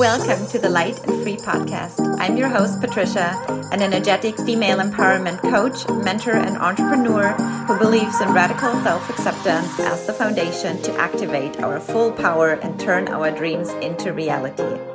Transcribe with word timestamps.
Welcome 0.00 0.46
to 0.48 0.58
the 0.58 0.68
Light 0.68 0.98
and 1.06 1.22
Free 1.22 1.36
podcast. 1.36 2.18
I'm 2.18 2.36
your 2.36 2.48
host, 2.48 2.78
Patricia, 2.80 3.42
an 3.72 3.80
energetic 3.80 4.36
female 4.36 4.78
empowerment 4.78 5.40
coach, 5.40 5.88
mentor, 6.04 6.32
and 6.32 6.58
entrepreneur 6.58 7.32
who 7.66 7.78
believes 7.78 8.20
in 8.20 8.32
radical 8.34 8.74
self 8.82 9.08
acceptance 9.08 9.78
as 9.80 10.06
the 10.06 10.12
foundation 10.12 10.82
to 10.82 10.92
activate 10.96 11.60
our 11.62 11.80
full 11.80 12.12
power 12.12 12.52
and 12.52 12.78
turn 12.78 13.08
our 13.08 13.30
dreams 13.30 13.70
into 13.80 14.12
reality. 14.12 14.89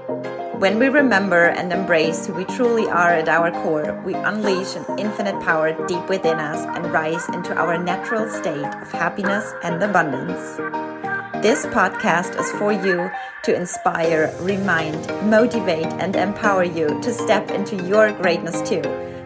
When 0.65 0.79
we 0.79 0.87
remember 0.89 1.45
and 1.45 1.71
embrace 1.71 2.25
who 2.25 2.33
we 2.33 2.43
truly 2.45 2.89
are 2.89 3.11
at 3.11 3.29
our 3.29 3.51
core, 3.51 4.01
we 4.03 4.15
unleash 4.15 4.75
an 4.75 4.97
infinite 4.97 5.39
power 5.43 5.73
deep 5.85 6.09
within 6.09 6.39
us 6.39 6.65
and 6.75 6.91
rise 6.91 7.29
into 7.29 7.55
our 7.55 7.77
natural 7.77 8.27
state 8.27 8.65
of 8.81 8.91
happiness 8.91 9.53
and 9.61 9.83
abundance. 9.83 10.57
This 11.43 11.67
podcast 11.67 12.39
is 12.39 12.51
for 12.53 12.71
you 12.73 13.11
to 13.43 13.55
inspire, 13.55 14.35
remind, 14.39 15.05
motivate, 15.29 15.93
and 16.01 16.15
empower 16.15 16.63
you 16.63 16.99
to 16.99 17.13
step 17.13 17.51
into 17.51 17.75
your 17.87 18.11
greatness 18.13 18.67
too. 18.67 18.81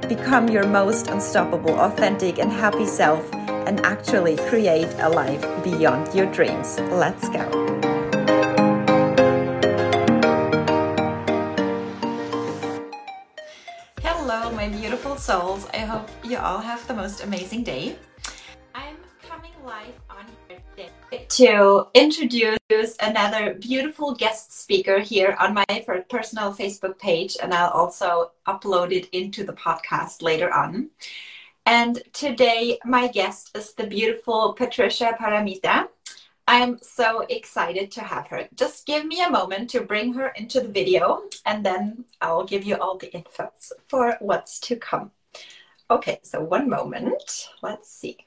Become 0.10 0.50
your 0.50 0.68
most 0.68 1.08
unstoppable, 1.08 1.80
authentic, 1.80 2.38
and 2.38 2.52
happy 2.52 2.86
self, 2.86 3.24
and 3.34 3.80
actually 3.86 4.36
create 4.50 4.94
a 5.00 5.08
life 5.08 5.46
beyond 5.64 6.14
your 6.14 6.30
dreams. 6.34 6.78
Let's 6.92 7.30
go. 7.30 7.69
My 14.60 14.68
beautiful 14.68 15.16
souls. 15.16 15.66
I 15.74 15.78
hope 15.78 16.10
you 16.22 16.38
all 16.38 16.60
have 16.60 16.86
the 16.86 16.94
most 16.94 17.24
amazing 17.24 17.64
day. 17.64 17.96
I'm 18.76 18.98
coming 19.26 19.54
live 19.64 19.96
on 20.10 20.26
to 21.30 21.88
introduce 21.94 22.98
another 23.02 23.54
beautiful 23.54 24.14
guest 24.14 24.52
speaker 24.52 25.00
here 25.00 25.38
on 25.40 25.54
my 25.54 25.66
personal 26.10 26.54
Facebook 26.54 27.00
page, 27.00 27.38
and 27.42 27.54
I'll 27.54 27.70
also 27.70 28.32
upload 28.48 28.92
it 28.92 29.08
into 29.14 29.46
the 29.46 29.54
podcast 29.54 30.22
later 30.22 30.54
on. 30.54 30.90
And 31.66 32.04
today, 32.12 32.80
my 32.84 33.08
guest 33.08 33.56
is 33.56 33.72
the 33.76 33.88
beautiful 33.88 34.52
Patricia 34.52 35.16
Paramita. 35.18 35.88
I'm 36.50 36.80
so 36.82 37.28
excited 37.30 37.92
to 37.92 38.02
have 38.02 38.28
her. 38.30 38.50
Just 38.56 38.88
give 38.88 39.06
me 39.06 39.22
a 39.22 39.30
moment 39.30 39.70
to 39.70 39.82
bring 39.82 40.14
her 40.14 40.30
into 40.30 40.60
the 40.60 40.68
video, 40.68 41.22
and 41.46 41.64
then 41.64 42.06
I'll 42.22 42.44
give 42.44 42.64
you 42.64 42.76
all 42.78 42.98
the 42.98 43.06
infos 43.12 43.72
for 43.88 44.18
what's 44.20 44.60
to 44.62 44.76
come. 44.76 45.12
Okay, 45.92 46.18
so 46.24 46.42
one 46.42 46.68
moment. 46.68 47.50
Let's 47.62 47.88
see. 47.92 48.18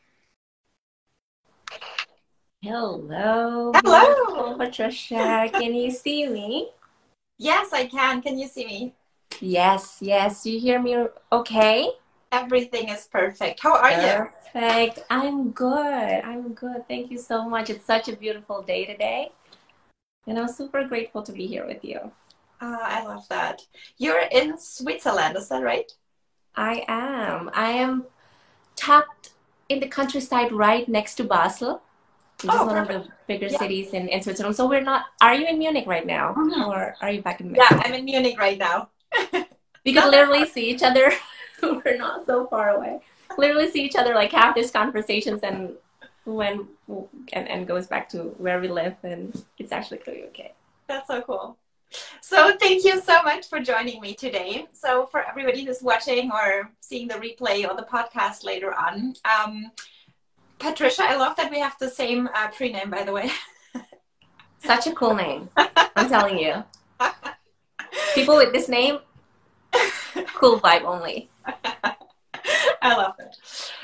Hello. 2.60 3.72
Hello. 3.74 4.56
Patricia. 4.56 5.50
Can 5.52 5.74
you 5.74 5.90
see 5.90 6.28
me? 6.28 6.70
Yes, 7.38 7.72
I 7.72 7.86
can. 7.86 8.22
Can 8.22 8.38
you 8.38 8.46
see 8.46 8.66
me? 8.66 8.94
Yes, 9.40 9.98
yes. 10.00 10.46
You 10.46 10.60
hear 10.60 10.80
me 10.80 11.08
okay? 11.32 11.88
Everything 12.32 12.88
is 12.88 13.06
perfect. 13.06 13.60
How 13.60 13.74
are 13.76 13.92
perfect. 13.92 14.34
you? 14.54 14.60
Perfect. 14.60 14.98
I'm 15.10 15.50
good. 15.50 16.24
I'm 16.24 16.54
good. 16.54 16.88
Thank 16.88 17.10
you 17.10 17.18
so 17.18 17.48
much. 17.48 17.70
It's 17.70 17.84
such 17.84 18.08
a 18.08 18.16
beautiful 18.16 18.62
day 18.62 18.84
today. 18.84 19.30
And 20.26 20.38
I'm 20.38 20.48
super 20.48 20.84
grateful 20.84 21.22
to 21.22 21.32
be 21.32 21.46
here 21.46 21.66
with 21.66 21.84
you. 21.84 22.00
Oh, 22.60 22.78
I 22.82 23.04
love 23.04 23.28
that. 23.28 23.62
You're 23.98 24.22
in 24.30 24.58
Switzerland, 24.58 25.36
is 25.36 25.48
that 25.48 25.62
right? 25.62 25.92
I 26.54 26.84
am. 26.88 27.50
I 27.54 27.70
am 27.72 28.06
tucked 28.76 29.30
in 29.68 29.80
the 29.80 29.88
countryside 29.88 30.52
right 30.52 30.88
next 30.88 31.16
to 31.16 31.24
Basel 31.24 31.82
which 32.42 32.52
oh, 32.52 32.62
is 32.62 32.66
one 32.66 32.86
perfect. 32.86 32.98
of 32.98 33.04
the 33.04 33.12
bigger 33.26 33.46
yeah. 33.46 33.58
cities 33.58 33.90
in, 33.92 34.08
in 34.08 34.22
Switzerland. 34.22 34.56
So 34.56 34.68
we're 34.68 34.82
not. 34.82 35.06
Are 35.20 35.34
you 35.34 35.46
in 35.46 35.58
Munich 35.58 35.86
right 35.86 36.06
now, 36.06 36.34
mm-hmm. 36.34 36.62
or 36.62 36.96
are 37.00 37.10
you 37.10 37.22
back 37.22 37.40
in? 37.40 37.52
Mexico? 37.52 37.76
Yeah, 37.76 37.82
I'm 37.84 37.94
in 37.94 38.04
Munich 38.04 38.38
right 38.38 38.58
now. 38.58 38.88
we 39.84 39.92
could 39.92 40.10
literally 40.10 40.46
see 40.46 40.68
each 40.70 40.82
other. 40.82 41.12
we're 41.84 41.96
not 41.96 42.26
so 42.26 42.46
far 42.46 42.70
away. 42.70 43.00
Literally 43.38 43.70
see 43.70 43.84
each 43.84 43.96
other 43.96 44.14
like 44.14 44.32
have 44.32 44.54
these 44.54 44.70
conversations 44.70 45.40
and 45.42 45.72
when 46.24 46.68
and, 47.32 47.48
and 47.48 47.66
goes 47.66 47.86
back 47.86 48.08
to 48.10 48.18
where 48.38 48.60
we 48.60 48.68
live 48.68 48.94
and 49.02 49.44
it's 49.58 49.72
actually 49.72 49.98
clearly 49.98 50.24
okay. 50.24 50.52
That's 50.86 51.08
so 51.08 51.22
cool. 51.22 51.56
So 52.20 52.56
thank 52.58 52.84
you 52.84 53.00
so 53.00 53.22
much 53.22 53.48
for 53.48 53.60
joining 53.60 54.00
me 54.00 54.14
today. 54.14 54.66
So 54.72 55.06
for 55.10 55.22
everybody 55.22 55.64
who's 55.64 55.82
watching 55.82 56.30
or 56.30 56.70
seeing 56.80 57.08
the 57.08 57.14
replay 57.14 57.68
or 57.68 57.76
the 57.76 57.86
podcast 57.90 58.44
later 58.44 58.74
on, 58.74 59.14
um, 59.24 59.70
Patricia, 60.58 61.02
I 61.04 61.16
love 61.16 61.36
that 61.36 61.50
we 61.50 61.58
have 61.58 61.76
the 61.78 61.90
same 61.90 62.28
uh, 62.34 62.48
pre-name, 62.48 62.88
by 62.88 63.02
the 63.02 63.12
way. 63.12 63.30
Such 64.58 64.86
a 64.86 64.92
cool 64.92 65.14
name. 65.14 65.50
I'm 65.56 66.08
telling 66.08 66.38
you. 66.38 66.64
People 68.14 68.36
with 68.36 68.52
this 68.52 68.68
name, 68.68 69.00
cool 70.34 70.60
vibe 70.60 70.84
only. 70.84 71.28
I 72.82 72.96
love 72.96 73.14
it. 73.18 73.36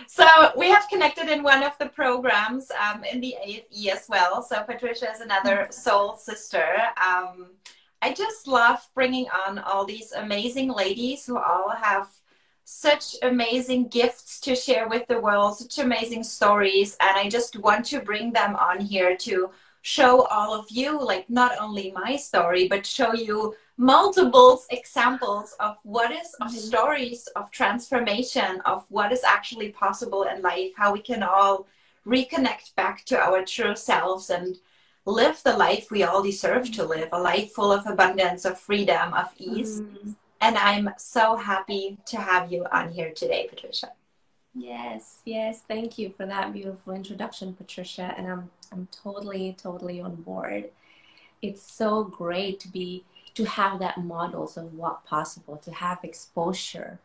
So 0.06 0.26
we 0.56 0.68
have 0.70 0.88
connected 0.88 1.28
in 1.28 1.42
one 1.42 1.62
of 1.62 1.78
the 1.78 1.86
programs 1.86 2.70
um, 2.72 3.04
in 3.04 3.20
the 3.20 3.36
AFE 3.46 3.88
as 3.92 4.08
well. 4.08 4.42
So 4.42 4.62
Patricia 4.62 5.10
is 5.10 5.20
another 5.20 5.68
soul 5.70 6.16
sister. 6.16 6.66
Um, 6.96 7.50
I 8.02 8.12
just 8.12 8.48
love 8.48 8.86
bringing 8.94 9.26
on 9.46 9.58
all 9.58 9.84
these 9.84 10.12
amazing 10.12 10.72
ladies 10.72 11.26
who 11.26 11.38
all 11.38 11.70
have 11.70 12.08
such 12.64 13.16
amazing 13.22 13.88
gifts 13.88 14.40
to 14.40 14.54
share 14.54 14.88
with 14.88 15.06
the 15.06 15.20
world, 15.20 15.56
such 15.56 15.78
amazing 15.78 16.22
stories. 16.22 16.96
And 17.00 17.16
I 17.16 17.28
just 17.28 17.56
want 17.58 17.86
to 17.86 18.00
bring 18.00 18.32
them 18.32 18.56
on 18.56 18.80
here 18.80 19.16
to 19.18 19.50
show 19.96 20.22
all 20.36 20.52
of 20.52 20.66
you, 20.70 20.90
like 21.12 21.28
not 21.30 21.52
only 21.58 21.92
my 21.92 22.14
story, 22.16 22.68
but 22.68 22.84
show 22.84 23.14
you 23.14 23.54
multiple 23.76 24.62
examples 24.70 25.54
of 25.60 25.76
what 25.82 26.10
is 26.10 26.34
of 26.42 26.48
mm-hmm. 26.48 26.68
stories 26.70 27.26
of 27.36 27.50
transformation, 27.50 28.60
of 28.66 28.84
what 28.90 29.12
is 29.12 29.24
actually 29.24 29.70
possible 29.70 30.24
in 30.24 30.42
life, 30.42 30.72
how 30.76 30.92
we 30.92 31.00
can 31.00 31.22
all 31.22 31.66
reconnect 32.06 32.74
back 32.74 33.04
to 33.06 33.18
our 33.18 33.44
true 33.44 33.76
selves 33.76 34.30
and 34.30 34.56
live 35.06 35.40
the 35.42 35.56
life 35.56 35.90
we 35.90 36.02
all 36.02 36.22
deserve 36.22 36.70
to 36.72 36.84
live 36.84 37.08
a 37.12 37.20
life 37.20 37.52
full 37.52 37.72
of 37.72 37.86
abundance, 37.86 38.44
of 38.44 38.58
freedom, 38.58 39.14
of 39.14 39.28
ease. 39.38 39.80
Mm-hmm 39.80 40.10
and 40.40 40.56
I'm 40.56 40.90
so 40.98 41.36
happy 41.36 41.98
to 42.06 42.16
have 42.16 42.52
you 42.52 42.64
on 42.70 42.92
here 42.92 43.12
today, 43.12 43.48
Patricia. 43.50 43.92
Yes, 44.58 45.20
yes. 45.24 45.62
Thank 45.68 45.98
you 45.98 46.12
for 46.16 46.26
that 46.26 46.52
beautiful 46.52 46.92
introduction, 46.92 47.54
Patricia. 47.54 48.14
And 48.16 48.26
I'm 48.26 48.50
I'm 48.72 48.88
totally, 48.90 49.56
totally 49.56 50.00
on 50.00 50.16
board. 50.16 50.70
It's 51.40 51.62
so 51.62 52.04
great 52.04 52.58
to 52.60 52.68
be 52.68 53.04
to 53.34 53.44
have 53.44 53.78
that 53.78 53.98
models 53.98 54.56
of 54.56 54.74
what 54.74 55.04
possible, 55.04 55.56
to 55.58 55.70
have 55.70 56.00
exposure 56.02 56.98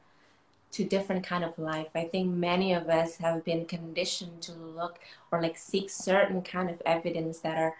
to 0.71 0.83
different 0.83 1.23
kind 1.23 1.43
of 1.43 1.59
life. 1.59 1.89
I 1.93 2.05
think 2.05 2.33
many 2.33 2.73
of 2.73 2.89
us 2.89 3.17
have 3.17 3.45
been 3.45 3.65
conditioned 3.65 4.41
to 4.43 4.53
look 4.53 4.99
or 5.31 5.39
like 5.39 5.55
seek 5.57 5.91
certain 5.91 6.41
kind 6.41 6.69
of 6.71 6.81
evidence 6.85 7.39
that 7.41 7.57
are 7.57 7.75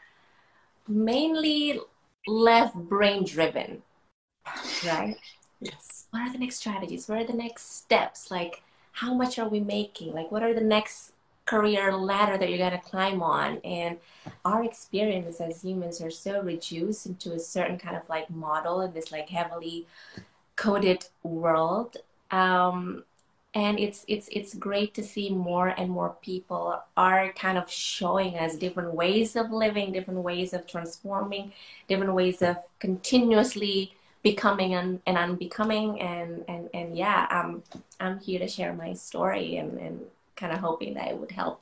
mainly 0.87 1.79
left 2.27 2.75
brain 2.75 3.25
driven, 3.25 3.81
right? 4.85 5.17
Yes. 5.59 6.05
What 6.11 6.21
are 6.21 6.31
the 6.31 6.37
next 6.37 6.57
strategies? 6.57 7.07
What 7.07 7.19
are 7.21 7.25
the 7.25 7.33
next 7.33 7.75
steps? 7.75 8.29
Like, 8.29 8.61
how 8.93 9.13
much 9.13 9.37
are 9.39 9.49
we 9.49 9.59
making? 9.59 10.13
Like, 10.13 10.31
what 10.31 10.43
are 10.43 10.53
the 10.53 10.61
next 10.61 11.13
career 11.45 11.95
ladder 11.95 12.37
that 12.37 12.49
you're 12.49 12.57
going 12.57 12.71
to 12.71 12.77
climb 12.77 13.21
on? 13.21 13.57
And 13.63 13.97
our 14.45 14.63
experience 14.63 15.41
as 15.41 15.63
humans 15.63 15.99
are 16.01 16.11
so 16.11 16.41
reduced 16.41 17.05
into 17.05 17.33
a 17.33 17.39
certain 17.39 17.77
kind 17.77 17.97
of 17.97 18.07
like 18.07 18.29
model 18.29 18.81
in 18.81 18.93
this 18.93 19.11
like 19.11 19.29
heavily 19.29 19.87
coded 20.55 21.05
world. 21.23 21.97
Um, 22.31 23.03
and 23.55 23.79
it's 23.79 24.03
it's 24.07 24.29
it's 24.31 24.55
great 24.55 24.95
to 24.95 25.03
see 25.03 25.29
more 25.29 25.67
and 25.67 25.89
more 25.89 26.15
people 26.23 26.81
are 26.97 27.31
kind 27.33 27.57
of 27.57 27.69
showing 27.69 28.35
us 28.35 28.55
different 28.55 28.93
ways 28.93 29.35
of 29.35 29.51
living 29.51 29.91
different 29.91 30.21
ways 30.21 30.53
of 30.53 30.65
transforming 30.65 31.53
different 31.87 32.13
ways 32.13 32.41
of 32.41 32.57
continuously 32.79 33.93
becoming 34.23 34.73
and, 34.73 35.01
and 35.05 35.17
unbecoming 35.17 36.01
and, 36.01 36.45
and, 36.47 36.69
and 36.73 36.97
yeah, 36.97 37.27
I'm, 37.29 37.61
I'm 37.99 38.19
here 38.19 38.39
to 38.39 38.47
share 38.47 38.73
my 38.73 38.93
story 38.93 39.57
and, 39.57 39.77
and 39.77 39.99
kind 40.35 40.53
of 40.53 40.59
hoping 40.59 40.93
that 40.95 41.09
it 41.09 41.17
would 41.17 41.31
help 41.31 41.61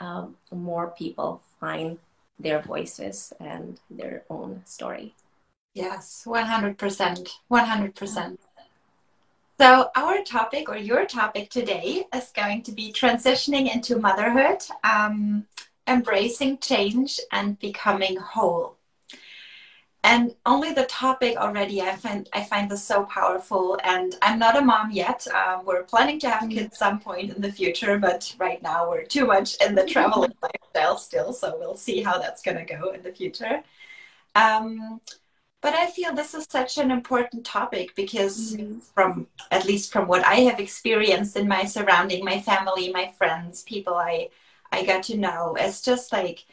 um, 0.00 0.36
more 0.50 0.88
people 0.98 1.40
find 1.60 1.98
their 2.38 2.60
voices 2.60 3.32
and 3.38 3.78
their 3.88 4.24
own 4.28 4.62
story. 4.64 5.14
Yes, 5.74 6.24
100%. 6.26 7.28
100%. 7.50 8.38
So, 9.60 9.90
our 9.94 10.22
topic 10.24 10.68
or 10.68 10.76
your 10.76 11.06
topic 11.06 11.50
today 11.50 12.04
is 12.12 12.32
going 12.34 12.62
to 12.64 12.72
be 12.72 12.92
transitioning 12.92 13.72
into 13.72 13.96
motherhood, 13.96 14.64
um, 14.82 15.46
embracing 15.86 16.58
change, 16.58 17.20
and 17.30 17.58
becoming 17.60 18.16
whole. 18.16 18.76
And 20.04 20.34
only 20.46 20.72
the 20.72 20.84
topic 20.86 21.36
already 21.36 21.80
i 21.80 21.94
find 21.94 22.28
i 22.32 22.42
find 22.42 22.70
this 22.70 22.84
so 22.84 23.04
powerful. 23.04 23.78
And 23.84 24.16
i'm 24.22 24.38
not 24.38 24.56
a 24.56 24.62
mom 24.62 24.90
yet. 24.90 25.26
Um, 25.28 25.64
we're 25.64 25.84
planning 25.84 26.18
to 26.20 26.30
have 26.30 26.50
kids 26.50 26.78
some 26.78 26.98
point 27.00 27.34
in 27.34 27.40
the 27.40 27.52
future 27.52 27.98
but 27.98 28.34
right 28.38 28.62
now 28.62 28.88
we're 28.88 29.04
too 29.04 29.26
much 29.26 29.56
in 29.64 29.74
the 29.74 29.86
traveling 29.94 30.32
lifestyle 30.42 30.98
still 30.98 31.32
so 31.32 31.56
we'll 31.58 31.76
see 31.76 32.02
how 32.02 32.18
that's 32.18 32.42
going 32.42 32.58
to 32.58 32.64
go 32.64 32.92
in 32.92 33.02
the 33.02 33.12
future. 33.12 33.62
Um, 34.34 35.00
but 35.62 35.74
i 35.74 35.86
feel 35.86 36.14
this 36.14 36.34
is 36.34 36.46
such 36.50 36.76
an 36.76 36.90
important 36.90 37.46
topic 37.46 37.94
because 37.94 38.56
mm-hmm. 38.56 38.80
from 38.94 39.26
at 39.50 39.64
least 39.64 39.92
from 39.92 40.06
what 40.08 40.24
i 40.26 40.34
have 40.34 40.60
experienced 40.60 41.36
in 41.36 41.48
my 41.48 41.64
surrounding 41.64 42.24
my 42.24 42.40
family 42.40 42.92
my 42.92 43.10
friends 43.16 43.62
people 43.62 43.94
i 43.94 44.28
i 44.72 44.84
got 44.84 45.02
to 45.02 45.16
know 45.16 45.56
it's 45.58 45.80
just 45.80 46.12
like 46.12 46.44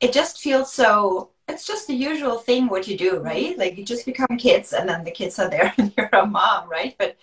it 0.00 0.12
just 0.12 0.40
feels 0.40 0.72
so 0.72 1.30
it's 1.48 1.66
just 1.66 1.86
the 1.86 1.94
usual 1.94 2.38
thing 2.38 2.68
what 2.68 2.86
you 2.86 2.96
do, 2.96 3.18
right? 3.18 3.56
Like 3.58 3.78
you 3.78 3.84
just 3.84 4.06
become 4.06 4.36
kids 4.38 4.72
and 4.72 4.88
then 4.88 5.04
the 5.04 5.10
kids 5.10 5.38
are 5.38 5.48
there 5.48 5.72
and 5.78 5.92
you're 5.96 6.10
a 6.12 6.26
mom, 6.26 6.68
right? 6.68 6.94
But 6.98 7.16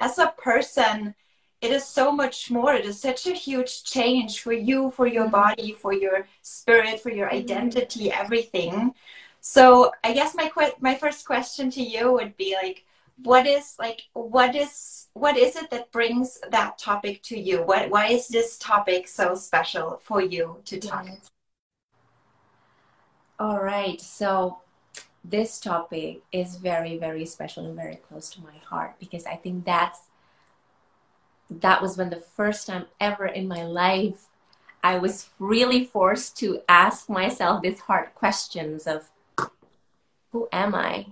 as 0.00 0.18
a 0.18 0.34
person, 0.38 1.14
it 1.60 1.70
is 1.70 1.84
so 1.84 2.10
much 2.10 2.50
more. 2.50 2.74
It 2.74 2.84
is 2.84 3.00
such 3.00 3.26
a 3.26 3.32
huge 3.32 3.84
change 3.84 4.40
for 4.40 4.52
you, 4.52 4.90
for 4.90 5.06
your 5.06 5.24
mm-hmm. 5.24 5.32
body, 5.32 5.72
for 5.72 5.92
your 5.92 6.26
spirit, 6.42 7.00
for 7.00 7.10
your 7.10 7.28
mm-hmm. 7.28 7.38
identity, 7.38 8.10
everything. 8.10 8.94
So 9.40 9.92
I 10.04 10.12
guess 10.12 10.34
my 10.34 10.48
que- 10.48 10.76
my 10.80 10.94
first 10.94 11.26
question 11.26 11.70
to 11.70 11.82
you 11.82 12.12
would 12.12 12.36
be 12.36 12.56
like, 12.60 12.84
what 13.24 13.46
is 13.46 13.76
like 13.78 14.02
what 14.14 14.56
is 14.56 15.08
what 15.14 15.36
is 15.36 15.54
it 15.56 15.70
that 15.70 15.92
brings 15.92 16.40
that 16.50 16.78
topic 16.78 17.22
to 17.24 17.38
you? 17.38 17.62
What 17.62 17.90
why 17.90 18.08
is 18.08 18.28
this 18.28 18.58
topic 18.58 19.06
so 19.06 19.34
special 19.34 20.00
for 20.02 20.20
you 20.20 20.58
to 20.64 20.80
talk? 20.80 21.06
Yes. 21.06 21.30
All 23.38 23.60
right. 23.60 24.00
So 24.00 24.58
this 25.24 25.60
topic 25.60 26.22
is 26.32 26.56
very, 26.56 26.98
very 26.98 27.24
special 27.26 27.66
and 27.66 27.76
very 27.76 27.96
close 27.96 28.30
to 28.30 28.42
my 28.42 28.56
heart 28.64 28.94
because 28.98 29.26
I 29.26 29.36
think 29.36 29.64
that's 29.64 30.00
that 31.50 31.82
was 31.82 31.98
when 31.98 32.10
the 32.10 32.16
first 32.16 32.66
time 32.66 32.86
ever 32.98 33.26
in 33.26 33.46
my 33.46 33.62
life 33.62 34.28
I 34.82 34.98
was 34.98 35.30
really 35.38 35.84
forced 35.84 36.36
to 36.38 36.60
ask 36.68 37.08
myself 37.08 37.62
these 37.62 37.80
hard 37.80 38.14
questions 38.14 38.86
of 38.86 39.10
who 40.32 40.48
am 40.52 40.74
I? 40.74 41.06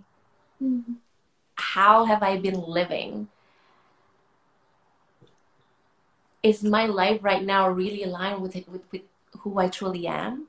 Mm-hmm. 0.62 0.94
How 1.54 2.04
have 2.04 2.22
I 2.22 2.38
been 2.38 2.60
living? 2.60 3.28
Is 6.42 6.64
my 6.64 6.86
life 6.86 7.20
right 7.22 7.44
now 7.44 7.68
really 7.68 8.02
aligned 8.02 8.40
with, 8.40 8.54
with, 8.66 8.82
with 8.90 9.02
who 9.40 9.58
I 9.58 9.68
truly 9.68 10.06
am? 10.06 10.46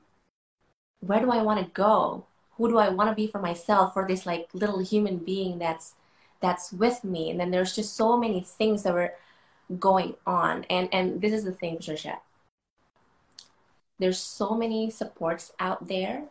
Where 1.02 1.20
do 1.20 1.30
I 1.30 1.42
want 1.42 1.60
to 1.60 1.70
go? 1.72 2.24
Who 2.56 2.68
do 2.68 2.78
I 2.78 2.88
want 2.88 3.10
to 3.10 3.16
be 3.16 3.26
for 3.26 3.40
myself 3.40 3.92
for 3.92 4.06
this 4.06 4.24
like 4.24 4.48
little 4.54 4.78
human 4.78 5.18
being 5.18 5.58
that's 5.58 5.94
that's 6.40 6.72
with 6.72 7.02
me? 7.02 7.30
And 7.30 7.38
then 7.38 7.50
there's 7.50 7.74
just 7.74 7.96
so 7.96 8.16
many 8.16 8.40
things 8.40 8.84
that 8.84 8.94
were 8.94 9.14
going 9.78 10.14
on. 10.26 10.64
And 10.70 10.88
and 10.92 11.20
this 11.20 11.32
is 11.32 11.44
the 11.44 11.52
thing, 11.52 11.76
Patricia. 11.76 12.20
There's 13.98 14.18
so 14.18 14.54
many 14.54 14.90
supports 14.90 15.52
out 15.58 15.88
there 15.88 16.24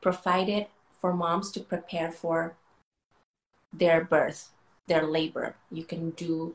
provided 0.00 0.66
for 1.00 1.12
moms 1.12 1.50
to 1.52 1.60
prepare 1.60 2.12
for 2.12 2.56
their 3.72 4.04
birth, 4.04 4.50
their 4.86 5.06
labor. 5.06 5.56
You 5.70 5.84
can 5.84 6.10
do, 6.10 6.54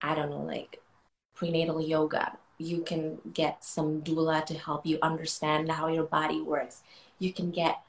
I 0.00 0.14
don't 0.14 0.30
know, 0.30 0.42
like 0.42 0.82
prenatal 1.34 1.80
yoga, 1.80 2.38
you 2.64 2.82
can 2.82 3.18
get 3.32 3.64
some 3.64 4.00
doula 4.02 4.44
to 4.46 4.54
help 4.54 4.86
you 4.86 4.98
understand 5.02 5.70
how 5.70 5.88
your 5.88 6.04
body 6.04 6.40
works. 6.40 6.82
You 7.18 7.32
can 7.32 7.50
get 7.50 7.82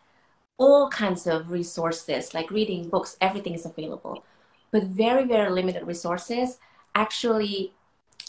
all 0.57 0.89
kinds 0.89 1.27
of 1.27 1.51
resources 1.51 2.33
like 2.33 2.51
reading 2.51 2.89
books, 2.89 3.17
everything 3.19 3.53
is 3.53 3.65
available. 3.65 4.23
But 4.71 4.83
very, 4.83 5.25
very 5.25 5.51
limited 5.51 5.85
resources 5.85 6.59
actually 6.93 7.73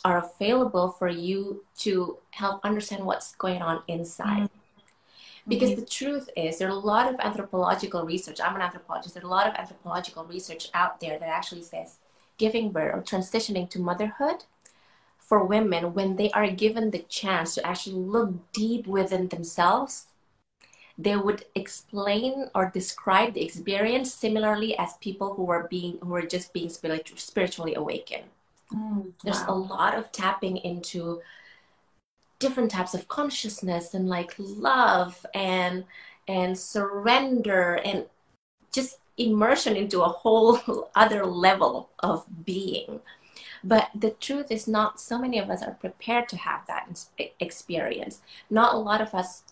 are 0.05 0.19
available 0.25 0.91
for 0.91 1.09
you 1.09 1.65
to 1.79 2.19
help 2.31 2.65
understand 2.65 3.05
what's 3.05 3.35
going 3.37 3.63
on 3.63 3.83
inside. 3.89 4.45
Mm-hmm. 4.45 5.49
Because 5.49 5.71
mm-hmm. 5.71 5.81
the 5.81 5.87
truth 5.87 6.29
is, 6.37 6.59
there 6.59 6.69
are 6.69 6.73
a 6.73 6.75
lot 6.75 7.13
of 7.13 7.21
anthropological 7.21 8.05
research. 8.05 8.41
I'm 8.41 8.57
an 8.57 8.63
anthropologist. 8.63 9.15
There's 9.15 9.25
a 9.25 9.29
lot 9.29 9.47
of 9.47 9.55
anthropological 9.55 10.25
research 10.25 10.69
out 10.75 11.01
there 11.01 11.19
that 11.19 11.29
actually 11.29 11.63
says 11.63 11.99
giving 12.39 12.71
birth 12.71 12.95
or 12.95 13.03
transitioning 13.03 13.71
to 13.71 13.79
motherhood 13.79 14.45
for 15.27 15.45
women 15.45 15.93
when 15.93 16.17
they 16.17 16.31
are 16.31 16.49
given 16.51 16.91
the 16.91 17.01
chance 17.09 17.55
to 17.55 17.67
actually 17.67 17.97
look 17.97 18.31
deep 18.53 18.87
within 18.87 19.29
themselves 19.29 20.07
they 20.99 21.17
would 21.17 21.45
explain 21.55 22.49
or 22.55 22.71
describe 22.73 23.35
the 23.35 23.45
experience 23.45 24.15
similarly 24.15 24.79
as 24.79 24.95
people 24.99 25.35
who 25.35 25.51
are 25.51 25.69
being 25.69 25.99
who 26.01 26.15
are 26.15 26.23
just 26.23 26.53
being 26.53 26.71
spiritually 26.71 27.75
awakened 27.75 28.25
mm, 28.73 29.13
there's 29.23 29.43
wow. 29.43 29.55
a 29.55 29.55
lot 29.55 29.95
of 29.95 30.11
tapping 30.13 30.57
into 30.59 31.21
different 32.39 32.71
types 32.71 32.95
of 32.95 33.09
consciousness 33.09 33.95
and 33.95 34.09
like 34.09 34.35
love 34.39 35.27
and 35.35 35.85
and 36.29 36.57
surrender 36.59 37.75
and 37.85 38.07
just 38.73 38.99
immersion 39.19 39.77
into 39.77 40.03
a 40.03 40.09
whole 40.09 40.89
other 40.95 41.25
level 41.25 41.89
of 42.01 42.25
being 42.45 43.01
but 43.67 43.91
the 43.95 44.11
truth 44.11 44.53
is 44.53 44.69
not 44.69 45.01
so 45.01 45.19
many 45.19 45.39
of 45.41 45.51
us 45.51 45.61
are 45.61 45.73
prepared 45.73 46.29
to 46.29 46.37
have 46.37 46.65
that 46.69 47.07
experience. 47.41 48.21
Not 48.49 48.75
a 48.75 48.79
lot 48.79 49.01
of 49.01 49.13
us 49.13 49.43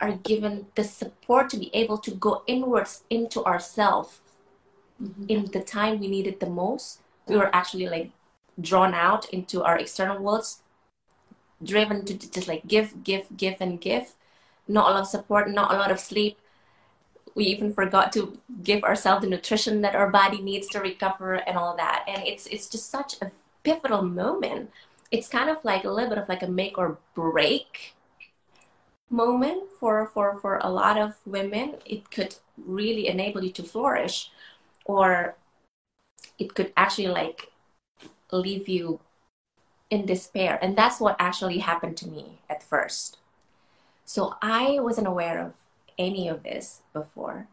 are 0.00 0.12
given 0.12 0.66
the 0.76 0.84
support 0.84 1.50
to 1.50 1.58
be 1.58 1.70
able 1.74 1.98
to 1.98 2.10
go 2.10 2.42
inwards 2.46 3.04
into 3.10 3.44
ourselves 3.44 4.20
mm-hmm. 5.02 5.24
in 5.28 5.44
the 5.52 5.60
time 5.60 6.00
we 6.00 6.08
needed 6.08 6.40
the 6.40 6.48
most. 6.48 7.00
We 7.26 7.36
were 7.36 7.54
actually 7.54 7.88
like 7.88 8.12
drawn 8.58 8.94
out 8.94 9.28
into 9.28 9.62
our 9.62 9.76
external 9.76 10.22
worlds, 10.22 10.62
driven 11.62 12.06
to 12.06 12.14
just 12.14 12.48
like 12.48 12.66
give, 12.66 13.04
give, 13.04 13.26
give, 13.36 13.56
and 13.60 13.78
give. 13.78 14.14
Not 14.66 14.88
a 14.88 14.92
lot 14.92 15.02
of 15.02 15.08
support, 15.08 15.50
not 15.50 15.74
a 15.74 15.76
lot 15.76 15.90
of 15.90 16.00
sleep, 16.00 16.38
we 17.38 17.44
even 17.44 17.72
forgot 17.72 18.12
to 18.12 18.36
give 18.64 18.82
ourselves 18.82 19.22
the 19.22 19.30
nutrition 19.30 19.80
that 19.82 19.94
our 19.94 20.10
body 20.10 20.42
needs 20.42 20.66
to 20.66 20.80
recover 20.80 21.34
and 21.34 21.56
all 21.56 21.76
that. 21.76 22.04
And 22.08 22.26
it's 22.26 22.46
it's 22.48 22.68
just 22.68 22.90
such 22.90 23.14
a 23.22 23.30
pivotal 23.62 24.02
moment. 24.02 24.72
It's 25.12 25.28
kind 25.28 25.48
of 25.48 25.64
like 25.64 25.84
a 25.84 25.90
little 25.90 26.10
bit 26.10 26.18
of 26.18 26.28
like 26.28 26.42
a 26.42 26.48
make 26.48 26.76
or 26.76 26.98
break 27.14 27.94
moment 29.08 29.70
for 29.78 30.06
for 30.12 30.34
for 30.42 30.58
a 30.58 30.68
lot 30.68 30.98
of 30.98 31.14
women. 31.24 31.76
It 31.86 32.10
could 32.10 32.34
really 32.56 33.06
enable 33.06 33.44
you 33.44 33.52
to 33.52 33.62
flourish 33.62 34.32
or 34.84 35.36
it 36.40 36.56
could 36.56 36.72
actually 36.76 37.06
like 37.06 37.52
leave 38.32 38.68
you 38.68 38.98
in 39.90 40.06
despair. 40.06 40.58
And 40.60 40.74
that's 40.74 40.98
what 40.98 41.14
actually 41.20 41.58
happened 41.58 41.96
to 41.98 42.08
me 42.08 42.40
at 42.50 42.64
first. 42.64 43.18
So 44.04 44.34
i 44.42 44.80
wasn't 44.80 45.06
aware 45.06 45.38
of 45.38 45.52
any 45.98 46.28
of 46.28 46.42
this 46.42 46.82
before. 46.92 47.48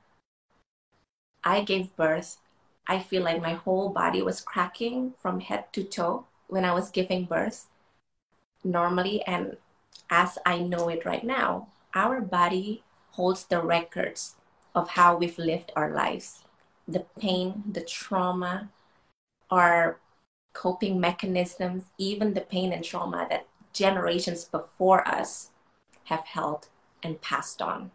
I 1.43 1.61
gave 1.63 1.95
birth. 1.95 2.37
I 2.87 2.99
feel 2.99 3.23
like 3.23 3.41
my 3.41 3.53
whole 3.53 3.89
body 3.89 4.21
was 4.21 4.41
cracking 4.41 5.13
from 5.19 5.39
head 5.39 5.73
to 5.73 5.83
toe 5.83 6.25
when 6.47 6.65
I 6.65 6.73
was 6.73 6.91
giving 6.91 7.25
birth. 7.25 7.67
Normally, 8.63 9.21
and 9.23 9.57
as 10.09 10.37
I 10.45 10.59
know 10.59 10.89
it 10.89 11.05
right 11.05 11.23
now, 11.23 11.67
our 11.93 12.21
body 12.21 12.83
holds 13.11 13.45
the 13.45 13.61
records 13.61 14.35
of 14.73 14.89
how 14.89 15.15
we've 15.15 15.37
lived 15.39 15.71
our 15.75 15.91
lives 15.91 16.41
the 16.87 17.05
pain, 17.19 17.63
the 17.71 17.81
trauma, 17.81 18.69
our 19.49 19.97
coping 20.53 20.99
mechanisms, 20.99 21.85
even 21.97 22.35
the 22.35 22.41
pain 22.41 22.71
and 22.71 22.83
trauma 22.83 23.25
that 23.27 23.47
generations 23.73 24.45
before 24.45 25.07
us 25.07 25.49
have 26.05 26.23
held 26.25 26.67
and 27.01 27.21
passed 27.21 27.59
on 27.59 27.89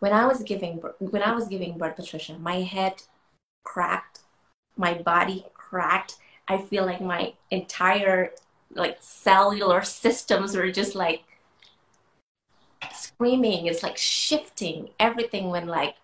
when 0.00 0.12
I 0.12 0.26
was 0.26 0.42
giving 0.42 0.76
when 0.98 1.22
I 1.22 1.32
was 1.32 1.48
giving 1.48 1.78
birth, 1.78 1.96
Patricia, 1.96 2.38
my 2.38 2.62
head 2.62 3.02
cracked, 3.64 4.20
my 4.76 4.94
body 4.94 5.46
cracked. 5.54 6.16
I 6.46 6.58
feel 6.58 6.86
like 6.86 7.00
my 7.00 7.34
entire 7.50 8.32
like 8.74 8.98
cellular 9.00 9.82
systems 9.82 10.56
were 10.56 10.70
just 10.70 10.94
like 10.94 11.24
screaming. 12.92 13.66
It's 13.66 13.82
like 13.82 13.96
shifting. 13.96 14.90
Everything 14.98 15.50
went 15.50 15.66
like 15.66 15.96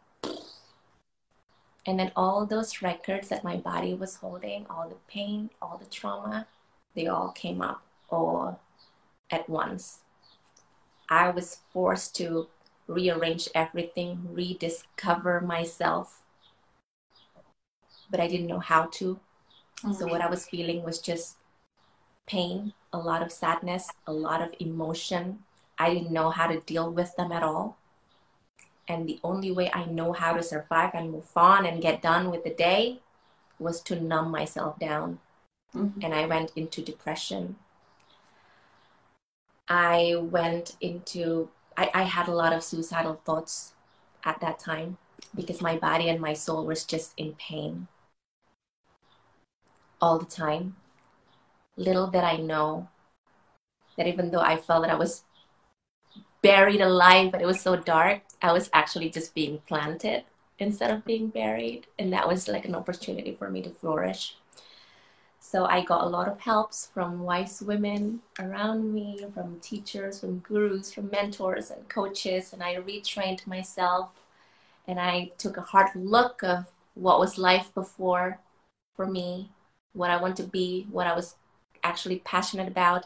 and 1.86 1.98
then 1.98 2.12
all 2.16 2.46
those 2.46 2.80
records 2.82 3.28
that 3.28 3.44
my 3.44 3.56
body 3.56 3.94
was 3.94 4.16
holding, 4.16 4.66
all 4.70 4.88
the 4.88 4.96
pain, 5.06 5.50
all 5.60 5.76
the 5.76 5.90
trauma, 5.90 6.46
they 6.94 7.06
all 7.06 7.30
came 7.32 7.60
up 7.60 7.82
all 8.08 8.60
at 9.30 9.48
once. 9.48 10.00
I 11.08 11.30
was 11.30 11.58
forced 11.72 12.16
to 12.16 12.48
rearrange 12.86 13.48
everything, 13.54 14.28
rediscover 14.30 15.40
myself. 15.40 16.22
But 18.10 18.20
I 18.20 18.28
didn't 18.28 18.46
know 18.46 18.60
how 18.60 18.86
to. 18.94 19.20
Mm-hmm. 19.82 19.92
So 19.92 20.06
what 20.06 20.20
I 20.20 20.28
was 20.28 20.46
feeling 20.46 20.82
was 20.82 20.98
just 20.98 21.36
pain, 22.26 22.72
a 22.92 22.98
lot 22.98 23.22
of 23.22 23.32
sadness, 23.32 23.90
a 24.06 24.12
lot 24.12 24.40
of 24.42 24.54
emotion. 24.58 25.40
I 25.78 25.92
didn't 25.92 26.12
know 26.12 26.30
how 26.30 26.46
to 26.46 26.60
deal 26.60 26.90
with 26.90 27.16
them 27.16 27.32
at 27.32 27.42
all. 27.42 27.76
And 28.86 29.08
the 29.08 29.18
only 29.24 29.50
way 29.50 29.70
I 29.72 29.86
know 29.86 30.12
how 30.12 30.34
to 30.34 30.42
survive 30.42 30.90
and 30.94 31.10
move 31.10 31.30
on 31.36 31.64
and 31.64 31.82
get 31.82 32.02
done 32.02 32.30
with 32.30 32.44
the 32.44 32.50
day 32.50 33.00
was 33.58 33.80
to 33.82 34.00
numb 34.00 34.30
myself 34.30 34.78
down. 34.78 35.20
Mm-hmm. 35.74 36.00
And 36.02 36.14
I 36.14 36.26
went 36.26 36.52
into 36.54 36.82
depression. 36.82 37.56
I 39.66 40.14
went 40.20 40.76
into, 40.80 41.48
I, 41.76 41.90
I 41.94 42.02
had 42.04 42.28
a 42.28 42.34
lot 42.34 42.52
of 42.52 42.62
suicidal 42.62 43.20
thoughts 43.24 43.74
at 44.24 44.40
that 44.40 44.58
time 44.58 44.98
because 45.34 45.60
my 45.60 45.76
body 45.76 46.08
and 46.08 46.20
my 46.20 46.32
soul 46.34 46.64
was 46.64 46.84
just 46.84 47.12
in 47.16 47.34
pain 47.34 47.88
all 50.00 50.18
the 50.18 50.26
time. 50.26 50.76
Little 51.76 52.06
did 52.06 52.22
I 52.22 52.36
know 52.36 52.88
that 53.96 54.06
even 54.06 54.30
though 54.30 54.40
I 54.40 54.56
felt 54.56 54.82
that 54.82 54.92
I 54.92 54.96
was 54.96 55.24
buried 56.42 56.80
alive, 56.80 57.32
but 57.32 57.42
it 57.42 57.46
was 57.46 57.60
so 57.60 57.76
dark, 57.76 58.22
I 58.42 58.52
was 58.52 58.70
actually 58.72 59.10
just 59.10 59.34
being 59.34 59.58
planted 59.66 60.24
instead 60.58 60.90
of 60.90 61.04
being 61.04 61.28
buried. 61.28 61.86
And 61.98 62.12
that 62.12 62.28
was 62.28 62.48
like 62.48 62.64
an 62.64 62.74
opportunity 62.74 63.34
for 63.34 63.50
me 63.50 63.62
to 63.62 63.70
flourish. 63.70 64.36
So 65.54 65.66
I 65.66 65.84
got 65.84 66.02
a 66.02 66.08
lot 66.08 66.26
of 66.26 66.40
helps 66.40 66.90
from 66.92 67.20
wise 67.20 67.62
women 67.62 68.22
around 68.40 68.92
me, 68.92 69.24
from 69.32 69.60
teachers, 69.60 70.18
from 70.18 70.40
gurus, 70.40 70.92
from 70.92 71.08
mentors 71.10 71.70
and 71.70 71.88
coaches, 71.88 72.52
and 72.52 72.60
I 72.60 72.74
retrained 72.74 73.46
myself 73.46 74.08
and 74.88 74.98
I 74.98 75.30
took 75.38 75.56
a 75.56 75.60
hard 75.60 75.94
look 75.94 76.42
of 76.42 76.66
what 76.94 77.20
was 77.20 77.38
life 77.38 77.72
before 77.72 78.40
for 78.96 79.06
me, 79.06 79.48
what 79.92 80.10
I 80.10 80.20
want 80.20 80.36
to 80.38 80.42
be, 80.42 80.88
what 80.90 81.06
I 81.06 81.14
was 81.14 81.36
actually 81.84 82.18
passionate 82.24 82.66
about. 82.66 83.04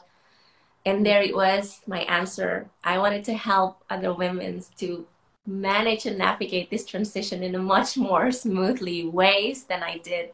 And 0.86 1.04
there 1.04 1.20
it 1.20 1.36
was, 1.36 1.82
my 1.86 2.00
answer. 2.04 2.70
I 2.82 2.96
wanted 2.96 3.24
to 3.24 3.34
help 3.34 3.84
other 3.90 4.14
women 4.14 4.62
to 4.78 5.06
manage 5.46 6.06
and 6.06 6.16
navigate 6.16 6.70
this 6.70 6.86
transition 6.86 7.42
in 7.42 7.54
a 7.54 7.58
much 7.58 7.98
more 7.98 8.32
smoothly 8.32 9.06
ways 9.06 9.64
than 9.64 9.82
I 9.82 9.98
did. 9.98 10.30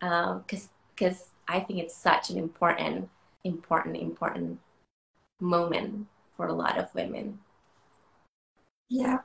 Because 0.00 0.64
um, 0.64 0.70
because 1.00 1.29
I 1.50 1.60
think 1.60 1.80
it's 1.80 1.96
such 1.96 2.30
an 2.30 2.38
important, 2.38 3.08
important, 3.44 3.96
important 3.96 4.60
moment 5.40 6.06
for 6.36 6.46
a 6.46 6.52
lot 6.52 6.78
of 6.78 6.94
women. 6.94 7.40
Yeah. 8.88 9.18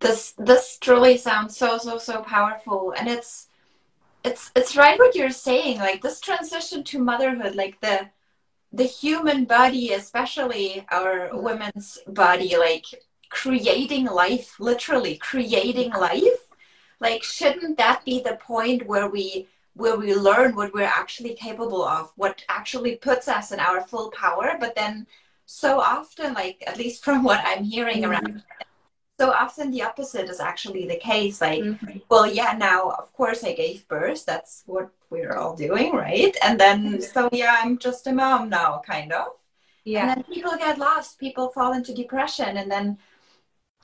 This 0.00 0.32
this 0.36 0.78
truly 0.80 1.16
sounds 1.16 1.56
so 1.56 1.78
so 1.78 1.98
so 1.98 2.22
powerful 2.22 2.92
and 2.96 3.08
it's 3.08 3.48
it's 4.22 4.50
it's 4.56 4.76
right 4.76 4.98
what 4.98 5.14
you're 5.14 5.30
saying 5.30 5.78
like 5.78 6.02
this 6.02 6.20
transition 6.20 6.82
to 6.84 6.98
motherhood 6.98 7.54
like 7.54 7.80
the 7.80 8.10
the 8.72 8.84
human 8.84 9.44
body 9.44 9.92
especially 9.92 10.84
our 10.90 11.30
women's 11.32 11.98
body 12.06 12.56
like 12.56 12.84
creating 13.30 14.04
life 14.04 14.56
literally 14.58 15.16
creating 15.16 15.90
life 15.92 16.42
like 17.00 17.22
shouldn't 17.22 17.78
that 17.78 18.04
be 18.04 18.20
the 18.20 18.36
point 18.36 18.86
where 18.86 19.08
we 19.08 19.48
where 19.74 19.96
we 19.96 20.14
learn 20.14 20.54
what 20.54 20.72
we're 20.72 20.82
actually 20.82 21.34
capable 21.34 21.84
of 21.84 22.12
what 22.16 22.42
actually 22.48 22.96
puts 22.96 23.28
us 23.28 23.52
in 23.52 23.60
our 23.60 23.80
full 23.80 24.10
power 24.12 24.56
but 24.58 24.74
then 24.74 25.06
so 25.46 25.78
often 25.78 26.32
like 26.34 26.62
at 26.66 26.78
least 26.78 27.04
from 27.04 27.22
what 27.28 27.40
i'm 27.44 27.64
hearing 27.64 28.02
mm-hmm. 28.02 28.12
around 28.12 28.42
so 29.18 29.30
often 29.30 29.70
the 29.70 29.82
opposite 29.82 30.28
is 30.28 30.40
actually 30.40 30.88
the 30.88 30.96
case 30.96 31.40
like 31.40 31.62
mm-hmm. 31.62 31.98
well 32.08 32.26
yeah 32.26 32.54
now 32.56 32.90
of 32.90 33.12
course 33.12 33.44
i 33.44 33.52
gave 33.52 33.86
birth 33.88 34.24
that's 34.24 34.62
what 34.66 34.90
we're 35.10 35.36
all 35.36 35.54
doing 35.54 35.92
right 35.92 36.36
and 36.42 36.58
then 36.58 37.00
so 37.00 37.28
yeah 37.32 37.56
i'm 37.60 37.78
just 37.78 38.06
a 38.06 38.12
mom 38.12 38.48
now 38.48 38.82
kind 38.84 39.12
of 39.12 39.26
yeah 39.84 40.00
and 40.00 40.10
then 40.10 40.34
people 40.34 40.56
get 40.56 40.78
lost 40.78 41.18
people 41.18 41.48
fall 41.50 41.72
into 41.72 41.94
depression 41.94 42.56
and 42.56 42.70
then 42.70 42.98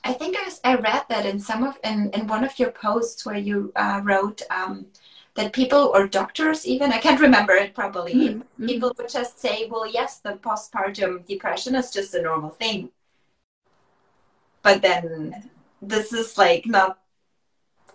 i 0.03 0.11
think 0.11 0.35
i, 0.37 0.71
I 0.71 0.75
read 0.75 1.03
that 1.09 1.25
in 1.25 1.39
some 1.39 1.63
of 1.63 1.77
in, 1.83 2.09
in 2.11 2.27
one 2.27 2.43
of 2.43 2.57
your 2.59 2.71
posts 2.71 3.25
where 3.25 3.37
you 3.37 3.71
uh, 3.75 4.01
wrote 4.03 4.41
um, 4.49 4.87
that 5.35 5.53
people 5.53 5.91
or 5.93 6.07
doctors 6.07 6.67
even 6.67 6.91
i 6.91 6.97
can't 6.97 7.21
remember 7.21 7.53
it 7.53 7.73
properly 7.73 8.13
mm-hmm. 8.13 8.65
people 8.65 8.93
would 8.97 9.09
just 9.09 9.39
say 9.39 9.67
well 9.69 9.87
yes 9.89 10.19
the 10.19 10.33
postpartum 10.33 11.25
depression 11.25 11.75
is 11.75 11.91
just 11.91 12.13
a 12.13 12.21
normal 12.21 12.49
thing. 12.49 12.89
But 14.63 14.81
then 14.81 15.49
this 15.81 16.13
is 16.13 16.37
like 16.37 16.65
not 16.65 16.99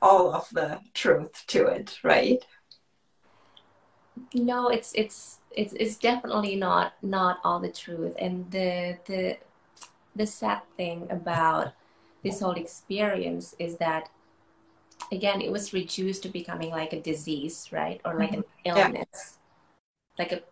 all 0.03 0.35
of 0.35 0.49
the 0.53 0.81
truth 0.95 1.45
to 1.49 1.67
it 1.67 1.99
right? 2.03 2.45
No 4.35 4.69
it's 4.69 4.93
it's 4.95 5.39
it's 5.53 5.75
it's 5.75 5.97
definitely 5.97 6.57
not 6.57 6.95
not 7.03 7.39
all 7.45 7.61
the 7.61 7.71
truth. 7.71 8.15
And 8.19 8.51
the 8.51 8.99
the 9.07 9.39
the 10.15 10.27
sad 10.27 10.63
thing 10.77 11.07
about 11.11 11.75
this 12.25 12.41
whole 12.41 12.53
experience 12.57 13.55
is 13.59 13.77
that 13.77 14.09
again 15.13 15.41
it 15.41 15.51
was 15.51 15.73
reduced 15.73 16.23
to 16.23 16.29
becoming 16.29 16.71
like 16.71 16.93
a 16.93 17.01
disease 17.01 17.69
right 17.73 18.01
or 18.05 18.15
like 18.19 18.33
an 18.33 18.43
mm-hmm. 18.43 18.79
illness 18.79 19.39
yeah. 20.19 20.25
like 20.25 20.33
a 20.33 20.43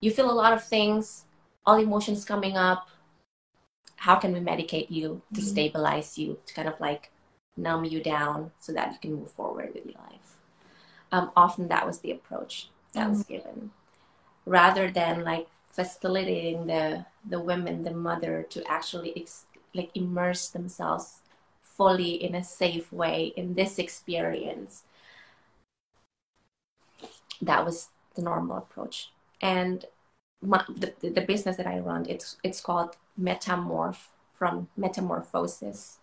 you 0.00 0.10
feel 0.10 0.30
a 0.30 0.32
lot 0.32 0.52
of 0.52 0.64
things 0.64 1.24
all 1.66 1.78
emotions 1.78 2.24
coming 2.24 2.56
up 2.56 2.88
how 3.96 4.16
can 4.16 4.32
we 4.32 4.40
medicate 4.40 4.90
you 4.90 5.20
to 5.34 5.40
mm-hmm. 5.40 5.48
stabilize 5.48 6.16
you 6.16 6.38
to 6.46 6.54
kind 6.54 6.68
of 6.68 6.80
like 6.80 7.10
numb 7.56 7.84
you 7.84 8.02
down 8.02 8.50
so 8.58 8.72
that 8.72 8.92
you 8.92 8.98
can 9.00 9.14
move 9.14 9.30
forward 9.30 9.70
with 9.74 9.84
your 9.84 10.00
life 10.10 10.36
um, 11.12 11.30
often 11.36 11.68
that 11.68 11.86
was 11.86 11.98
the 11.98 12.12
approach 12.12 12.70
that 12.94 13.02
mm-hmm. 13.02 13.10
was 13.10 13.22
given 13.24 13.70
rather 14.46 14.90
than 14.90 15.22
like 15.24 15.46
facilitating 15.66 16.66
the 16.66 17.04
the 17.28 17.38
women 17.38 17.84
the 17.84 17.90
mother 17.90 18.46
to 18.48 18.64
actually 18.70 19.12
ex- 19.16 19.46
like 19.74 19.90
immerse 19.94 20.48
themselves 20.48 21.20
fully 21.80 22.22
in 22.22 22.34
a 22.34 22.44
safe 22.44 22.92
way 22.92 23.32
in 23.36 23.54
this 23.54 23.78
experience. 23.78 24.82
That 27.40 27.64
was 27.64 27.88
the 28.14 28.20
normal 28.20 28.58
approach. 28.58 29.12
And 29.40 29.86
my, 30.42 30.62
the, 30.68 30.92
the 31.00 31.22
business 31.22 31.56
that 31.56 31.66
i 31.66 31.78
run 31.78 32.06
it's 32.08 32.36
it's 32.42 32.62
called 32.62 32.96
metamorph 33.18 34.08
from 34.34 34.68
metamorphosis. 34.76 36.00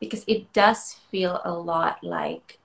Because 0.00 0.24
it 0.26 0.50
does 0.54 0.94
feel 1.10 1.42
a 1.44 1.52
lot 1.52 2.02
like 2.02 2.58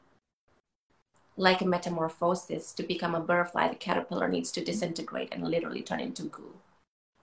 like 1.35 1.61
a 1.61 1.65
metamorphosis. 1.65 2.71
To 2.71 2.83
become 2.83 3.15
a 3.15 3.19
butterfly 3.19 3.67
the 3.67 3.75
caterpillar 3.75 4.29
needs 4.29 4.53
to 4.53 4.63
disintegrate 4.63 5.33
and 5.33 5.43
literally 5.43 5.81
turn 5.81 5.99
into 5.99 6.23
goo 6.23 6.53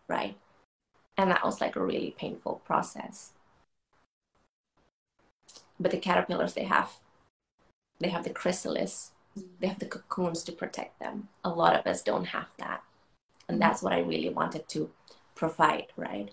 right? 0.09 0.37
And 1.17 1.31
that 1.31 1.43
was 1.43 1.63
like 1.63 1.77
a 1.77 1.85
really 1.85 2.15
painful 2.19 2.61
process 2.67 3.33
but 5.79 5.91
the 5.91 5.99
caterpillars 5.99 6.55
they 6.55 6.65
have 6.65 6.93
they 8.01 8.09
have 8.09 8.25
the 8.25 8.31
chrysalis 8.31 9.13
they 9.61 9.67
have 9.67 9.79
the 9.79 9.87
cocoons 9.87 10.43
to 10.43 10.53
protect 10.53 10.99
them 11.01 11.29
a 11.43 11.49
lot 11.49 11.75
of 11.75 11.87
us 11.87 12.03
don't 12.03 12.27
have 12.27 12.49
that 12.59 12.83
and 13.49 13.61
that's 13.61 13.83
what 13.83 13.93
i 13.93 13.99
really 13.99 14.31
wanted 14.31 14.69
to 14.69 14.91
provide, 15.35 15.87
right? 15.97 16.31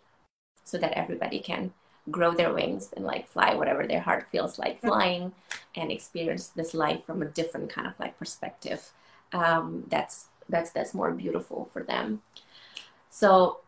So 0.63 0.77
that 0.77 0.93
everybody 0.93 1.39
can 1.39 1.73
grow 2.09 2.31
their 2.33 2.53
wings 2.53 2.91
and 2.95 3.05
like 3.05 3.27
fly 3.27 3.53
whatever 3.53 3.85
their 3.85 3.99
heart 3.99 4.27
feels 4.31 4.57
like 4.57 4.81
flying 4.81 5.33
and 5.75 5.91
experience 5.91 6.47
this 6.47 6.73
life 6.73 7.05
from 7.05 7.21
a 7.21 7.25
different 7.25 7.69
kind 7.69 7.87
of 7.87 7.93
like 7.99 8.17
perspective. 8.17 8.91
Um, 9.33 9.85
that's 9.89 10.27
that's 10.49 10.71
that's 10.71 10.93
more 10.93 11.11
beautiful 11.11 11.69
for 11.71 11.83
them. 11.83 12.21
So 13.09 13.59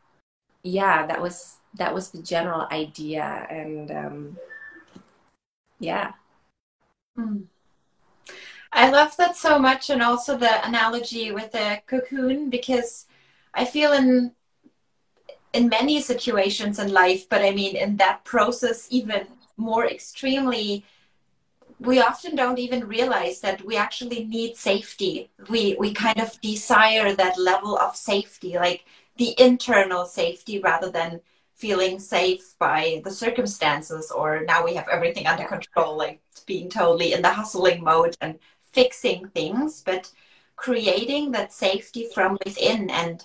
yeah, 0.64 1.06
that 1.06 1.22
was 1.22 1.58
that 1.76 1.94
was 1.94 2.10
the 2.10 2.22
general 2.22 2.68
idea 2.72 3.48
and 3.50 3.92
um, 3.92 4.38
yeah. 5.80 6.14
Mm. 7.18 7.46
I 8.72 8.90
love 8.90 9.16
that 9.18 9.36
so 9.38 9.60
much, 9.60 9.90
and 9.90 10.02
also 10.02 10.36
the 10.38 10.66
analogy 10.68 11.32
with 11.32 11.52
the 11.52 11.82
cocoon 11.86 12.50
because 12.50 13.06
I 13.54 13.66
feel 13.66 13.94
in 13.94 14.32
in 15.54 15.70
many 15.70 16.02
situations 16.02 16.80
in 16.80 16.92
life, 16.92 17.30
but 17.30 17.42
I 17.42 17.52
mean, 17.52 17.76
in 17.76 17.98
that 17.98 18.24
process, 18.24 18.88
even 18.90 19.28
more 19.56 19.86
extremely, 19.86 20.84
we 21.80 22.02
often 22.02 22.36
don't 22.36 22.58
even 22.58 22.88
realize 22.88 23.40
that 23.42 23.64
we 23.64 23.78
actually 23.78 24.24
need 24.26 24.58
safety. 24.58 25.30
We, 25.50 25.76
we 25.80 25.94
kind 25.94 26.20
of 26.20 26.42
desire 26.42 27.14
that 27.14 27.38
level 27.38 27.78
of 27.78 27.96
safety, 27.96 28.56
like 28.56 28.86
the 29.18 29.40
internal 29.40 30.06
safety, 30.06 30.60
rather 30.60 30.90
than 30.90 31.22
feeling 31.56 32.00
safe 32.00 32.56
by 32.60 33.02
the 33.04 33.12
circumstances 33.12 34.12
or 34.12 34.44
now 34.46 34.64
we 34.64 34.74
have 34.74 34.88
everything 34.90 35.28
under 35.28 35.46
control, 35.46 35.98
like 35.98 36.22
being 36.46 36.70
totally 36.70 37.14
in 37.14 37.22
the 37.22 37.30
hustling 37.30 37.84
mode 37.84 38.18
and 38.22 38.40
fixing 38.72 39.28
things, 39.30 39.82
but 39.86 40.12
creating 40.56 41.32
that 41.32 41.54
safety 41.54 42.08
from 42.14 42.38
within 42.46 42.90
and 42.90 43.24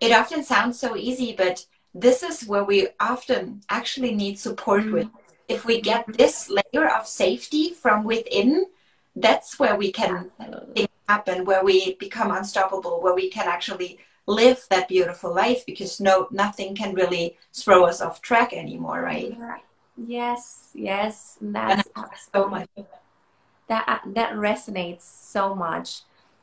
it 0.00 0.12
often 0.12 0.42
sounds 0.42 0.78
so 0.78 0.96
easy, 0.96 1.34
but 1.36 1.64
this 1.94 2.22
is 2.22 2.46
where 2.46 2.64
we 2.64 2.88
often 2.98 3.62
actually 3.68 4.14
need 4.14 4.38
support 4.38 4.82
mm-hmm. 4.82 4.94
with. 4.94 5.08
If 5.48 5.64
we 5.64 5.80
get 5.80 6.06
this 6.16 6.48
layer 6.48 6.88
of 6.88 7.06
safety 7.06 7.74
from 7.74 8.04
within, 8.04 8.66
that's 9.16 9.58
where 9.58 9.76
we 9.76 9.92
can 9.92 10.30
things 10.74 10.88
happen, 11.08 11.44
where 11.44 11.64
we 11.64 11.96
become 11.96 12.30
unstoppable, 12.30 13.02
where 13.02 13.14
we 13.14 13.28
can 13.28 13.48
actually 13.48 13.98
live 14.30 14.64
that 14.70 14.88
beautiful 14.88 15.34
life 15.34 15.64
because 15.66 16.00
no 16.00 16.28
nothing 16.30 16.74
can 16.74 16.94
really 16.94 17.36
throw 17.52 17.84
us 17.84 18.00
off 18.00 18.22
track 18.22 18.52
anymore 18.52 19.02
right? 19.02 19.36
Yes 19.96 20.70
yes 20.74 21.36
that's 21.40 21.88
so 22.32 22.48
much. 22.48 22.68
That 23.68 24.02
that 24.06 24.32
resonates 24.34 25.02
so 25.02 25.54
much. 25.54 26.02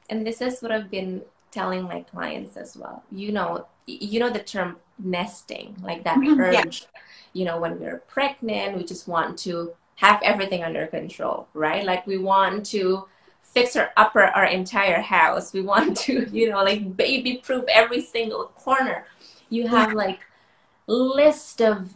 And 0.09 0.25
this 0.25 0.41
is 0.41 0.61
what 0.61 0.71
i've 0.71 0.91
been 0.91 1.21
telling 1.51 1.83
my 1.83 2.01
clients 2.01 2.57
as 2.57 2.75
well. 2.75 3.03
You 3.11 3.31
know 3.31 3.67
you 3.85 4.19
know 4.19 4.29
the 4.29 4.43
term 4.43 4.77
nesting 4.99 5.75
like 5.81 6.03
that 6.03 6.17
mm-hmm. 6.17 6.41
urge 6.41 6.81
yeah. 6.81 7.01
you 7.33 7.45
know 7.45 7.59
when 7.59 7.79
we're 7.79 7.99
pregnant 8.07 8.75
we 8.75 8.83
just 8.83 9.07
want 9.07 9.37
to 9.37 9.71
have 9.95 10.19
everything 10.23 10.63
under 10.63 10.87
control 10.87 11.47
right? 11.53 11.85
Like 11.85 12.05
we 12.05 12.17
want 12.17 12.65
to 12.67 13.07
fix 13.57 13.75
or 13.75 13.89
upper 13.97 14.23
our 14.23 14.45
entire 14.45 15.01
house. 15.01 15.53
We 15.53 15.61
want 15.61 15.97
to 16.05 16.27
you 16.31 16.49
know 16.49 16.63
like 16.63 16.95
baby 16.95 17.41
proof 17.43 17.65
every 17.69 18.01
single 18.01 18.47
corner. 18.55 19.05
You 19.49 19.67
have 19.67 19.93
like 19.93 20.19
list 20.87 21.61
of 21.61 21.93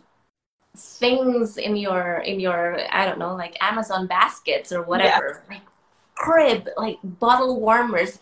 things 0.76 1.58
in 1.58 1.76
your 1.76 2.24
in 2.26 2.40
your 2.40 2.80
i 2.92 3.06
don't 3.06 3.20
know 3.20 3.36
like 3.36 3.62
amazon 3.62 4.08
baskets 4.08 4.72
or 4.72 4.84
whatever. 4.84 5.44
Yeah. 5.50 5.56
like 5.56 5.66
crib 6.16 6.70
like 6.78 6.98
bottle 7.04 7.60
warmers 7.60 8.18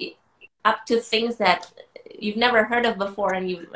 up 0.65 0.83
to 0.87 0.99
things 0.99 1.35
that 1.37 1.71
you've 2.19 2.37
never 2.37 2.63
heard 2.63 2.85
of 2.85 2.97
before 2.97 3.33
and 3.33 3.49
you 3.49 3.67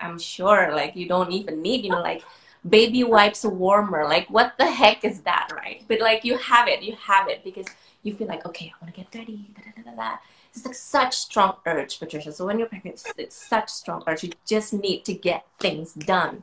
i'm 0.00 0.18
sure 0.18 0.74
like 0.74 0.96
you 0.96 1.06
don't 1.06 1.30
even 1.30 1.60
need 1.60 1.84
you 1.84 1.90
know 1.90 2.00
like 2.00 2.22
baby 2.68 3.04
wipes 3.04 3.44
warmer. 3.44 4.04
Like 4.04 4.28
what 4.28 4.54
the 4.58 4.70
heck 4.70 5.04
is 5.04 5.20
that 5.22 5.50
right? 5.54 5.84
But 5.88 6.00
like 6.00 6.24
you 6.24 6.38
have 6.38 6.68
it 6.68 6.82
you 6.82 6.96
have 6.96 7.28
it 7.28 7.44
because 7.44 7.66
you 8.02 8.14
feel 8.14 8.26
like 8.26 8.44
okay 8.44 8.72
i 8.74 8.84
want 8.84 8.94
to 8.94 9.00
get 9.00 9.10
dirty 9.10 9.50
da, 9.54 9.82
da, 9.82 9.90
da, 9.92 10.16
it's 10.54 10.66
like 10.66 10.74
such 10.74 11.16
strong 11.16 11.56
urge 11.64 11.98
patricia. 11.98 12.30
So 12.30 12.44
when 12.44 12.58
you're 12.58 12.68
pregnant 12.68 13.02
it's, 13.16 13.34
such 13.34 13.70
strong 13.70 14.02
urge. 14.06 14.24
You 14.24 14.32
just 14.46 14.74
need 14.74 15.04
to 15.06 15.14
get 15.14 15.46
things 15.58 15.94
done 15.94 16.42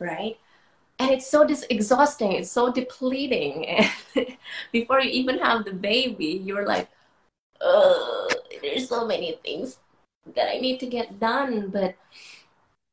right? 0.00 0.38
And 0.98 1.10
it's 1.10 1.28
so 1.28 1.46
dis- 1.46 1.66
exhausting 1.70 2.32
it's 2.32 2.50
so 2.50 2.72
depleting. 2.72 3.84
Before 4.72 5.00
you 5.00 5.10
even 5.10 5.38
have 5.38 5.64
the 5.64 5.72
baby 5.72 6.42
you're 6.44 6.66
like 6.66 6.88
oh, 7.60 8.28
there's 8.62 8.88
so 8.88 9.06
many 9.06 9.38
things 9.44 9.78
that 10.34 10.48
I 10.50 10.58
need 10.58 10.80
to 10.80 10.86
get 10.86 11.18
done. 11.18 11.70
But 11.70 11.96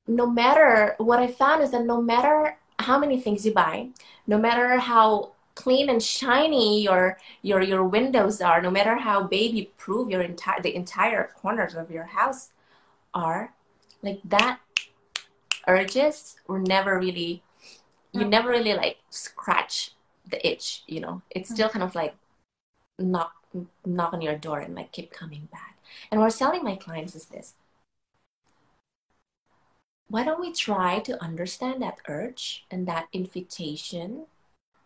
no 0.07 0.27
matter 0.27 0.95
what 0.97 1.19
I 1.19 1.27
found 1.27 1.61
is 1.61 1.71
that 1.71 1.85
no 1.85 2.01
matter 2.01 2.57
how 2.79 2.97
many 2.97 3.19
things 3.19 3.45
you 3.45 3.53
buy, 3.53 3.89
no 4.27 4.37
matter 4.37 4.79
how 4.79 5.31
clean 5.55 5.89
and 5.89 6.01
shiny 6.01 6.81
your 6.81 7.17
your 7.41 7.61
your 7.61 7.83
windows 7.83 8.41
are, 8.41 8.61
no 8.61 8.71
matter 8.71 8.97
how 8.97 9.23
baby 9.23 9.71
proof 9.77 10.09
your 10.09 10.21
entire 10.21 10.61
the 10.61 10.75
entire 10.75 11.29
corners 11.41 11.75
of 11.75 11.91
your 11.91 12.05
house 12.05 12.49
are, 13.13 13.53
like 14.01 14.19
that 14.23 14.59
urges 15.67 16.35
were 16.47 16.59
never 16.59 16.97
really 16.99 17.43
you 18.11 18.21
mm. 18.21 18.29
never 18.29 18.49
really 18.49 18.73
like 18.73 18.97
scratch 19.09 19.91
the 20.27 20.45
itch, 20.47 20.83
you 20.87 20.99
know. 20.99 21.21
It's 21.29 21.49
mm. 21.51 21.53
still 21.53 21.69
kind 21.69 21.83
of 21.83 21.95
like 21.95 22.15
knock 22.99 23.33
knock 23.85 24.13
on 24.13 24.21
your 24.21 24.37
door 24.37 24.59
and 24.59 24.75
like 24.75 24.91
keep 24.91 25.11
coming 25.11 25.47
back. 25.51 25.77
And 26.09 26.19
what 26.19 26.31
I'm 26.33 26.37
telling 26.37 26.63
my 26.63 26.75
clients 26.75 27.15
is 27.15 27.25
this. 27.25 27.55
Why 30.07 30.25
don't 30.25 30.41
we 30.41 30.51
try 30.51 30.99
to 30.99 31.21
understand 31.23 31.81
that 31.81 31.99
urge 32.07 32.65
and 32.69 32.85
that 32.87 33.07
invitation 33.13 34.25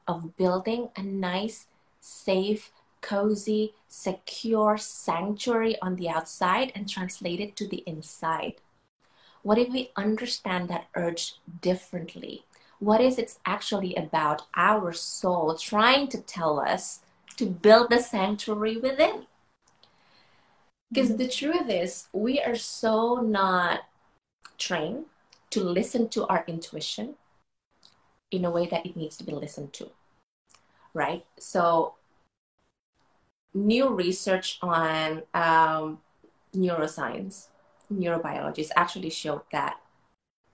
of 0.07 0.37
building 0.37 0.89
a 0.95 1.03
nice, 1.03 1.67
safe, 1.99 2.71
cozy, 3.01 3.73
secure 3.87 4.77
sanctuary 4.77 5.79
on 5.81 5.95
the 5.95 6.09
outside 6.09 6.71
and 6.75 6.89
translate 6.89 7.39
it 7.39 7.55
to 7.55 7.67
the 7.67 7.83
inside? 7.85 8.55
What 9.43 9.57
if 9.57 9.69
we 9.69 9.91
understand 9.95 10.69
that 10.69 10.87
urge 10.95 11.35
differently? 11.61 12.45
What 12.79 13.01
is 13.01 13.17
it 13.17 13.37
actually 13.45 13.95
about 13.95 14.43
our 14.55 14.91
soul 14.91 15.55
trying 15.55 16.07
to 16.09 16.21
tell 16.21 16.59
us 16.59 16.99
to 17.37 17.45
build 17.45 17.89
the 17.89 17.99
sanctuary 17.99 18.77
within. 18.77 19.25
Because 20.91 21.09
mm-hmm. 21.09 21.17
the 21.17 21.27
truth 21.27 21.69
is, 21.69 22.07
we 22.13 22.39
are 22.39 22.55
so 22.55 23.15
not 23.15 23.81
trained 24.57 25.05
to 25.49 25.63
listen 25.63 26.09
to 26.09 26.25
our 26.27 26.43
intuition 26.47 27.15
in 28.31 28.45
a 28.45 28.51
way 28.51 28.65
that 28.67 28.85
it 28.85 28.95
needs 28.95 29.17
to 29.17 29.23
be 29.23 29.31
listened 29.31 29.73
to. 29.73 29.89
Right? 30.93 31.25
So, 31.39 31.95
new 33.53 33.89
research 33.89 34.57
on 34.61 35.23
um, 35.33 35.99
neuroscience, 36.55 37.47
neurobiology 37.93 38.69
actually 38.75 39.09
showed 39.09 39.41
that 39.51 39.79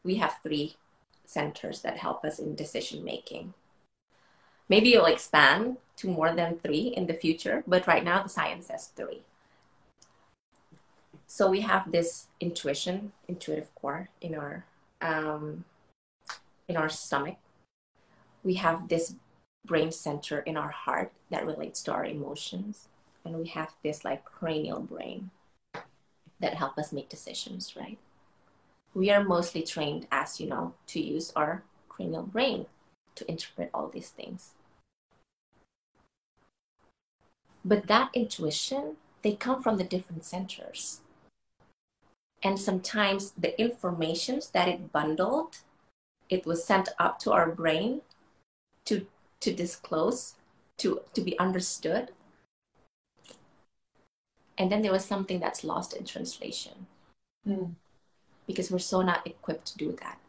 we 0.04 0.16
have 0.16 0.38
three 0.44 0.76
centers 1.26 1.82
that 1.82 1.98
help 1.98 2.26
us 2.26 2.40
in 2.40 2.56
decision 2.56 3.06
making 3.06 3.54
Maybe 4.72 4.94
it'll 4.94 5.08
expand 5.08 5.76
to 5.98 6.08
more 6.08 6.32
than 6.34 6.58
three 6.60 6.94
in 6.96 7.06
the 7.06 7.14
future, 7.14 7.62
but 7.68 7.88
right 7.88 8.06
now 8.06 8.24
the 8.24 8.30
science 8.30 8.68
says 8.68 8.88
three. 8.96 9.20
So 11.28 11.50
we 11.50 11.60
have 11.60 11.92
this 11.92 12.28
intuition, 12.40 13.12
intuitive 13.28 13.68
core 13.76 14.08
in 14.22 14.34
our 14.34 14.64
um, 15.02 15.66
in 16.70 16.78
our 16.78 16.88
stomach. 16.88 17.36
We 18.44 18.56
have 18.56 18.88
this 18.88 19.16
brain 19.66 19.92
center 19.92 20.40
in 20.40 20.58
our 20.58 20.72
heart 20.72 21.12
that 21.30 21.46
relates 21.46 21.84
to 21.84 21.92
our 21.94 22.06
emotions, 22.06 22.88
and 23.24 23.36
we 23.38 23.48
have 23.50 23.76
this 23.84 24.04
like 24.04 24.26
cranial 24.26 24.80
brain 24.80 25.30
that 26.40 26.56
help 26.56 26.78
us 26.78 26.92
make 26.92 27.10
decisions. 27.10 27.76
Right? 27.76 28.00
We 28.94 29.10
are 29.10 29.24
mostly 29.24 29.64
trained, 29.64 30.08
as 30.12 30.40
you 30.40 30.48
know, 30.48 30.74
to 30.88 31.00
use 31.00 31.32
our 31.36 31.64
cranial 31.88 32.24
brain 32.24 32.66
to 33.16 33.30
interpret 33.30 33.70
all 33.74 33.88
these 33.88 34.10
things. 34.10 34.52
But 37.64 37.88
that 37.88 38.10
intuition, 38.14 38.98
they 39.22 39.34
come 39.34 39.62
from 39.62 39.78
the 39.78 39.84
different 39.84 40.26
centers. 40.26 41.02
And 42.44 42.60
sometimes 42.60 43.32
the 43.38 43.60
informations 43.62 44.50
that 44.50 44.68
it 44.68 44.92
bundled, 44.92 45.60
it 46.28 46.46
was 46.46 46.64
sent 46.64 46.90
up 46.98 47.20
to 47.20 47.32
our 47.32 47.52
brain 47.52 48.02
to 48.86 49.06
to 49.40 49.54
disclose, 49.54 50.36
to 50.78 51.02
to 51.14 51.22
be 51.22 51.38
understood. 51.40 52.12
And 54.58 54.72
then 54.72 54.82
there 54.82 54.92
was 54.92 55.06
something 55.06 55.40
that's 55.40 55.64
lost 55.64 55.94
in 55.94 56.06
translation. 56.06 56.88
Mm. 57.48 57.76
Because 58.46 58.70
we're 58.70 58.80
so 58.80 59.02
not 59.02 59.26
equipped 59.26 59.66
to 59.68 59.78
do 59.78 59.98
that. 60.02 60.20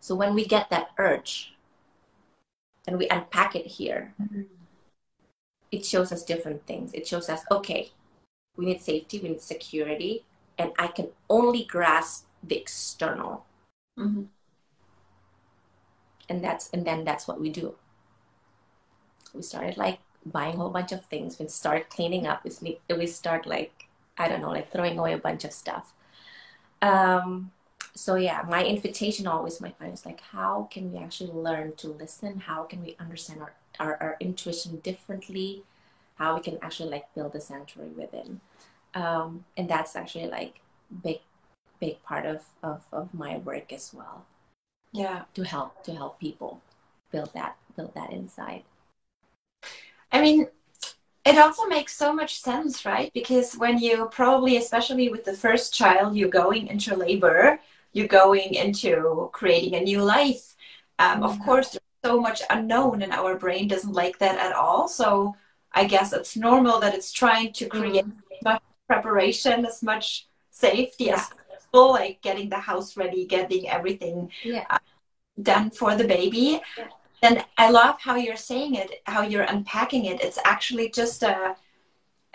So 0.00 0.14
when 0.14 0.34
we 0.34 0.46
get 0.46 0.70
that 0.70 0.90
urge 0.96 1.54
and 2.86 2.98
we 2.98 3.08
unpack 3.08 3.56
it 3.56 3.66
here, 3.66 4.14
mm-hmm 4.20 4.42
it 5.74 5.84
shows 5.84 6.12
us 6.12 6.22
different 6.22 6.66
things. 6.66 6.92
It 6.94 7.06
shows 7.06 7.28
us, 7.28 7.42
okay, 7.50 7.90
we 8.56 8.64
need 8.66 8.80
safety, 8.80 9.18
we 9.18 9.30
need 9.30 9.42
security, 9.42 10.24
and 10.56 10.70
I 10.78 10.86
can 10.86 11.08
only 11.28 11.64
grasp 11.64 12.26
the 12.42 12.56
external. 12.56 13.44
Mm-hmm. 13.98 14.24
And 16.28 16.44
that's 16.44 16.70
and 16.70 16.86
then 16.86 17.04
that's 17.04 17.26
what 17.28 17.40
we 17.40 17.50
do. 17.50 17.74
We 19.34 19.42
started 19.42 19.76
like 19.76 19.98
buying 20.24 20.54
a 20.54 20.58
whole 20.58 20.70
bunch 20.70 20.92
of 20.92 21.04
things. 21.06 21.38
We 21.38 21.48
start 21.48 21.90
cleaning 21.90 22.26
up. 22.26 22.44
We 22.44 22.78
we 22.88 23.06
start 23.06 23.46
like 23.46 23.86
I 24.16 24.28
don't 24.28 24.40
know, 24.40 24.50
like 24.50 24.70
throwing 24.70 24.98
away 24.98 25.12
a 25.12 25.18
bunch 25.18 25.44
of 25.44 25.52
stuff. 25.52 25.92
Um, 26.82 27.50
so 27.94 28.16
yeah, 28.16 28.44
my 28.48 28.64
invitation 28.64 29.26
always 29.26 29.60
my 29.60 29.70
clients 29.70 30.04
like, 30.06 30.20
how 30.20 30.68
can 30.70 30.92
we 30.92 30.98
actually 30.98 31.32
learn 31.32 31.74
to 31.76 31.88
listen? 31.88 32.40
How 32.40 32.64
can 32.64 32.82
we 32.82 32.96
understand 32.98 33.40
our 33.40 33.54
our, 33.80 33.96
our 34.00 34.16
intuition 34.20 34.76
differently 34.80 35.64
how 36.16 36.36
we 36.36 36.40
can 36.40 36.58
actually 36.62 36.90
like 36.90 37.12
build 37.14 37.34
a 37.34 37.40
sanctuary 37.40 37.90
within 37.90 38.40
um, 38.94 39.44
and 39.56 39.68
that's 39.68 39.96
actually 39.96 40.26
like 40.26 40.60
big 41.02 41.20
big 41.80 42.02
part 42.02 42.24
of, 42.24 42.42
of 42.62 42.82
of 42.92 43.12
my 43.12 43.38
work 43.38 43.72
as 43.72 43.92
well 43.92 44.24
yeah 44.92 45.22
to 45.34 45.44
help 45.44 45.82
to 45.84 45.94
help 45.94 46.20
people 46.20 46.60
build 47.10 47.32
that 47.34 47.56
build 47.76 47.94
that 47.94 48.12
inside 48.12 48.62
i 50.14 50.20
mean 50.20 50.46
it 51.24 51.38
also 51.38 51.66
makes 51.66 51.96
so 51.96 52.12
much 52.12 52.38
sense 52.40 52.84
right 52.84 53.10
because 53.14 53.54
when 53.54 53.78
you 53.78 54.08
probably 54.12 54.56
especially 54.56 55.08
with 55.08 55.24
the 55.24 55.32
first 55.32 55.74
child 55.74 56.16
you're 56.16 56.28
going 56.28 56.68
into 56.68 56.94
labor 56.96 57.58
you're 57.92 58.08
going 58.08 58.54
into 58.54 59.28
creating 59.32 59.74
a 59.74 59.80
new 59.80 60.02
life 60.02 60.54
um, 60.98 61.22
of 61.22 61.38
course 61.40 61.70
there's 61.70 61.80
so 62.04 62.20
much 62.20 62.42
unknown 62.50 63.02
and 63.02 63.12
our 63.12 63.36
brain 63.36 63.66
doesn't 63.66 63.92
like 63.92 64.18
that 64.18 64.38
at 64.38 64.54
all 64.54 64.86
so 64.86 65.34
i 65.72 65.84
guess 65.84 66.12
it's 66.12 66.36
normal 66.36 66.78
that 66.80 66.94
it's 66.94 67.12
trying 67.12 67.52
to 67.52 67.66
create 67.66 68.04
mm-hmm. 68.04 68.32
as 68.32 68.44
much 68.44 68.62
preparation 68.86 69.64
as 69.64 69.82
much 69.82 70.28
safety 70.50 71.04
yeah. 71.04 71.14
as 71.14 71.28
possible 71.48 71.90
like 71.90 72.20
getting 72.20 72.48
the 72.48 72.58
house 72.58 72.96
ready 72.96 73.24
getting 73.24 73.68
everything 73.68 74.30
yeah. 74.42 74.64
uh, 74.70 74.78
done 75.42 75.70
for 75.70 75.96
the 75.96 76.06
baby 76.06 76.60
and 77.24 77.44
i 77.58 77.70
love 77.70 77.96
how 78.00 78.16
you're 78.16 78.36
saying 78.36 78.74
it 78.74 79.02
how 79.06 79.22
you're 79.22 79.42
unpacking 79.44 80.04
it. 80.06 80.20
It's 80.20 80.38
actually 80.44 80.90
just 80.90 81.22
a 81.22 81.56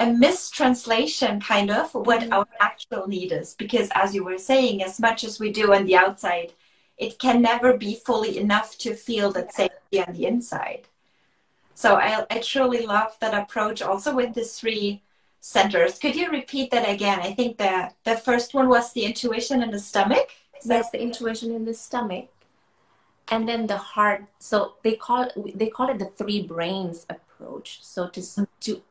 a 0.02 0.06
mistranslation 0.06 1.42
kind 1.42 1.70
of 1.70 1.94
what 1.94 2.22
mm-hmm. 2.22 2.32
our 2.32 2.48
actual 2.62 3.06
need 3.06 3.34
is. 3.34 3.54
Because 3.54 3.90
as 3.94 4.16
you 4.16 4.24
were 4.24 4.38
saying 4.38 4.82
as 4.82 4.98
much 5.00 5.26
as 5.26 5.40
we 5.40 5.52
do 5.52 5.74
on 5.74 5.86
the 5.86 5.96
outside 5.96 6.54
it 6.98 7.18
can 7.18 7.42
never 7.42 7.78
be 7.78 7.96
fully 7.96 8.38
enough 8.38 8.78
to 8.78 8.94
feel 8.94 9.32
that 9.32 9.54
safety 9.54 10.04
on 10.06 10.14
the 10.14 10.26
inside. 10.26 10.84
So 11.76 11.96
i, 11.96 12.26
I 12.30 12.40
truly 12.40 12.86
love 12.86 13.12
that 13.20 13.34
approach 13.34 13.82
also 13.82 14.16
with 14.16 14.34
the 14.34 14.44
three 14.44 15.02
centers. 15.42 16.00
Could 16.00 16.16
you 16.16 16.30
repeat 16.30 16.72
that 16.72 16.90
again? 16.90 17.20
I 17.22 17.34
think 17.34 17.58
the 17.58 17.92
the 18.04 18.18
first 18.18 18.54
one 18.54 18.70
was 18.70 18.94
the 18.94 19.06
intuition 19.06 19.64
in 19.64 19.72
the 19.72 19.84
stomach? 19.92 20.30
Yes 20.64 20.90
the 20.92 21.02
intuition 21.02 21.50
in 21.58 21.64
the 21.66 21.74
stomach 21.74 22.28
and 23.32 23.48
then 23.48 23.68
the 23.68 23.78
heart 23.78 24.26
so 24.40 24.74
they 24.84 24.96
call 24.96 25.24
it, 25.24 25.58
they 25.58 25.68
call 25.68 25.90
it 25.90 26.00
the 26.00 26.06
three 26.06 26.42
brains 26.42 27.06
approach 27.10 27.80
so 27.84 28.08
to 28.08 28.20
mm-hmm. 28.20 28.44
to 28.60 28.82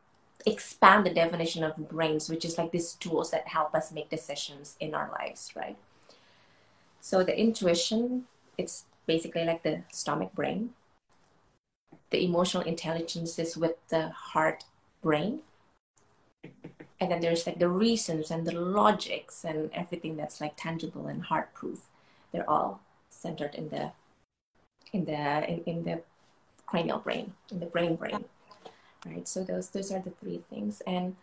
expand 0.46 1.04
the 1.04 1.10
definition 1.10 1.62
of 1.62 1.88
brains, 1.88 2.28
which 2.28 2.44
is 2.44 2.58
like 2.58 2.72
these 2.72 2.94
tools 2.94 3.30
that 3.30 3.48
help 3.48 3.74
us 3.74 3.92
make 3.92 4.08
decisions 4.08 4.76
in 4.80 4.94
our 4.94 5.10
lives, 5.10 5.52
right? 5.54 5.76
So 7.00 7.22
the 7.22 7.38
intuition, 7.38 8.24
it's 8.56 8.84
basically 9.06 9.44
like 9.44 9.62
the 9.62 9.82
stomach 9.92 10.32
brain. 10.34 10.70
The 12.10 12.24
emotional 12.24 12.62
intelligence 12.62 13.38
is 13.38 13.56
with 13.56 13.76
the 13.88 14.08
heart 14.08 14.64
brain. 15.02 15.40
And 17.00 17.10
then 17.10 17.20
there's 17.20 17.46
like 17.46 17.58
the 17.58 17.68
reasons 17.68 18.30
and 18.30 18.46
the 18.46 18.58
logics 18.58 19.44
and 19.44 19.70
everything 19.72 20.16
that's 20.16 20.40
like 20.40 20.54
tangible 20.56 21.06
and 21.06 21.24
heart 21.24 21.54
proof. 21.54 21.82
They're 22.32 22.48
all 22.48 22.80
centered 23.10 23.54
in 23.54 23.68
the 23.68 23.92
in 24.92 25.04
the 25.04 25.50
in, 25.50 25.62
in 25.64 25.84
the 25.84 26.02
cranial 26.66 26.98
brain, 26.98 27.32
in 27.50 27.60
the 27.60 27.66
brain 27.66 27.96
brain. 27.96 28.24
Right 29.06 29.28
so 29.28 29.44
those 29.44 29.70
those 29.70 29.92
are 29.92 30.00
the 30.00 30.10
three 30.10 30.42
things. 30.50 30.82
And 30.86 31.16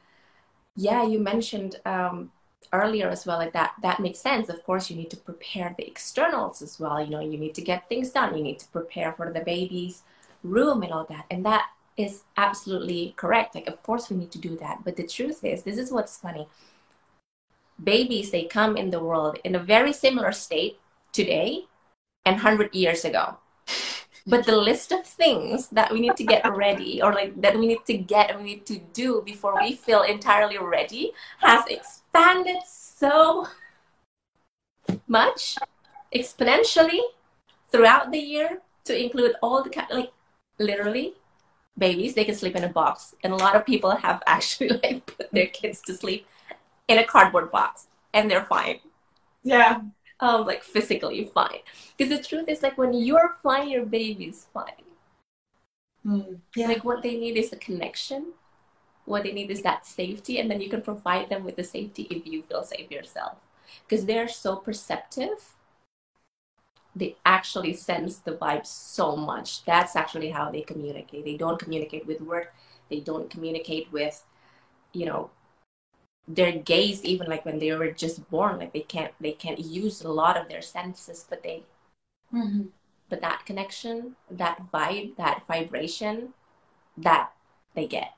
yeah 0.76 1.04
you 1.04 1.20
mentioned 1.20 1.78
um, 1.86 2.32
earlier 2.74 3.08
as 3.10 3.26
well 3.26 3.38
like 3.38 3.54
that 3.54 3.74
that 3.82 4.00
makes 4.00 4.20
sense. 4.20 4.50
Of 4.50 4.64
course 4.64 4.90
you 4.90 4.96
need 4.96 5.12
to 5.12 5.18
prepare 5.18 5.74
the 5.78 5.88
externals 5.88 6.62
as 6.62 6.80
well. 6.80 7.04
You 7.04 7.12
know 7.12 7.20
you 7.20 7.38
need 7.38 7.56
to 7.56 7.62
get 7.62 7.90
things 7.90 8.12
done. 8.12 8.38
You 8.38 8.44
need 8.44 8.60
to 8.60 8.68
prepare 8.68 9.14
for 9.14 9.32
the 9.32 9.42
baby's 9.42 10.04
room 10.44 10.84
and 10.84 10.92
all 10.92 11.06
that. 11.06 11.26
And 11.30 11.46
that 11.46 11.70
is 11.98 12.24
absolutely 12.38 13.14
correct. 13.18 13.56
Like 13.56 13.68
of 13.68 13.82
course 13.84 14.10
we 14.10 14.18
need 14.18 14.32
to 14.32 14.40
do 14.40 14.58
that. 14.58 14.84
But 14.84 14.96
the 14.96 15.08
truth 15.08 15.44
is 15.44 15.64
this 15.64 15.78
is 15.78 15.92
what's 15.92 16.18
funny. 16.18 16.48
Babies 17.82 18.32
they 18.32 18.46
come 18.46 18.78
in 18.78 18.90
the 18.90 19.04
world 19.04 19.38
in 19.44 19.54
a 19.54 19.60
very 19.60 19.92
similar 19.92 20.32
state 20.32 20.80
today 21.12 21.66
and 22.26 22.36
100 22.36 22.74
years 22.74 23.06
ago 23.06 23.38
but 24.28 24.46
the 24.46 24.56
list 24.56 24.92
of 24.92 25.06
things 25.06 25.70
that 25.70 25.92
we 25.92 26.00
need 26.00 26.18
to 26.18 26.24
get 26.24 26.44
ready 26.56 27.02
or 27.02 27.14
like 27.14 27.40
that 27.42 27.58
we 27.58 27.68
need 27.68 27.86
to 27.86 27.98
get 27.98 28.36
we 28.38 28.44
need 28.44 28.66
to 28.66 28.80
do 28.94 29.22
before 29.24 29.56
we 29.62 29.76
feel 29.76 30.02
entirely 30.02 30.58
ready 30.58 31.12
has 31.40 31.64
expanded 31.68 32.58
so 32.66 33.48
much 35.08 35.58
exponentially 36.14 37.02
throughout 37.72 38.12
the 38.12 38.18
year 38.18 38.62
to 38.84 38.98
include 38.98 39.34
all 39.42 39.64
the 39.64 39.86
like 39.92 40.12
literally 40.58 41.14
babies. 41.78 42.14
They 42.16 42.26
can 42.26 42.36
sleep 42.36 42.56
in 42.56 42.64
a 42.64 42.70
box 42.70 43.14
and 43.24 43.34
a 43.34 43.36
lot 43.36 43.56
of 43.56 43.66
people 43.66 43.92
have 43.92 44.24
actually 44.28 44.70
like 44.82 45.06
put 45.06 45.32
their 45.32 45.48
kids 45.48 45.82
to 45.84 45.94
sleep 45.94 46.26
in 46.88 46.98
a 46.98 47.04
cardboard 47.04 47.52
box 47.52 47.88
and 48.14 48.30
they're 48.30 48.46
fine. 48.46 48.80
Yeah 49.44 49.82
um, 50.20 50.46
like 50.46 50.64
physically 50.64 51.26
fine. 51.34 51.60
Because 51.98 52.18
the 52.18 52.24
truth 52.24 52.48
is, 52.48 52.64
like 52.64 52.78
when 52.78 52.94
you're 52.94 53.38
fine, 53.44 53.70
your 53.70 53.86
baby's 53.86 54.48
fine. 54.54 54.86
Mm, 56.06 56.40
yeah. 56.56 56.68
Like 56.68 56.84
what 56.84 57.02
they 57.04 57.18
need 57.18 57.38
is 57.38 57.52
a 57.52 57.58
connection. 57.58 58.34
What 59.06 59.24
they 59.24 59.34
need 59.34 59.52
is 59.52 59.62
that 59.62 59.86
safety, 59.86 60.40
and 60.40 60.50
then 60.50 60.62
you 60.62 60.70
can 60.70 60.82
provide 60.82 61.30
them 61.30 61.44
with 61.44 61.56
the 61.56 61.64
safety 61.64 62.08
if 62.10 62.26
you 62.26 62.44
feel 62.44 62.64
safe 62.64 62.90
yourself. 62.90 63.38
Because 63.88 64.06
they're 64.06 64.28
so 64.28 64.56
perceptive. 64.56 65.54
They 66.96 67.18
actually 67.26 67.74
sense 67.74 68.18
the 68.18 68.32
vibe 68.32 68.66
so 68.66 69.16
much. 69.16 69.66
That's 69.66 69.96
actually 69.96 70.30
how 70.30 70.50
they 70.50 70.62
communicate. 70.62 71.26
They 71.26 71.36
don't 71.36 71.60
communicate 71.60 72.08
with 72.08 72.22
word. 72.22 72.48
They 72.90 73.00
don't 73.00 73.30
communicate 73.30 73.92
with, 73.92 74.24
you 74.94 75.06
know, 75.06 75.30
their 76.28 76.52
gaze 76.52 77.04
even 77.04 77.28
like 77.28 77.46
when 77.46 77.60
they 77.60 77.72
were 77.74 77.92
just 77.92 78.28
born 78.30 78.58
like 78.58 78.74
they 78.74 78.80
can't 78.82 79.14
they 79.22 79.32
can't 79.32 79.60
use 79.60 80.02
a 80.02 80.10
lot 80.10 80.38
of 80.38 80.50
their 80.50 80.62
senses 80.62 81.26
but 81.30 81.44
they 81.44 81.64
mm-hmm. 82.34 82.64
but 83.10 83.22
that 83.22 83.46
connection 83.46 84.16
that 84.30 84.60
vibe 84.74 85.16
that 85.18 85.44
vibration 85.48 86.34
that 86.98 87.32
they 87.76 87.86
get 87.86 88.14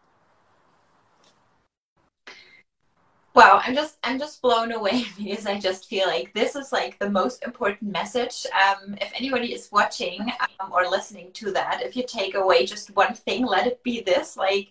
wow 3.35 3.61
i'm 3.65 3.75
just 3.75 3.97
i'm 4.03 4.17
just 4.17 4.41
blown 4.41 4.71
away 4.71 5.03
because 5.17 5.45
i 5.45 5.59
just 5.59 5.89
feel 5.89 6.07
like 6.07 6.33
this 6.33 6.55
is 6.55 6.71
like 6.71 6.97
the 6.99 7.09
most 7.09 7.43
important 7.43 7.91
message 7.91 8.45
um, 8.55 8.95
if 9.01 9.11
anybody 9.15 9.53
is 9.53 9.69
watching 9.69 10.21
um, 10.61 10.71
or 10.71 10.87
listening 10.87 11.29
to 11.33 11.51
that 11.51 11.81
if 11.83 11.93
you 11.93 12.05
take 12.07 12.35
away 12.35 12.65
just 12.65 12.95
one 12.95 13.13
thing 13.13 13.45
let 13.45 13.67
it 13.67 13.83
be 13.83 13.99
this 14.01 14.37
like 14.37 14.69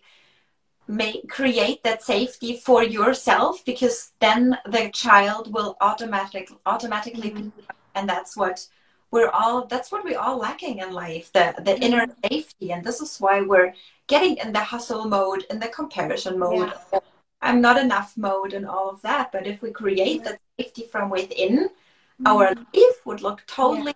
make 0.89 1.29
create 1.29 1.83
that 1.83 2.03
safety 2.03 2.57
for 2.57 2.83
yourself 2.83 3.65
because 3.65 4.13
then 4.21 4.57
the 4.67 4.89
child 4.93 5.53
will 5.53 5.77
automatic 5.81 6.49
automatically 6.65 7.31
mm-hmm. 7.31 7.49
and 7.95 8.09
that's 8.09 8.37
what 8.37 8.67
we're 9.11 9.31
all 9.31 9.67
that's 9.67 9.91
what 9.91 10.05
we're 10.05 10.19
all 10.19 10.39
lacking 10.39 10.79
in 10.79 10.93
life 10.93 11.33
the 11.33 11.55
the 11.59 11.73
mm-hmm. 11.73 11.83
inner 11.83 12.07
safety 12.31 12.73
and 12.73 12.85
this 12.85 13.01
is 13.01 13.19
why 13.19 13.41
we're 13.41 13.75
getting 14.07 14.37
in 14.37 14.53
the 14.53 14.61
hustle 14.61 15.07
mode 15.07 15.45
in 15.51 15.59
the 15.59 15.69
comparison 15.69 16.39
mode 16.39 16.73
yeah. 16.93 17.01
i'm 17.43 17.61
not 17.61 17.79
enough 17.79 18.17
mode 18.17 18.53
and 18.53 18.67
all 18.67 18.89
of 18.89 19.03
that 19.03 19.33
but 19.33 19.47
if 19.47 19.63
we 19.63 19.71
create 19.71 20.23
that 20.23 20.41
safety 20.59 20.85
from 20.93 21.11
within 21.11 21.69
mm-hmm. 21.69 22.27
our 22.27 22.55
life 22.55 23.01
would 23.05 23.23
look 23.23 23.43
totally 23.49 23.95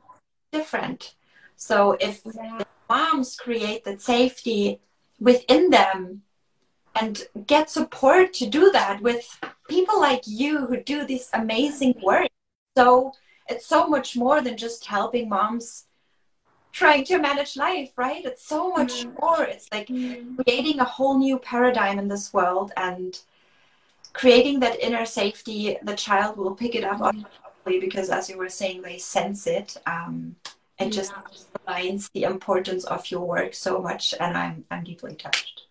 yeah. 0.53 0.59
different 0.59 1.15
so 1.55 1.97
if 2.01 2.23
yeah. 2.35 2.63
moms 2.89 3.37
create 3.37 3.85
that 3.85 4.03
safety 4.03 4.81
within 5.21 5.71
them 5.71 6.23
and 7.01 7.23
get 7.47 7.71
support 7.71 8.33
to 8.35 8.47
do 8.47 8.71
that 8.73 9.01
with 9.01 9.39
people 9.69 10.01
like 10.01 10.23
you 10.27 10.67
who 10.67 10.83
do 10.83 11.07
this 11.07 11.31
amazing 11.33 11.95
work. 12.03 12.29
So 12.77 13.13
it's 13.49 13.67
so 13.67 13.87
much 13.87 14.17
more 14.17 14.41
than 14.41 14.57
just 14.57 14.85
helping 14.87 15.29
moms 15.29 15.87
trying 16.73 17.05
to 17.05 17.19
manage 17.19 17.57
life, 17.57 17.91
right? 17.97 18.25
It's 18.25 18.47
so 18.47 18.71
much 18.71 19.05
mm. 19.05 19.21
more. 19.21 19.43
It's 19.45 19.69
like 19.73 19.89
mm. 19.89 20.37
creating 20.37 20.81
a 20.81 20.85
whole 20.85 21.19
new 21.19 21.39
paradigm 21.39 21.99
in 21.99 22.09
this 22.09 22.33
world 22.33 22.73
and 22.77 23.19
creating 24.13 24.61
that 24.61 24.81
inner 24.81 25.05
safety. 25.05 25.77
The 25.83 25.97
child 25.97 26.37
will 26.37 26.55
pick 26.55 26.75
it 26.75 26.85
up 26.85 27.01
on 27.01 27.27
mm. 27.67 27.81
because, 27.81 28.11
as 28.11 28.29
you 28.31 28.39
were 28.39 28.49
saying, 28.49 28.83
they 28.83 28.99
sense 28.99 29.47
it. 29.47 29.77
Um, 29.87 30.37
it 30.79 30.87
yeah. 30.87 30.91
just 30.91 31.13
underlines 31.13 32.09
the 32.11 32.23
importance 32.25 32.85
of 32.85 33.11
your 33.11 33.27
work 33.27 33.55
so 33.55 33.81
much, 33.81 34.15
and 34.19 34.37
I'm 34.37 34.65
I'm 34.71 34.85
deeply 34.85 35.15
touched. 35.17 35.63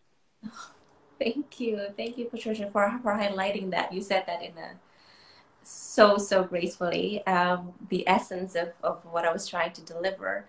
Thank 1.19 1.59
you. 1.59 1.81
Thank 1.97 2.17
you, 2.17 2.25
Patricia, 2.25 2.69
for, 2.71 2.97
for 3.03 3.13
highlighting 3.13 3.71
that. 3.71 3.91
You 3.91 4.01
said 4.01 4.23
that 4.27 4.41
in 4.41 4.57
a 4.57 4.71
so, 5.61 6.17
so 6.17 6.43
gracefully, 6.43 7.25
um, 7.27 7.73
the 7.89 8.07
essence 8.07 8.55
of, 8.55 8.69
of 8.81 9.03
what 9.05 9.25
I 9.25 9.33
was 9.33 9.47
trying 9.47 9.73
to 9.73 9.81
deliver. 9.81 10.45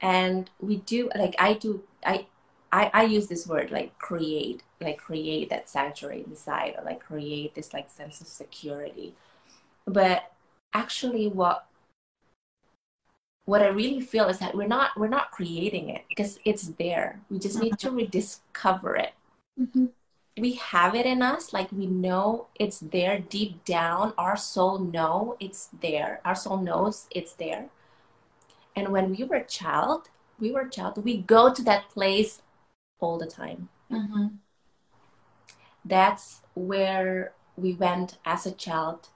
And 0.00 0.50
we 0.60 0.78
do, 0.78 1.10
like, 1.14 1.34
I 1.38 1.52
do, 1.52 1.84
I, 2.04 2.26
I, 2.72 2.90
I 2.92 3.02
use 3.04 3.28
this 3.28 3.46
word 3.46 3.70
like 3.70 3.96
create, 3.98 4.62
like 4.80 4.98
create 4.98 5.50
that 5.50 5.68
sanctuary 5.68 6.24
inside, 6.26 6.74
or 6.76 6.84
like 6.84 7.00
create 7.00 7.54
this 7.54 7.72
like 7.72 7.90
sense 7.90 8.20
of 8.20 8.26
security. 8.26 9.14
But 9.86 10.32
actually, 10.72 11.28
what 11.28 11.66
what 13.44 13.62
I 13.62 13.68
really 13.68 14.00
feel 14.00 14.28
is 14.28 14.38
that 14.38 14.56
we're 14.56 14.66
not 14.66 14.90
we're 14.96 15.06
not 15.06 15.30
creating 15.30 15.90
it 15.90 16.02
because 16.08 16.38
it's 16.44 16.68
there. 16.78 17.20
We 17.30 17.38
just 17.38 17.60
need 17.60 17.78
to 17.78 17.90
rediscover 17.90 18.96
it. 18.96 19.12
Mm-hmm 19.60 19.86
we 20.36 20.54
have 20.54 20.94
it 20.94 21.06
in 21.06 21.22
us 21.22 21.52
like 21.52 21.70
we 21.70 21.86
know 21.86 22.48
it's 22.58 22.80
there. 22.80 23.18
Deep 23.18 23.64
down 23.64 24.12
our 24.18 24.36
soul 24.36 24.78
know 24.78 25.36
it's 25.38 25.68
there. 25.80 26.20
Our 26.24 26.34
soul 26.34 26.58
knows 26.58 27.06
it's 27.10 27.32
there. 27.32 27.66
And 28.74 28.88
when 28.88 29.10
we 29.14 29.24
were 29.24 29.36
a 29.36 29.44
child 29.44 30.08
we 30.40 30.50
were 30.50 30.62
a 30.62 30.70
child 30.70 31.02
we 31.04 31.18
go 31.18 31.52
to 31.52 31.62
that 31.62 31.88
place 31.88 32.42
all 33.00 33.18
the 33.18 33.26
time. 33.26 33.68
Mm-hmm. 33.90 34.26
that's 35.84 36.40
where 36.54 37.32
we 37.54 37.74
went 37.74 38.18
as 38.24 38.46
a 38.46 38.50
child 38.50 39.08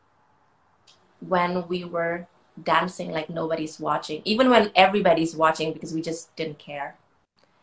when 1.20 1.66
we 1.66 1.84
were 1.84 2.28
dancing 2.62 3.10
like 3.10 3.30
nobody's 3.30 3.80
watching 3.80 4.20
even 4.24 4.50
when 4.50 4.70
everybody's 4.76 5.34
watching 5.34 5.72
because 5.72 5.92
we 5.94 6.02
just 6.02 6.34
didn't 6.36 6.58
care. 6.58 6.96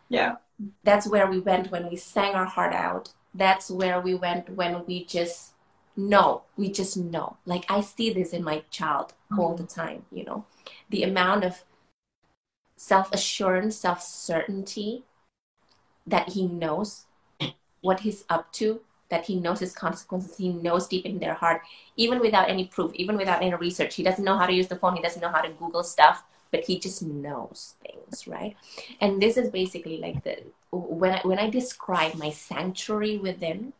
Yeah. 0.09 0.37
That's 0.83 1.07
where 1.07 1.27
we 1.27 1.39
went 1.39 1.71
when 1.71 1.89
we 1.89 1.95
sang 1.95 2.33
our 2.33 2.45
heart 2.45 2.73
out 2.73 3.13
that's 3.35 3.69
where 3.69 3.99
we 3.99 4.15
went 4.15 4.49
when 4.49 4.85
we 4.85 5.05
just 5.05 5.53
know 5.97 6.41
we 6.57 6.69
just 6.69 6.97
know 6.97 7.37
like 7.45 7.65
i 7.69 7.79
see 7.79 8.09
this 8.09 8.33
in 8.33 8.43
my 8.43 8.63
child 8.69 9.13
mm-hmm. 9.31 9.39
all 9.39 9.55
the 9.55 9.63
time 9.63 10.05
you 10.11 10.23
know 10.25 10.45
the 10.89 11.03
amount 11.03 11.43
of 11.43 11.63
self-assurance 12.77 13.75
self-certainty 13.75 15.03
that 16.05 16.29
he 16.29 16.47
knows 16.47 17.05
what 17.81 18.01
he's 18.01 18.25
up 18.29 18.51
to 18.51 18.81
that 19.09 19.25
he 19.25 19.35
knows 19.35 19.59
his 19.59 19.73
consequences. 19.73 20.37
He 20.37 20.49
knows 20.49 20.87
deep 20.87 21.05
in 21.05 21.19
their 21.19 21.35
heart, 21.35 21.61
even 21.95 22.19
without 22.19 22.49
any 22.49 22.65
proof, 22.65 22.91
even 22.95 23.17
without 23.17 23.41
any 23.41 23.53
research. 23.53 23.95
He 23.95 24.03
doesn't 24.03 24.23
know 24.23 24.37
how 24.37 24.47
to 24.47 24.53
use 24.53 24.67
the 24.67 24.75
phone. 24.75 24.95
He 24.95 25.01
doesn't 25.01 25.21
know 25.21 25.29
how 25.29 25.41
to 25.41 25.49
Google 25.49 25.83
stuff, 25.83 26.23
but 26.51 26.63
he 26.63 26.79
just 26.79 27.01
knows 27.03 27.75
things, 27.85 28.27
right? 28.27 28.55
And 29.01 29.21
this 29.21 29.37
is 29.37 29.49
basically 29.49 29.97
like 29.97 30.23
the 30.23 30.39
when 30.77 31.13
I, 31.13 31.21
when 31.23 31.39
I 31.39 31.49
describe 31.49 32.15
my 32.15 32.29
sanctuary 32.31 33.17
within, 33.17 33.73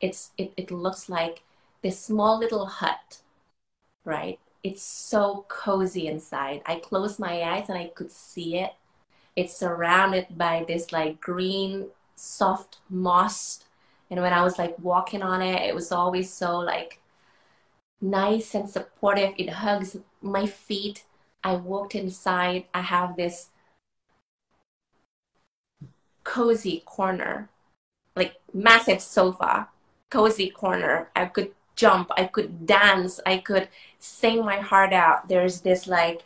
it's 0.00 0.30
it, 0.38 0.52
it 0.56 0.70
looks 0.70 1.08
like 1.08 1.42
this 1.82 2.00
small 2.00 2.38
little 2.38 2.66
hut, 2.66 3.18
right? 4.04 4.38
It's 4.64 4.82
so 4.82 5.44
cozy 5.48 6.06
inside. 6.08 6.62
I 6.66 6.76
closed 6.80 7.18
my 7.18 7.42
eyes 7.42 7.68
and 7.68 7.78
I 7.78 7.88
could 7.88 8.10
see 8.10 8.58
it. 8.58 8.72
It's 9.36 9.56
surrounded 9.56 10.36
by 10.36 10.64
this 10.66 10.92
like 10.92 11.20
green 11.20 11.88
soft 12.16 12.78
moss 12.90 13.64
and 14.10 14.20
when 14.20 14.32
i 14.32 14.42
was 14.42 14.58
like 14.58 14.76
walking 14.80 15.22
on 15.22 15.40
it 15.42 15.62
it 15.62 15.74
was 15.74 15.92
always 15.92 16.32
so 16.32 16.58
like 16.58 17.00
nice 18.00 18.54
and 18.54 18.68
supportive 18.68 19.34
it 19.38 19.50
hugs 19.50 19.96
my 20.22 20.46
feet 20.46 21.04
i 21.44 21.54
walked 21.54 21.94
inside 21.94 22.64
i 22.74 22.80
have 22.80 23.16
this 23.16 23.50
cozy 26.28 26.82
corner 26.84 27.48
like 28.14 28.34
massive 28.52 29.00
sofa 29.00 29.68
cozy 30.10 30.50
corner 30.50 31.08
i 31.16 31.24
could 31.24 31.50
jump 31.74 32.10
i 32.16 32.24
could 32.24 32.66
dance 32.66 33.20
i 33.24 33.38
could 33.38 33.68
sing 33.98 34.44
my 34.44 34.58
heart 34.70 34.92
out 34.92 35.28
there's 35.28 35.62
this 35.62 35.86
like 35.86 36.24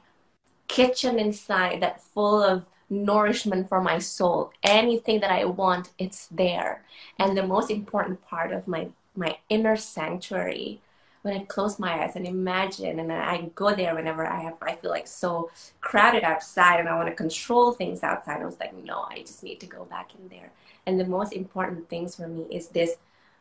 kitchen 0.66 1.18
inside 1.18 1.80
that 1.80 2.02
full 2.02 2.42
of 2.42 2.66
nourishment 2.92 3.68
for 3.68 3.80
my 3.80 3.98
soul. 3.98 4.52
Anything 4.62 5.20
that 5.20 5.30
I 5.30 5.44
want, 5.44 5.90
it's 5.98 6.26
there. 6.26 6.84
And 7.18 7.36
the 7.36 7.46
most 7.46 7.70
important 7.70 8.22
part 8.22 8.52
of 8.52 8.68
my 8.68 8.88
my 9.14 9.36
inner 9.50 9.76
sanctuary 9.76 10.80
when 11.22 11.35
I 11.35 11.44
close 11.44 11.78
my 11.78 12.02
eyes 12.02 12.16
and 12.16 12.26
imagine 12.26 12.98
and 12.98 13.12
I 13.12 13.50
go 13.54 13.74
there 13.74 13.94
whenever 13.94 14.26
I 14.26 14.40
have 14.40 14.54
I 14.61 14.74
feel 14.74 14.90
like 14.90 15.06
so 15.06 15.50
crowded 15.80 16.24
outside 16.24 16.80
and 16.80 16.88
I 16.88 16.96
want 16.96 17.08
to 17.08 17.14
control 17.14 17.72
things 17.72 18.02
outside. 18.02 18.42
I 18.42 18.44
was 18.44 18.58
like, 18.61 18.74
no, 18.85 19.06
I 19.08 19.20
just 19.20 19.42
need 19.42 19.61
to 19.61 19.66
go 19.66 19.85
back 19.85 20.11
in 20.14 20.28
there. 20.28 20.50
And 20.87 20.98
the 20.98 21.06
most 21.06 21.32
important 21.32 21.88
things 21.88 22.16
for 22.16 22.26
me 22.26 22.46
is 22.50 22.68
this 22.68 22.96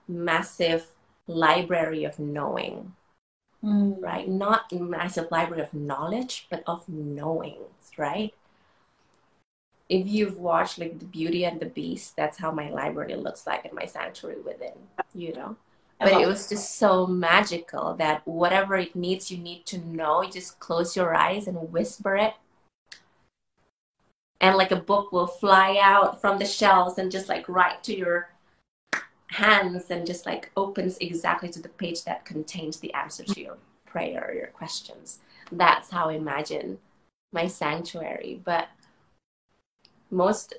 massive 0.07 0.87
library 1.27 2.03
of 2.03 2.19
knowing. 2.19 2.93
Mm. 3.63 4.01
Right? 4.01 4.27
Not 4.27 4.71
massive 4.71 5.29
library 5.31 5.61
of 5.61 5.73
knowledge, 5.73 6.47
but 6.49 6.63
of 6.65 6.87
knowings, 6.87 7.91
right? 7.97 8.33
if 9.91 10.07
you've 10.07 10.37
watched 10.37 10.79
like 10.79 10.99
the 10.99 11.05
beauty 11.05 11.43
and 11.43 11.59
the 11.59 11.65
beast 11.65 12.15
that's 12.15 12.37
how 12.37 12.49
my 12.49 12.69
library 12.69 13.13
looks 13.15 13.45
like 13.45 13.65
in 13.65 13.75
my 13.75 13.85
sanctuary 13.85 14.39
within 14.39 14.71
you 15.13 15.33
know 15.33 15.57
but 16.01 16.13
it 16.13 16.27
was 16.27 16.49
just 16.49 16.77
so 16.77 17.05
magical 17.05 17.93
that 17.95 18.27
whatever 18.27 18.75
it 18.75 18.95
needs 18.95 19.29
you 19.29 19.37
need 19.37 19.65
to 19.67 19.77
know. 19.77 20.23
You 20.23 20.31
just 20.31 20.59
close 20.59 20.95
your 20.95 21.15
eyes 21.15 21.47
and 21.47 21.71
whisper 21.71 22.15
it. 22.15 22.33
And 24.39 24.57
like 24.57 24.71
a 24.71 24.75
book 24.75 25.11
will 25.11 25.27
fly 25.27 25.77
out 25.79 26.19
from 26.19 26.39
the 26.39 26.45
shelves 26.45 26.97
and 26.97 27.11
just 27.11 27.29
like 27.29 27.47
right 27.47 27.83
to 27.83 27.95
your 27.95 28.29
hands 29.27 29.91
and 29.91 30.05
just 30.07 30.25
like 30.25 30.51
opens 30.57 30.97
exactly 30.97 31.49
to 31.49 31.61
the 31.61 31.69
page 31.69 32.03
that 32.03 32.25
contains 32.25 32.79
the 32.79 32.93
answer 32.93 33.23
to 33.23 33.39
your 33.39 33.57
prayer 33.85 34.25
or 34.27 34.33
your 34.33 34.47
questions. 34.47 35.19
That's 35.51 35.91
how 35.91 36.09
i 36.09 36.13
imagine 36.13 36.79
my 37.31 37.45
sanctuary. 37.45 38.41
But 38.43 38.69
most 40.09 40.55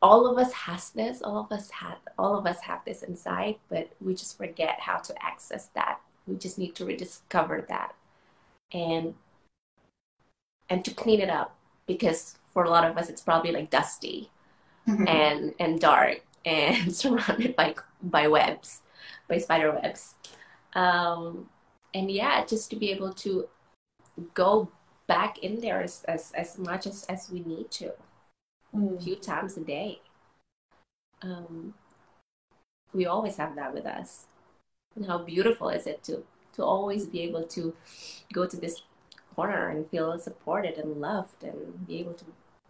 all 0.00 0.26
of 0.26 0.38
us 0.38 0.52
has 0.52 0.90
this 0.90 1.22
all 1.22 1.38
of 1.38 1.50
us 1.50 1.70
have 1.70 1.98
all 2.18 2.38
of 2.38 2.46
us 2.46 2.60
have 2.60 2.84
this 2.84 3.02
inside 3.02 3.56
but 3.68 3.90
we 4.00 4.14
just 4.14 4.36
forget 4.36 4.80
how 4.80 4.98
to 4.98 5.14
access 5.24 5.66
that. 5.74 6.00
We 6.26 6.36
just 6.36 6.58
need 6.58 6.74
to 6.76 6.84
rediscover 6.84 7.64
that 7.68 7.94
and 8.72 9.14
and 10.68 10.84
to 10.84 10.92
clean 10.92 11.20
it 11.20 11.30
up 11.30 11.56
because 11.86 12.36
for 12.52 12.64
a 12.64 12.70
lot 12.70 12.84
of 12.84 12.96
us 12.96 13.08
it's 13.08 13.22
probably 13.22 13.50
like 13.50 13.70
dusty 13.70 14.30
mm-hmm. 14.86 15.08
and 15.08 15.54
and 15.58 15.80
dark 15.80 16.22
and 16.44 16.94
surrounded 16.94 17.56
by 17.56 17.74
by 18.02 18.28
webs 18.28 18.82
by 19.26 19.38
spider 19.38 19.72
webs. 19.72 20.14
Um 20.74 21.48
and 21.94 22.10
yeah 22.10 22.44
just 22.44 22.70
to 22.70 22.76
be 22.76 22.90
able 22.90 23.12
to 23.14 23.48
go 24.34 24.70
back 25.06 25.38
in 25.38 25.60
there 25.60 25.80
as 25.80 26.04
as, 26.04 26.30
as 26.32 26.58
much 26.58 26.86
as 26.86 27.04
as 27.08 27.30
we 27.30 27.40
need 27.40 27.70
to 27.72 27.92
mm. 28.78 28.96
a 28.96 29.00
few 29.02 29.16
times 29.16 29.56
a 29.56 29.60
day. 29.60 30.00
Um, 31.22 31.74
we 32.92 33.06
always 33.06 33.36
have 33.36 33.56
that 33.56 33.74
with 33.74 33.86
us. 33.86 34.26
And 34.96 35.06
how 35.06 35.18
beautiful 35.18 35.68
is 35.68 35.86
it 35.86 36.02
to 36.04 36.24
to 36.54 36.64
always 36.64 37.06
be 37.06 37.20
able 37.22 37.44
to 37.44 37.72
go 38.32 38.44
to 38.44 38.56
this 38.56 38.82
corner 39.36 39.68
and 39.68 39.88
feel 39.88 40.18
supported 40.18 40.76
and 40.76 41.00
loved 41.00 41.44
and 41.44 41.86
be 41.86 42.00
able 42.00 42.14
to 42.14 42.24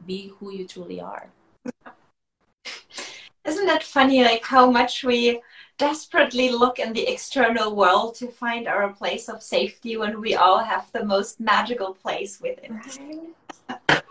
be 0.05 0.31
who 0.39 0.53
you 0.53 0.67
truly 0.67 1.01
are. 1.01 1.31
Isn't 3.47 3.67
that 3.67 3.83
funny? 3.83 4.23
Like 4.23 4.45
how 4.45 4.71
much 4.71 5.03
we 5.03 5.41
desperately 5.79 6.51
look 6.51 6.79
in 6.79 6.93
the 6.93 7.07
external 7.11 7.75
world 7.75 8.15
to 8.17 8.29
find 8.29 8.69
our 8.69 8.93
place 8.93 9.31
of 9.31 9.43
safety 9.43 9.97
when 9.97 10.21
we 10.21 10.35
all 10.35 10.59
have 10.59 10.93
the 10.93 11.05
most 11.05 11.41
magical 11.41 11.95
place 11.95 12.39
within. 12.39 12.83
Right? 13.89 14.03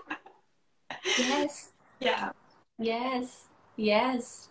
yes. 1.20 1.77
Yeah. 2.00 2.32
Yes. 2.78 3.48
Yes. 3.76 4.50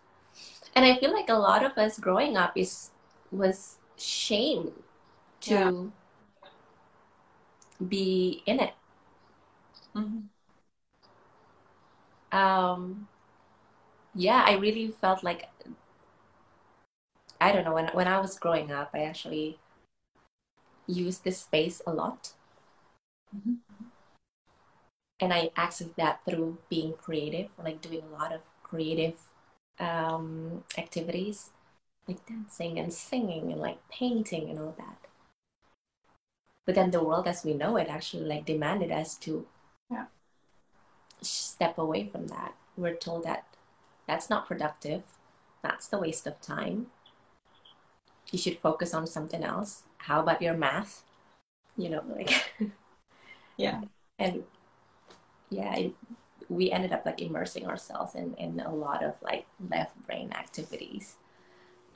And 0.75 0.85
I 0.85 0.97
feel 0.99 1.13
like 1.13 1.29
a 1.29 1.35
lot 1.35 1.65
of 1.65 1.79
us 1.79 1.99
growing 1.99 2.37
up 2.37 2.57
is 2.57 2.91
was 3.33 3.79
shame 3.97 4.73
to 5.41 5.93
yeah. 6.43 6.49
be 7.89 8.43
in 8.47 8.61
it. 8.61 8.75
Mm-hmm. 9.95 10.29
Um, 12.37 13.09
yeah, 14.15 14.45
I 14.47 14.57
really 14.57 14.93
felt 15.01 15.25
like 15.25 15.49
I 17.41 17.53
don't 17.53 17.65
know 17.65 17.75
when 17.75 17.89
when 17.95 18.09
I 18.09 18.21
was 18.21 18.39
growing 18.39 18.71
up, 18.71 18.91
I 18.93 19.05
actually 19.05 19.59
used 20.87 21.25
this 21.25 21.39
space 21.39 21.81
a 21.87 21.93
lot. 21.93 22.33
Mm-hmm 23.35 23.66
and 25.21 25.33
I 25.33 25.51
access 25.57 25.89
that 25.97 26.21
through 26.25 26.59
being 26.69 26.95
creative, 26.95 27.49
like 27.63 27.81
doing 27.81 28.03
a 28.03 28.13
lot 28.13 28.33
of 28.33 28.41
creative 28.63 29.15
um, 29.79 30.65
activities, 30.77 31.51
like 32.07 32.25
dancing 32.27 32.79
and 32.79 32.93
singing 32.93 33.51
and 33.53 33.61
like 33.61 33.79
painting 33.91 34.51
and 34.51 34.59
all 34.59 34.75
that. 34.79 34.99
But 36.65 36.75
then 36.75 36.91
the 36.91 37.03
world 37.03 37.29
as 37.29 37.45
we 37.45 37.55
know 37.55 37.77
it 37.77 37.89
actually 37.89 38.25
like 38.25 38.45
demanded 38.45 38.91
us 38.91 39.17
to 39.19 39.47
yeah. 39.91 40.07
step 41.23 41.79
away 41.79 42.09
from 42.11 42.27
that. 42.27 42.55
We're 42.77 42.97
told 42.97 43.25
that 43.25 43.45
that's 44.07 44.29
not 44.29 44.47
productive. 44.47 45.03
That's 45.63 45.89
the 45.89 45.99
waste 45.99 46.27
of 46.27 46.41
time. 46.41 46.89
You 48.31 48.39
should 48.39 48.59
focus 48.59 48.93
on 48.93 49.07
something 49.07 49.45
else. 49.45 49.85
How 49.99 50.21
about 50.21 50.43
your 50.43 50.55
math? 50.55 51.05
You 51.77 51.91
know, 51.91 52.05
like 52.09 52.33
yeah. 53.57 53.83
And 54.19 54.45
yeah, 55.51 55.75
it, 55.77 55.93
we 56.49 56.71
ended 56.71 56.93
up 56.93 57.05
like 57.05 57.21
immersing 57.21 57.67
ourselves 57.67 58.15
in, 58.15 58.35
in 58.35 58.61
a 58.61 58.75
lot 58.75 59.03
of 59.03 59.15
like 59.23 59.47
left 59.71 59.97
brain 60.07 60.33
activities 60.33 61.17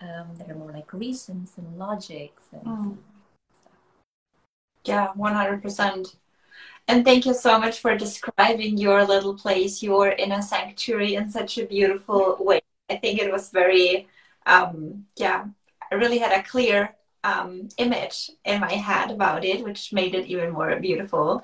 um, 0.01 0.29
that 0.39 0.51
are 0.51 0.55
more 0.55 0.73
like 0.73 0.93
reasons 0.93 1.53
and 1.57 1.79
logics 1.79 2.45
and 2.53 2.65
mm. 2.65 2.97
yeah 4.85 5.09
100% 5.17 6.17
and 6.89 7.05
thank 7.05 7.27
you 7.27 7.35
so 7.35 7.59
much 7.61 7.79
for 7.79 7.97
describing 7.97 8.77
your 8.77 9.05
little 9.05 9.35
place. 9.35 9.81
Your 9.81 10.09
inner 10.09 10.43
sanctuary 10.43 11.15
in 11.15 11.31
such 11.31 11.59
a 11.59 11.67
beautiful 11.67 12.37
way. 12.41 12.61
I 12.89 12.97
think 12.97 13.21
it 13.21 13.31
was 13.31 13.51
very 13.51 14.09
um, 14.47 15.05
yeah 15.17 15.47
i 15.91 15.95
really 15.95 16.19
had 16.19 16.33
a 16.33 16.43
clear 16.43 16.95
um, 17.25 17.69
image 17.77 18.31
in 18.45 18.61
my 18.61 18.73
head 18.73 19.11
about 19.11 19.45
it 19.45 19.63
which 19.63 19.93
made 19.93 20.15
it 20.15 20.27
even 20.27 20.53
more 20.53 20.79
beautiful 20.81 21.43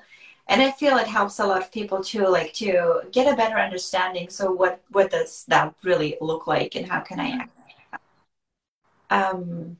and 0.49 0.61
i 0.61 0.71
feel 0.71 0.97
it 0.97 1.07
helps 1.07 1.39
a 1.39 1.45
lot 1.45 1.61
of 1.61 1.71
people 1.71 2.03
too 2.03 2.27
like 2.27 2.53
to 2.53 3.01
get 3.11 3.31
a 3.31 3.35
better 3.35 3.57
understanding. 3.57 4.29
So 4.29 4.51
what 4.51 4.81
what 4.91 5.11
does 5.11 5.45
that 5.47 5.75
really 5.83 6.17
look 6.21 6.47
like 6.47 6.75
and 6.75 6.87
how 6.87 7.01
can 7.01 7.19
i 7.19 7.29
act 7.29 7.57
um 9.09 9.77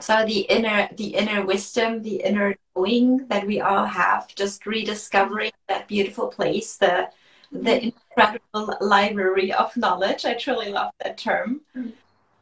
so 0.00 0.24
the 0.24 0.40
inner 0.40 0.88
the 0.96 1.14
inner 1.14 1.44
wisdom 1.44 2.02
the 2.02 2.16
inner 2.16 2.56
knowing 2.76 3.26
that 3.28 3.46
we 3.46 3.60
all 3.60 3.86
have 3.86 4.34
just 4.34 4.66
rediscovering 4.66 5.52
that 5.68 5.88
beautiful 5.88 6.28
place 6.28 6.76
the 6.76 7.08
the 7.54 7.84
incredible 7.84 8.76
library 8.80 9.52
of 9.52 9.76
knowledge. 9.76 10.24
I 10.24 10.34
truly 10.34 10.70
love 10.70 10.92
that 11.02 11.16
term. 11.16 11.60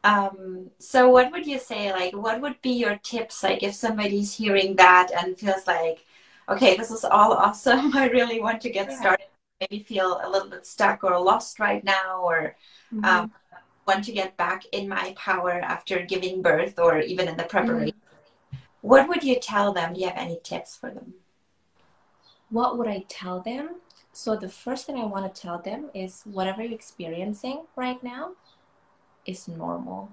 Um, 0.03 0.71
so 0.79 1.09
what 1.09 1.31
would 1.31 1.47
you 1.47 1.59
say 1.59 1.93
like 1.93 2.13
what 2.13 2.41
would 2.41 2.61
be 2.61 2.71
your 2.71 2.97
tips 2.97 3.41
like 3.41 3.63
if 3.63 3.73
somebody's 3.73 4.35
hearing 4.35 4.75
that 4.75 5.11
and 5.15 5.37
feels 5.37 5.65
like 5.65 6.03
okay, 6.49 6.77
this 6.77 6.91
is 6.91 7.03
all 7.03 7.33
awesome. 7.33 7.95
I 7.97 8.09
really 8.09 8.39
want 8.39 8.61
to 8.61 8.69
get 8.69 8.89
yeah. 8.89 8.99
started. 8.99 9.25
Maybe 9.61 9.83
feel 9.83 10.19
a 10.23 10.29
little 10.29 10.49
bit 10.49 10.65
stuck 10.65 11.03
or 11.03 11.17
lost 11.19 11.59
right 11.59 11.83
now, 11.83 12.21
or 12.23 12.55
mm-hmm. 12.93 13.05
um, 13.05 13.31
want 13.87 14.03
to 14.05 14.11
get 14.11 14.37
back 14.37 14.63
in 14.71 14.87
my 14.87 15.13
power 15.17 15.51
after 15.51 16.01
giving 16.03 16.41
birth 16.41 16.79
or 16.79 16.99
even 16.99 17.27
in 17.27 17.37
the 17.37 17.43
preparation, 17.43 17.95
mm. 18.53 18.57
what 18.81 19.07
would 19.07 19.23
you 19.23 19.39
tell 19.39 19.73
them? 19.73 19.93
Do 19.93 20.01
you 20.01 20.07
have 20.07 20.17
any 20.17 20.39
tips 20.43 20.75
for 20.75 20.89
them? 20.89 21.13
What 22.49 22.77
would 22.77 22.87
I 22.87 23.05
tell 23.09 23.41
them? 23.41 23.81
So, 24.11 24.35
the 24.35 24.49
first 24.49 24.85
thing 24.85 24.97
I 24.97 25.05
want 25.05 25.33
to 25.33 25.41
tell 25.41 25.59
them 25.59 25.89
is 25.93 26.21
whatever 26.25 26.61
you're 26.61 26.73
experiencing 26.73 27.65
right 27.75 28.01
now 28.03 28.33
is 29.25 29.47
normal. 29.47 30.11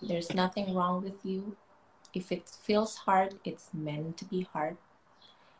There's 0.00 0.32
nothing 0.32 0.72
wrong 0.74 1.02
with 1.02 1.24
you. 1.24 1.56
If 2.14 2.30
it 2.30 2.48
feels 2.48 2.96
hard, 2.96 3.34
it's 3.44 3.70
meant 3.74 4.16
to 4.18 4.24
be 4.24 4.46
hard. 4.52 4.76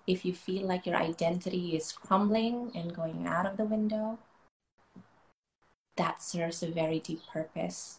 If 0.08 0.24
you 0.24 0.32
feel 0.32 0.66
like 0.66 0.86
your 0.86 0.96
identity 0.96 1.76
is 1.76 1.92
crumbling 1.92 2.72
and 2.74 2.96
going 2.96 3.26
out 3.26 3.44
of 3.44 3.58
the 3.58 3.66
window, 3.66 4.18
that 5.96 6.22
serves 6.22 6.62
a 6.62 6.70
very 6.70 6.98
deep 6.98 7.20
purpose. 7.30 7.98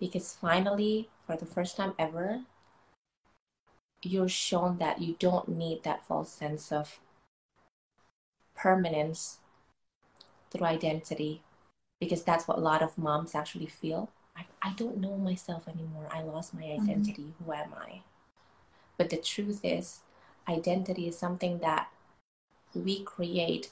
Because 0.00 0.32
finally, 0.32 1.10
for 1.26 1.36
the 1.36 1.44
first 1.44 1.76
time 1.76 1.92
ever, 1.98 2.40
you're 4.02 4.30
shown 4.30 4.78
that 4.78 5.02
you 5.02 5.16
don't 5.18 5.46
need 5.48 5.82
that 5.82 6.06
false 6.06 6.32
sense 6.32 6.72
of 6.72 7.00
permanence 8.54 9.40
through 10.50 10.66
identity 10.66 11.42
because 12.00 12.22
that's 12.22 12.48
what 12.48 12.56
a 12.56 12.62
lot 12.62 12.82
of 12.82 12.96
moms 12.96 13.34
actually 13.34 13.66
feel. 13.66 14.08
I, 14.34 14.46
I 14.62 14.72
don't 14.72 15.02
know 15.02 15.18
myself 15.18 15.68
anymore. 15.68 16.08
I 16.10 16.22
lost 16.22 16.54
my 16.54 16.62
mm-hmm. 16.62 16.82
identity. 16.82 17.22
Mm-hmm. 17.24 17.44
Who 17.44 17.52
am 17.52 17.74
I? 17.78 18.00
But 18.96 19.10
the 19.10 19.18
truth 19.18 19.60
is, 19.62 20.00
identity 20.48 21.08
is 21.08 21.18
something 21.18 21.58
that 21.58 21.88
we 22.74 23.02
create 23.02 23.70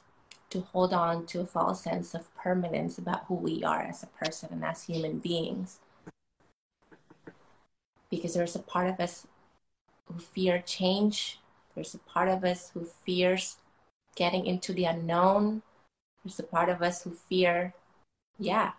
to 0.50 0.60
hold 0.60 0.92
on 0.92 1.26
to 1.26 1.40
a 1.40 1.46
false 1.46 1.82
sense 1.82 2.14
of 2.14 2.34
permanence 2.36 2.98
about 2.98 3.24
who 3.26 3.34
we 3.34 3.64
are 3.64 3.82
as 3.82 4.02
a 4.02 4.24
person 4.24 4.48
and 4.52 4.64
as 4.64 4.84
human 4.84 5.18
beings. 5.18 5.78
Because 8.10 8.34
there's 8.34 8.54
a 8.54 8.60
part 8.60 8.88
of 8.88 9.00
us 9.00 9.26
who 10.06 10.18
fear 10.18 10.62
change, 10.64 11.40
there's 11.74 11.94
a 11.94 11.98
part 11.98 12.28
of 12.28 12.44
us 12.44 12.70
who 12.72 12.84
fears 12.84 13.56
getting 14.14 14.46
into 14.46 14.72
the 14.72 14.84
unknown, 14.84 15.62
there's 16.24 16.38
a 16.38 16.44
part 16.44 16.68
of 16.68 16.82
us 16.82 17.02
who 17.02 17.10
fear, 17.10 17.74
yeah, 18.38 18.72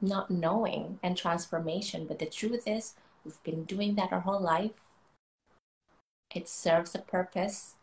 not 0.00 0.30
knowing 0.30 0.98
and 1.02 1.16
transformation. 1.16 2.06
But 2.06 2.18
the 2.18 2.26
truth 2.26 2.64
is, 2.66 2.94
we've 3.24 3.42
been 3.42 3.64
doing 3.64 3.94
that 3.94 4.12
our 4.12 4.20
whole 4.20 4.40
life. 4.40 4.72
It 6.34 6.48
serves 6.48 6.94
a 6.94 7.00
purpose 7.00 7.74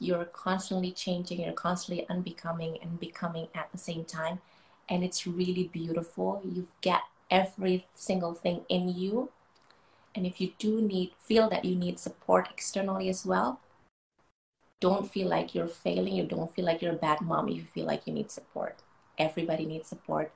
you're 0.00 0.24
constantly 0.24 0.90
changing, 0.92 1.40
you're 1.40 1.52
constantly 1.52 2.06
unbecoming 2.08 2.78
and 2.82 2.98
becoming 2.98 3.48
at 3.54 3.70
the 3.70 3.78
same 3.78 4.04
time. 4.04 4.40
And 4.88 5.04
it's 5.04 5.26
really 5.26 5.64
beautiful. 5.72 6.42
You 6.44 6.68
get 6.80 7.02
every 7.30 7.86
single 7.94 8.34
thing 8.34 8.62
in 8.68 8.88
you. 8.88 9.30
And 10.14 10.26
if 10.26 10.40
you 10.40 10.52
do 10.58 10.80
need, 10.80 11.12
feel 11.18 11.48
that 11.50 11.64
you 11.64 11.74
need 11.74 11.98
support 11.98 12.48
externally 12.50 13.08
as 13.08 13.24
well, 13.24 13.60
don't 14.80 15.10
feel 15.10 15.28
like 15.28 15.54
you're 15.54 15.66
failing. 15.66 16.14
You 16.14 16.24
don't 16.24 16.54
feel 16.54 16.64
like 16.64 16.82
you're 16.82 16.92
a 16.92 16.96
bad 16.96 17.20
mom 17.20 17.48
if 17.48 17.56
you 17.56 17.62
feel 17.62 17.86
like 17.86 18.06
you 18.06 18.12
need 18.12 18.30
support. 18.30 18.76
Everybody 19.16 19.64
needs 19.64 19.88
support. 19.88 20.32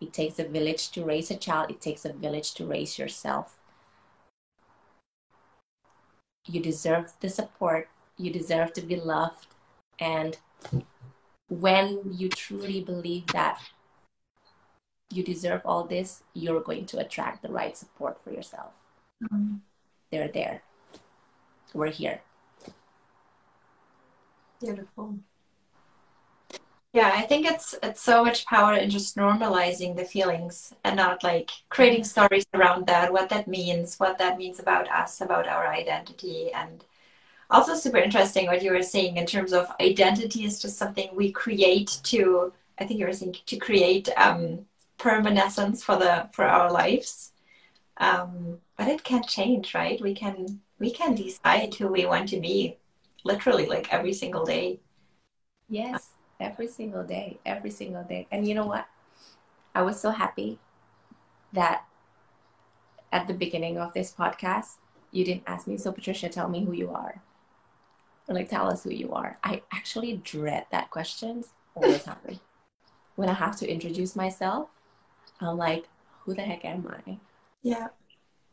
It 0.00 0.12
takes 0.12 0.38
a 0.38 0.44
village 0.44 0.90
to 0.92 1.04
raise 1.04 1.30
a 1.30 1.36
child, 1.36 1.70
it 1.70 1.80
takes 1.80 2.04
a 2.04 2.12
village 2.12 2.54
to 2.54 2.66
raise 2.66 2.98
yourself. 2.98 3.58
You 6.46 6.60
deserve 6.60 7.12
the 7.20 7.28
support 7.28 7.88
you 8.16 8.30
deserve 8.30 8.72
to 8.74 8.82
be 8.82 8.96
loved. 8.96 9.48
And 9.98 10.36
when 11.48 12.00
you 12.12 12.28
truly 12.28 12.80
believe 12.80 13.26
that 13.28 13.60
you 15.10 15.22
deserve 15.22 15.62
all 15.64 15.84
this, 15.84 16.22
you're 16.32 16.60
going 16.60 16.86
to 16.86 16.98
attract 16.98 17.42
the 17.42 17.48
right 17.48 17.76
support 17.76 18.18
for 18.22 18.32
yourself. 18.32 18.72
Mm-hmm. 19.22 19.56
They're 20.10 20.28
there. 20.28 20.62
We're 21.72 21.90
here. 21.90 22.20
Beautiful. 24.60 25.18
Yeah, 26.94 27.10
I 27.12 27.22
think 27.22 27.44
it's 27.44 27.74
it's 27.82 28.00
so 28.00 28.24
much 28.24 28.46
power 28.46 28.74
in 28.74 28.88
just 28.88 29.16
normalizing 29.16 29.96
the 29.96 30.04
feelings 30.04 30.72
and 30.84 30.94
not 30.96 31.24
like 31.24 31.50
creating 31.68 32.04
stories 32.04 32.46
around 32.54 32.86
that, 32.86 33.12
what 33.12 33.28
that 33.30 33.48
means, 33.48 33.96
what 33.98 34.16
that 34.18 34.38
means 34.38 34.60
about 34.60 34.88
us, 34.88 35.20
about 35.20 35.48
our 35.48 35.66
identity, 35.66 36.52
and 36.52 36.84
also 37.50 37.74
super 37.74 37.98
interesting 37.98 38.46
what 38.46 38.62
you 38.62 38.72
were 38.72 38.82
saying 38.82 39.16
in 39.18 39.26
terms 39.26 39.52
of 39.52 39.70
identity 39.80 40.44
is 40.44 40.62
just 40.62 40.78
something 40.78 41.10
we 41.14 41.30
create 41.32 42.00
to 42.04 42.52
i 42.78 42.84
think 42.86 43.00
you 43.00 43.06
were 43.06 43.12
saying 43.12 43.36
to 43.46 43.56
create 43.58 44.08
um, 44.16 44.66
permanence 44.98 45.84
for 45.84 45.96
the 45.98 46.28
for 46.32 46.44
our 46.46 46.70
lives. 46.72 47.32
Um, 47.98 48.60
but 48.78 48.88
it 48.88 49.04
can 49.04 49.22
change 49.24 49.74
right? 49.74 50.00
We 50.00 50.14
can 50.14 50.60
we 50.78 50.90
can 50.92 51.14
decide 51.16 51.74
who 51.74 51.88
we 51.88 52.06
want 52.06 52.28
to 52.30 52.40
be 52.40 52.78
literally 53.24 53.66
like 53.66 53.92
every 53.92 54.12
single 54.14 54.44
day. 54.46 54.80
Yes 55.68 56.13
every 56.40 56.68
single 56.68 57.04
day 57.04 57.38
every 57.44 57.70
single 57.70 58.02
day 58.04 58.26
and 58.30 58.46
you 58.46 58.54
know 58.54 58.66
what 58.66 58.86
i 59.74 59.82
was 59.82 60.00
so 60.00 60.10
happy 60.10 60.58
that 61.52 61.84
at 63.12 63.26
the 63.26 63.34
beginning 63.34 63.78
of 63.78 63.92
this 63.94 64.12
podcast 64.12 64.76
you 65.12 65.24
didn't 65.24 65.44
ask 65.46 65.66
me 65.66 65.76
so 65.76 65.92
patricia 65.92 66.28
tell 66.28 66.48
me 66.48 66.64
who 66.64 66.72
you 66.72 66.90
are 66.90 67.22
or 68.28 68.34
like 68.34 68.48
tell 68.48 68.68
us 68.68 68.84
who 68.84 68.90
you 68.90 69.12
are. 69.12 69.38
I 69.42 69.62
actually 69.72 70.20
dread 70.24 70.66
that 70.70 70.90
questions 70.90 71.48
all 71.74 71.82
the 71.82 71.98
time. 71.98 72.40
when 73.16 73.28
I 73.28 73.34
have 73.34 73.56
to 73.58 73.70
introduce 73.70 74.16
myself, 74.16 74.68
I'm 75.40 75.56
like, 75.56 75.88
who 76.24 76.34
the 76.34 76.42
heck 76.42 76.64
am 76.64 76.86
I? 77.06 77.18
Yeah. 77.62 77.88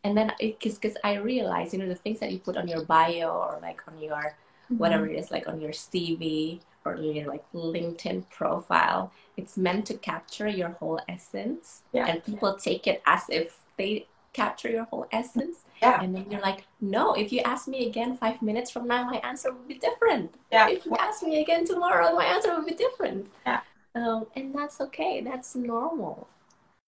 And 0.04 0.18
then 0.18 0.34
because 0.40 0.78
because 0.78 0.98
I 1.04 1.16
realize, 1.16 1.74
you 1.74 1.80
know, 1.80 1.88
the 1.88 1.96
things 1.96 2.20
that 2.20 2.32
you 2.32 2.40
put 2.40 2.58
on 2.58 2.68
your 2.68 2.84
bio 2.86 3.30
or 3.30 3.60
like 3.62 3.82
on 3.88 4.02
your 4.02 4.14
mm-hmm. 4.14 4.78
whatever 4.78 5.08
it 5.08 5.18
is, 5.18 5.32
like 5.32 5.48
on 5.48 5.62
your 5.62 5.72
CV 5.72 6.60
or 6.86 6.96
your 6.96 7.28
like 7.28 7.44
LinkedIn 7.54 8.30
profile, 8.30 9.12
it's 9.38 9.58
meant 9.58 9.86
to 9.88 9.96
capture 9.96 10.48
your 10.48 10.70
whole 10.70 11.00
essence. 11.08 11.82
Yeah. 11.94 12.08
And 12.08 12.24
people 12.24 12.56
take 12.56 12.88
it 12.88 13.02
as 13.06 13.24
if 13.30 13.60
they 13.78 14.08
capture 14.34 14.70
your 14.70 14.86
whole 14.86 15.08
essence. 15.12 15.60
Yeah. 15.82 16.02
And 16.02 16.16
then 16.16 16.26
you're 16.30 16.42
like, 16.42 16.66
no, 16.80 17.14
if 17.14 17.32
you 17.32 17.42
ask 17.42 17.68
me 17.68 17.88
again 17.88 18.18
five 18.18 18.42
minutes 18.42 18.72
from 18.72 18.88
now, 18.88 19.04
my 19.10 19.18
answer 19.18 19.52
will 19.52 19.68
be 19.68 19.76
different. 19.76 20.36
Yeah. 20.52 20.70
If 20.70 20.86
you 20.86 20.96
ask 20.98 21.24
me 21.24 21.42
again 21.42 21.66
tomorrow, 21.66 22.16
my 22.16 22.26
answer 22.26 22.56
will 22.56 22.66
be 22.66 22.74
different. 22.74 23.28
Yeah. 23.46 23.62
Um, 23.96 24.28
and 24.36 24.56
that's 24.56 24.80
okay. 24.82 25.22
That's 25.22 25.56
normal. 25.56 26.28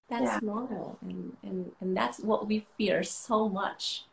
That's 0.10 0.24
yeah. 0.24 0.40
normal. 0.42 0.98
And, 1.02 1.36
and, 1.44 1.72
and 1.82 1.98
that's 1.98 2.20
what 2.20 2.48
we 2.48 2.66
fear 2.78 3.04
so 3.04 3.50
much. 3.50 4.06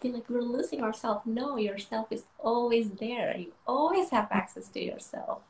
Feel 0.00 0.14
like 0.14 0.28
we're 0.28 0.42
losing 0.42 0.82
ourselves. 0.82 1.22
No, 1.26 1.56
yourself 1.56 2.08
is 2.10 2.24
always 2.38 2.90
there. 2.92 3.36
You 3.36 3.52
always 3.66 4.10
have 4.10 4.28
access 4.30 4.68
to 4.68 4.82
yourself. 4.82 5.42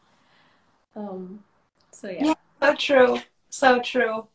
Um, 0.95 1.45
so 1.91 2.09
yeah. 2.09 2.25
yeah. 2.27 2.35
So 2.61 2.75
true. 2.75 3.21
So 3.49 3.81
true. 3.81 4.27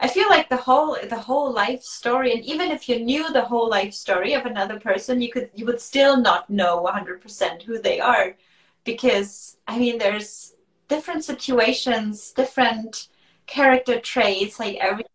I 0.00 0.08
feel 0.08 0.28
like 0.28 0.48
the 0.48 0.56
whole 0.56 0.96
the 1.08 1.18
whole 1.18 1.52
life 1.52 1.82
story, 1.82 2.32
and 2.32 2.44
even 2.44 2.72
if 2.72 2.88
you 2.88 2.98
knew 2.98 3.32
the 3.32 3.44
whole 3.44 3.70
life 3.70 3.94
story 3.94 4.34
of 4.34 4.46
another 4.46 4.80
person, 4.80 5.22
you 5.22 5.30
could 5.30 5.50
you 5.54 5.64
would 5.66 5.80
still 5.80 6.16
not 6.16 6.50
know 6.50 6.82
100% 6.82 7.62
who 7.62 7.78
they 7.78 8.00
are, 8.00 8.36
because 8.84 9.56
I 9.68 9.78
mean, 9.78 9.98
there's 9.98 10.56
different 10.88 11.24
situations, 11.24 12.32
different 12.32 13.08
character 13.46 14.00
traits, 14.00 14.58
like 14.58 14.76
everything 14.80 15.10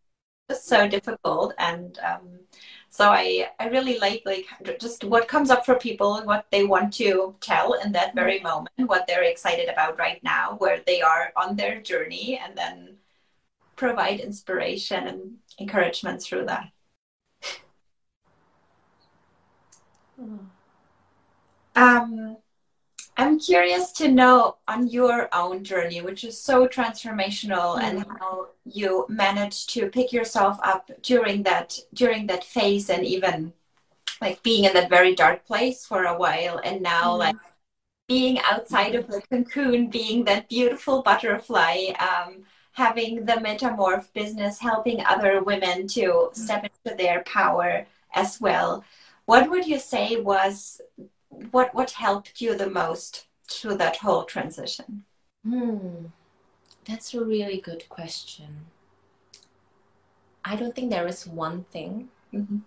is 0.49 0.63
so 0.63 0.87
difficult, 0.87 1.53
and 1.57 1.99
um, 1.99 2.39
so 2.97 3.09
I 3.09 3.49
I 3.59 3.67
really 3.67 3.99
like 3.99 4.23
like 4.25 4.47
just 4.79 5.03
what 5.03 5.27
comes 5.27 5.51
up 5.51 5.65
for 5.65 5.75
people, 5.75 6.15
and 6.15 6.25
what 6.25 6.47
they 6.51 6.63
want 6.63 6.93
to 6.93 7.35
tell 7.41 7.73
in 7.73 7.91
that 7.91 8.15
very 8.15 8.39
moment, 8.39 8.71
what 8.87 9.05
they're 9.07 9.23
excited 9.23 9.69
about 9.69 9.99
right 9.99 10.21
now, 10.23 10.55
where 10.57 10.81
they 10.87 11.01
are 11.01 11.31
on 11.35 11.55
their 11.55 11.79
journey, 11.79 12.39
and 12.43 12.57
then 12.57 12.97
provide 13.75 14.19
inspiration 14.19 15.07
and 15.07 15.21
encouragement 15.59 16.23
through 16.23 16.45
that. 16.47 16.71
Um, 21.75 22.37
I'm 23.17 23.39
curious 23.39 23.91
to 23.93 24.07
know 24.07 24.57
on 24.67 24.87
your 24.87 25.27
own 25.33 25.63
journey, 25.63 26.01
which 26.01 26.23
is 26.23 26.39
so 26.39 26.67
transformational, 26.67 27.75
mm-hmm. 27.75 27.85
and 27.85 28.05
how 28.19 28.49
you 28.63 29.07
managed 29.09 29.71
to 29.71 29.89
pick 29.89 30.13
yourself 30.13 30.59
up 30.63 30.91
during 31.01 31.43
that 31.43 31.79
during 31.93 32.27
that 32.27 32.43
phase, 32.43 32.89
and 32.91 33.03
even 33.03 33.53
like 34.21 34.43
being 34.43 34.65
in 34.65 34.73
that 34.73 34.89
very 34.89 35.15
dark 35.15 35.45
place 35.45 35.85
for 35.85 36.05
a 36.05 36.17
while, 36.17 36.61
and 36.63 36.81
now 36.81 37.11
mm-hmm. 37.11 37.19
like 37.19 37.35
being 38.07 38.39
outside 38.51 38.93
of 38.93 39.07
the 39.07 39.21
cocoon, 39.29 39.89
being 39.89 40.23
that 40.25 40.47
beautiful 40.47 41.01
butterfly. 41.01 41.87
Um, 41.99 42.43
having 42.73 43.25
the 43.25 43.33
metamorph 43.33 44.13
business 44.13 44.59
helping 44.59 45.03
other 45.03 45.41
women 45.41 45.87
to 45.87 46.01
mm-hmm. 46.01 46.39
step 46.39 46.63
into 46.63 46.95
their 46.95 47.23
power 47.23 47.87
as 48.13 48.39
well 48.39 48.83
what 49.25 49.49
would 49.49 49.65
you 49.67 49.79
say 49.79 50.15
was 50.15 50.79
what 51.51 51.73
what 51.73 51.91
helped 51.91 52.41
you 52.41 52.55
the 52.55 52.69
most 52.69 53.27
through 53.49 53.75
that 53.75 53.97
whole 53.97 54.23
transition 54.23 55.03
hmm. 55.43 56.07
That's 56.87 57.13
a 57.13 57.23
really 57.23 57.59
good 57.59 57.89
question. 57.89 58.67
I 60.45 60.55
don't 60.55 60.73
think 60.73 60.89
there 60.89 61.05
is 61.05 61.27
one 61.27 61.65
thing, 61.65 62.07
mm-hmm. 62.33 62.59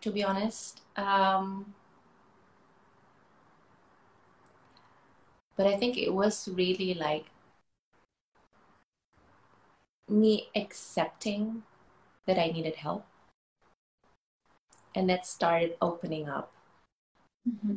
to 0.00 0.10
be 0.10 0.24
honest. 0.24 0.80
Um, 0.96 1.74
but 5.56 5.68
I 5.68 5.76
think 5.76 5.96
it 5.96 6.12
was 6.12 6.48
really 6.48 6.92
like 6.92 7.26
me 10.08 10.48
accepting 10.56 11.62
that 12.26 12.36
I 12.36 12.48
needed 12.48 12.74
help. 12.74 13.06
And 14.92 15.08
that 15.08 15.24
started 15.24 15.76
opening 15.80 16.28
up. 16.28 16.52
Mm-hmm. 17.50 17.76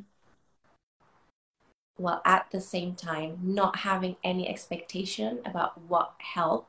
While 1.98 2.22
at 2.26 2.50
the 2.52 2.62
same 2.62 2.96
time, 2.96 3.40
not 3.42 3.78
having 3.78 4.18
any 4.24 4.48
expectation 4.48 5.40
about 5.46 5.82
what 5.82 6.14
help 6.20 6.68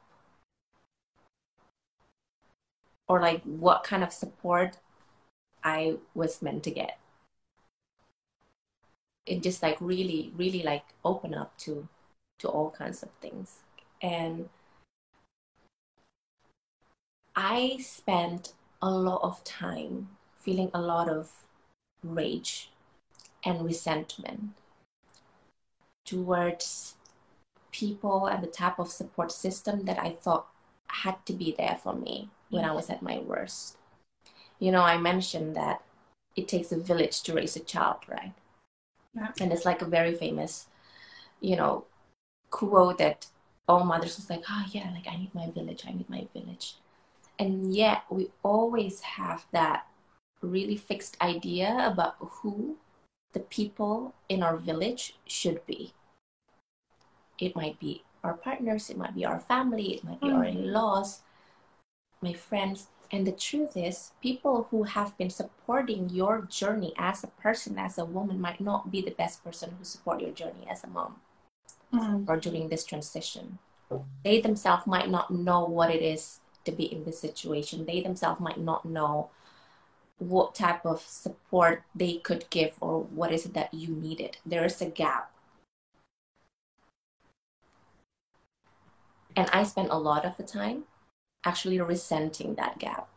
or 3.09 3.21
like 3.21 3.43
what 3.43 3.85
kind 3.85 4.03
of 4.03 4.13
support 4.13 4.79
I 5.63 5.97
was 6.15 6.43
meant 6.43 6.63
to 6.65 6.71
get. 6.71 6.99
It 9.27 9.43
just 9.43 9.63
like 9.63 9.79
really, 9.81 10.33
really 10.37 10.63
like 10.63 10.85
open 11.05 11.35
up 11.35 11.57
to 11.59 11.89
to 12.41 12.49
all 12.49 12.71
kinds 12.71 13.03
of 13.03 13.11
things. 13.21 13.61
And 14.03 14.51
I 17.35 17.79
spent 17.81 18.53
a 18.83 18.91
lot 18.91 19.23
of 19.23 19.43
time 19.45 20.11
feeling 20.37 20.71
a 20.75 20.81
lot 20.81 21.09
of 21.09 21.31
rage 22.03 22.71
and 23.45 23.65
resentment 23.65 24.51
towards 26.05 26.95
people 27.73 28.27
and 28.27 28.43
the 28.43 28.49
type 28.49 28.79
of 28.79 28.91
support 28.91 29.33
system 29.33 29.85
that 29.85 29.99
I 29.99 30.11
thought 30.11 30.47
had 30.89 31.25
to 31.27 31.33
be 31.33 31.55
there 31.57 31.79
for 31.83 31.95
me 31.95 32.31
when 32.51 32.65
I 32.65 32.69
mm. 32.69 32.77
was 32.77 32.91
at 32.91 33.03
my 33.03 33.19
worst. 33.19 33.77
You 34.59 34.71
know, 34.71 34.83
I 34.83 34.99
mentioned 34.99 35.57
that 35.57 35.83
it 36.37 36.47
takes 36.49 36.71
a 36.73 36.79
village 36.79 37.23
to 37.23 37.35
raise 37.35 37.57
a 37.57 37.61
child, 37.61 37.99
right? 38.09 38.33
Yeah. 39.15 39.29
And 39.41 39.53
it's 39.53 39.65
like 39.65 39.83
a 39.83 39.87
very 39.87 40.15
famous, 40.15 40.67
you 41.41 41.57
know, 41.57 41.85
quote 42.51 42.99
that 42.99 43.27
all 43.67 43.85
mothers 43.85 44.17
was 44.17 44.31
like, 44.31 44.45
oh 44.49 44.65
yeah, 44.71 44.91
like 44.93 45.07
I 45.09 45.17
need 45.17 45.35
my 45.35 45.51
village, 45.51 45.85
I 45.87 45.93
need 45.93 46.09
my 46.09 46.27
village 46.33 46.77
and 47.39 47.75
yet 47.75 48.03
we 48.11 48.31
always 48.43 49.01
have 49.01 49.47
that 49.53 49.87
really 50.41 50.77
fixed 50.77 51.17
idea 51.21 51.77
about 51.85 52.17
who 52.21 52.77
the 53.35 53.41
people 53.41 54.14
in 54.28 54.43
our 54.43 54.57
village 54.57 55.16
should 55.26 55.64
be. 55.66 55.93
It 57.39 57.55
might 57.55 57.78
be 57.78 58.05
our 58.22 58.35
partners, 58.35 58.89
it 58.89 58.97
might 58.97 59.14
be 59.14 59.26
our 59.26 59.41
family, 59.41 59.95
it 59.95 60.05
might 60.05 60.20
be 60.20 60.28
mm. 60.28 60.35
our 60.35 60.45
in 60.45 60.72
laws, 60.72 61.20
my 62.22 62.32
friends. 62.32 62.89
And 63.11 63.26
the 63.26 63.32
truth 63.32 63.76
is, 63.76 64.12
people 64.22 64.68
who 64.70 64.85
have 64.85 65.16
been 65.18 65.30
supporting 65.30 66.09
your 66.09 66.43
journey 66.43 66.95
as 66.97 67.22
a 67.22 67.28
person, 67.28 67.78
as 67.78 67.99
a 67.99 68.05
woman, 68.05 68.41
might 68.41 68.61
not 68.61 68.91
be 68.91 69.03
the 69.03 69.11
best 69.11 69.45
person 69.45 69.74
who 69.78 69.85
support 69.85 70.20
your 70.20 70.32
journey 70.32 70.66
as 70.70 70.82
a 70.82 70.87
mom 70.87 71.16
mm. 71.93 72.28
or 72.28 72.37
during 72.39 72.68
this 72.68 72.85
transition. 72.85 73.59
They 74.24 74.41
themselves 74.41 74.87
might 74.87 75.11
not 75.11 75.30
know 75.30 75.64
what 75.64 75.91
it 75.91 76.03
is 76.03 76.41
to 76.64 76.72
be 76.72 76.85
in 76.85 77.05
this 77.05 77.20
situation. 77.20 77.85
They 77.85 78.01
themselves 78.01 78.41
might 78.41 78.59
not 78.59 78.85
know 78.85 79.30
what 80.19 80.55
type 80.55 80.87
of 80.87 81.01
support 81.01 81.83
they 81.95 82.15
could 82.15 82.49
give 82.51 82.75
or 82.81 83.03
what 83.03 83.33
is 83.33 83.47
it 83.47 83.55
that 83.55 83.75
you 83.75 83.95
needed. 83.95 84.39
There 84.47 84.65
is 84.65 84.81
a 84.81 84.87
gap. 84.87 85.31
And 89.37 89.51
I 89.53 89.65
spent 89.65 89.91
a 89.91 89.99
lot 89.99 90.25
of 90.25 90.37
the 90.37 90.45
time 90.45 90.85
actually 91.45 91.81
resenting 91.81 92.55
that 92.55 92.79
gap 92.79 93.09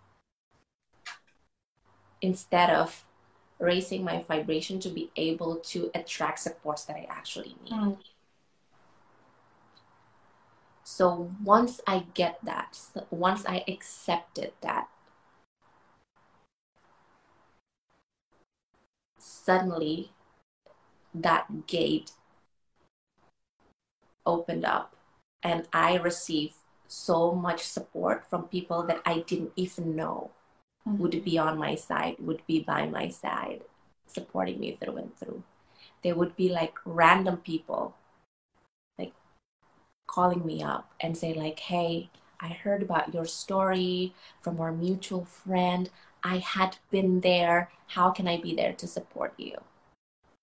instead 2.21 2.71
of 2.71 3.05
raising 3.59 4.03
my 4.03 4.23
vibration 4.27 4.79
to 4.79 4.89
be 4.89 5.11
able 5.15 5.57
to 5.57 5.91
attract 5.93 6.39
supports 6.39 6.85
that 6.85 6.95
I 6.95 7.07
actually 7.09 7.55
need. 7.63 7.73
Mm. 7.73 7.97
So 10.83 11.31
once 11.43 11.81
I 11.85 12.05
get 12.13 12.39
that, 12.43 12.79
once 13.09 13.45
I 13.45 13.63
accepted 13.67 14.53
that, 14.61 14.87
suddenly 19.47 20.11
that 21.15 21.67
gate 21.67 22.11
opened 24.25 24.65
up 24.65 24.93
and 25.41 25.65
I 25.71 25.95
received 25.95 26.55
so 26.87 27.31
much 27.31 27.63
support 27.63 28.29
from 28.29 28.49
people 28.49 28.83
that 28.83 29.01
I 29.05 29.23
didn't 29.25 29.53
even 29.55 29.95
know 29.95 30.31
mm-hmm. 30.85 31.01
would 31.01 31.23
be 31.23 31.37
on 31.37 31.57
my 31.57 31.75
side, 31.75 32.17
would 32.19 32.41
be 32.45 32.59
by 32.59 32.87
my 32.87 33.07
side, 33.07 33.61
supporting 34.05 34.59
me 34.59 34.77
through 34.79 34.97
and 34.97 35.15
through. 35.17 35.43
They 36.03 36.11
would 36.11 36.35
be 36.35 36.49
like 36.49 36.75
random 36.83 37.37
people 37.37 37.95
like 38.99 39.13
calling 40.07 40.45
me 40.45 40.61
up 40.61 40.91
and 40.99 41.17
say 41.17 41.33
like, 41.33 41.59
"Hey, 41.59 42.09
I 42.39 42.49
heard 42.49 42.81
about 42.81 43.13
your 43.13 43.25
story 43.25 44.13
from 44.41 44.59
our 44.59 44.71
mutual 44.71 45.25
friend. 45.25 45.89
I 46.33 46.37
had 46.39 46.77
been 46.91 47.21
there. 47.21 47.69
How 47.87 48.11
can 48.11 48.27
I 48.27 48.37
be 48.41 48.55
there 48.55 48.73
to 48.73 48.87
support 48.87 49.33
you?" 49.37 49.55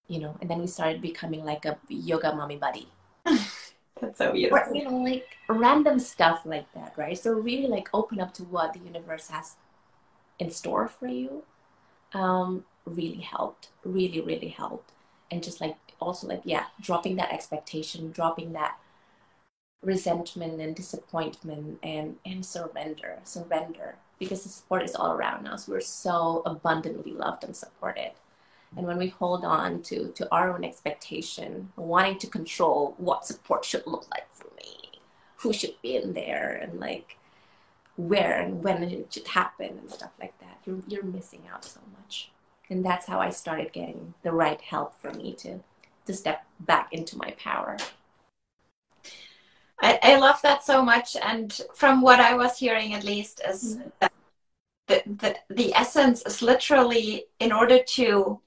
You 0.09 0.21
know, 0.21 0.37
and 0.41 0.51
then 0.51 0.61
we 0.61 0.67
started 0.67 1.01
becoming 1.01 1.45
like 1.45 1.65
a 1.65 1.79
yoga 1.89 2.35
mommy 2.35 2.57
buddy. 2.57 2.89
That's 4.01 4.19
so 4.19 4.33
beautiful. 4.33 4.59
Or, 4.59 4.75
you 4.75 4.85
know, 4.85 4.99
like 4.99 5.27
random 5.49 5.99
stuff 5.99 6.43
like 6.45 6.73
that, 6.75 6.95
right? 6.97 7.19
So 7.19 7.33
really 7.33 7.69
like 7.69 7.89
open 7.95 8.21
up 8.21 8.35
to 8.35 8.45
what 8.45 8.73
the 8.73 8.81
universe 8.81 9.29
has 9.29 9.57
in 10.39 10.51
store 10.51 10.89
for 10.89 11.07
you. 11.07 11.45
Um, 12.13 12.65
really 12.85 13.21
helped. 13.21 13.71
Really, 13.85 14.21
really 14.21 14.49
helped. 14.49 14.93
And 15.31 15.43
just 15.43 15.61
like 15.61 15.77
also 16.01 16.27
like 16.27 16.43
yeah, 16.45 16.67
dropping 16.81 17.17
that 17.17 17.33
expectation, 17.33 18.11
dropping 18.11 18.53
that 18.53 18.79
resentment 19.83 20.61
and 20.61 20.75
disappointment 20.75 21.79
and 21.83 22.17
and 22.25 22.45
surrender 22.45 23.19
surrender 23.25 23.97
because 24.19 24.43
the 24.43 24.49
support 24.49 24.83
is 24.83 24.95
all 24.95 25.13
around 25.13 25.47
us. 25.47 25.69
We're 25.69 25.81
so 25.81 26.43
abundantly 26.47 27.13
loved 27.13 27.45
and 27.45 27.57
supported. 27.57 28.13
And 28.77 28.87
when 28.87 28.99
we 28.99 29.09
hold 29.09 29.45
on 29.45 29.83
to 29.83 30.09
to 30.13 30.29
our 30.33 30.53
own 30.53 30.65
expectation 30.65 31.73
wanting 31.77 32.19
to 32.19 32.27
control 32.27 32.95
what 32.99 33.27
support 33.27 33.65
should 33.65 33.87
look 33.87 34.07
like 34.11 34.27
for 34.33 34.49
me 34.57 35.01
who 35.37 35.53
should 35.53 35.75
be 35.83 35.97
in 35.97 36.13
there 36.15 36.59
and 36.61 36.81
like 36.81 37.17
where 37.97 38.41
and 38.41 38.65
when 38.65 38.83
it 38.83 39.13
should 39.13 39.29
happen 39.29 39.79
and 39.79 39.91
stuff 39.91 40.11
like 40.21 40.37
that 40.41 40.59
you're, 40.65 40.81
you're 40.89 41.05
missing 41.05 41.43
out 41.53 41.65
so 41.65 41.81
much. 41.97 42.31
And 42.69 42.85
that's 42.85 43.07
how 43.07 43.21
i 43.21 43.31
started 43.31 43.73
getting 43.73 44.15
the 44.23 44.33
right 44.33 44.61
help 44.61 45.01
for 45.01 45.13
me 45.13 45.35
to 45.35 45.61
to 46.07 46.13
step 46.13 46.45
back 46.61 46.93
into 46.93 47.17
my 47.17 47.31
power 47.39 47.77
I, 49.81 49.99
I 50.03 50.17
love 50.17 50.41
that 50.43 50.65
so 50.65 50.83
much. 50.83 51.17
And 51.17 51.59
from 51.75 52.01
what 52.01 52.21
I 52.21 52.35
was 52.35 52.59
hearing, 52.59 52.95
at 52.95 53.05
least, 53.05 53.41
is 53.47 53.77
mm-hmm. 53.77 53.89
that 54.01 54.13
the, 54.87 55.03
the, 55.07 55.55
the 55.55 55.75
essence 55.75 56.23
is 56.27 56.43
literally 56.43 57.25
in 57.41 57.53
order 57.53 57.81
to 57.83 58.41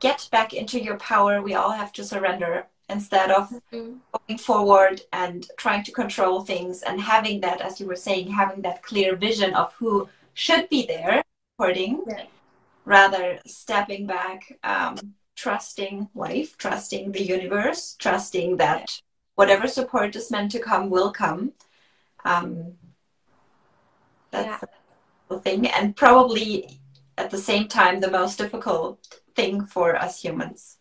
get 0.00 0.28
back 0.32 0.52
into 0.52 0.82
your 0.82 0.96
power, 0.98 1.42
we 1.42 1.54
all 1.54 1.70
have 1.72 1.92
to 1.94 2.04
surrender 2.04 2.66
instead 2.88 3.30
of 3.30 3.50
mm-hmm. 3.50 3.94
going 4.12 4.38
forward 4.38 5.02
and 5.12 5.46
trying 5.56 5.82
to 5.84 5.92
control 5.92 6.42
things 6.42 6.82
and 6.82 7.00
having 7.00 7.40
that, 7.40 7.60
as 7.60 7.80
you 7.80 7.86
were 7.86 7.96
saying, 7.96 8.30
having 8.30 8.62
that 8.62 8.82
clear 8.82 9.16
vision 9.16 9.54
of 9.54 9.72
who 9.74 10.08
should 10.34 10.68
be 10.68 10.86
there 10.86 11.22
supporting, 11.54 12.02
yeah. 12.08 12.24
rather 12.84 13.38
stepping 13.46 14.06
back, 14.06 14.58
um, 14.64 14.96
trusting 15.36 16.08
life, 16.14 16.56
trusting 16.56 17.12
the 17.12 17.22
universe, 17.22 17.96
trusting 17.98 18.56
that 18.56 19.00
whatever 19.34 19.66
support 19.66 20.14
is 20.16 20.30
meant 20.30 20.50
to 20.52 20.58
come 20.58 20.90
will 20.90 21.12
come. 21.12 21.52
Um, 22.24 22.74
that's 24.30 24.62
yeah. 24.62 24.68
the 25.28 25.40
thing, 25.40 25.66
and 25.66 25.96
probably 25.96 26.80
at 27.18 27.30
the 27.30 27.38
same 27.38 27.68
time 27.68 28.00
the 28.00 28.10
most 28.10 28.38
difficult 28.38 29.20
thing 29.34 29.64
for 29.64 29.96
us 29.96 30.22
humans. 30.22 30.78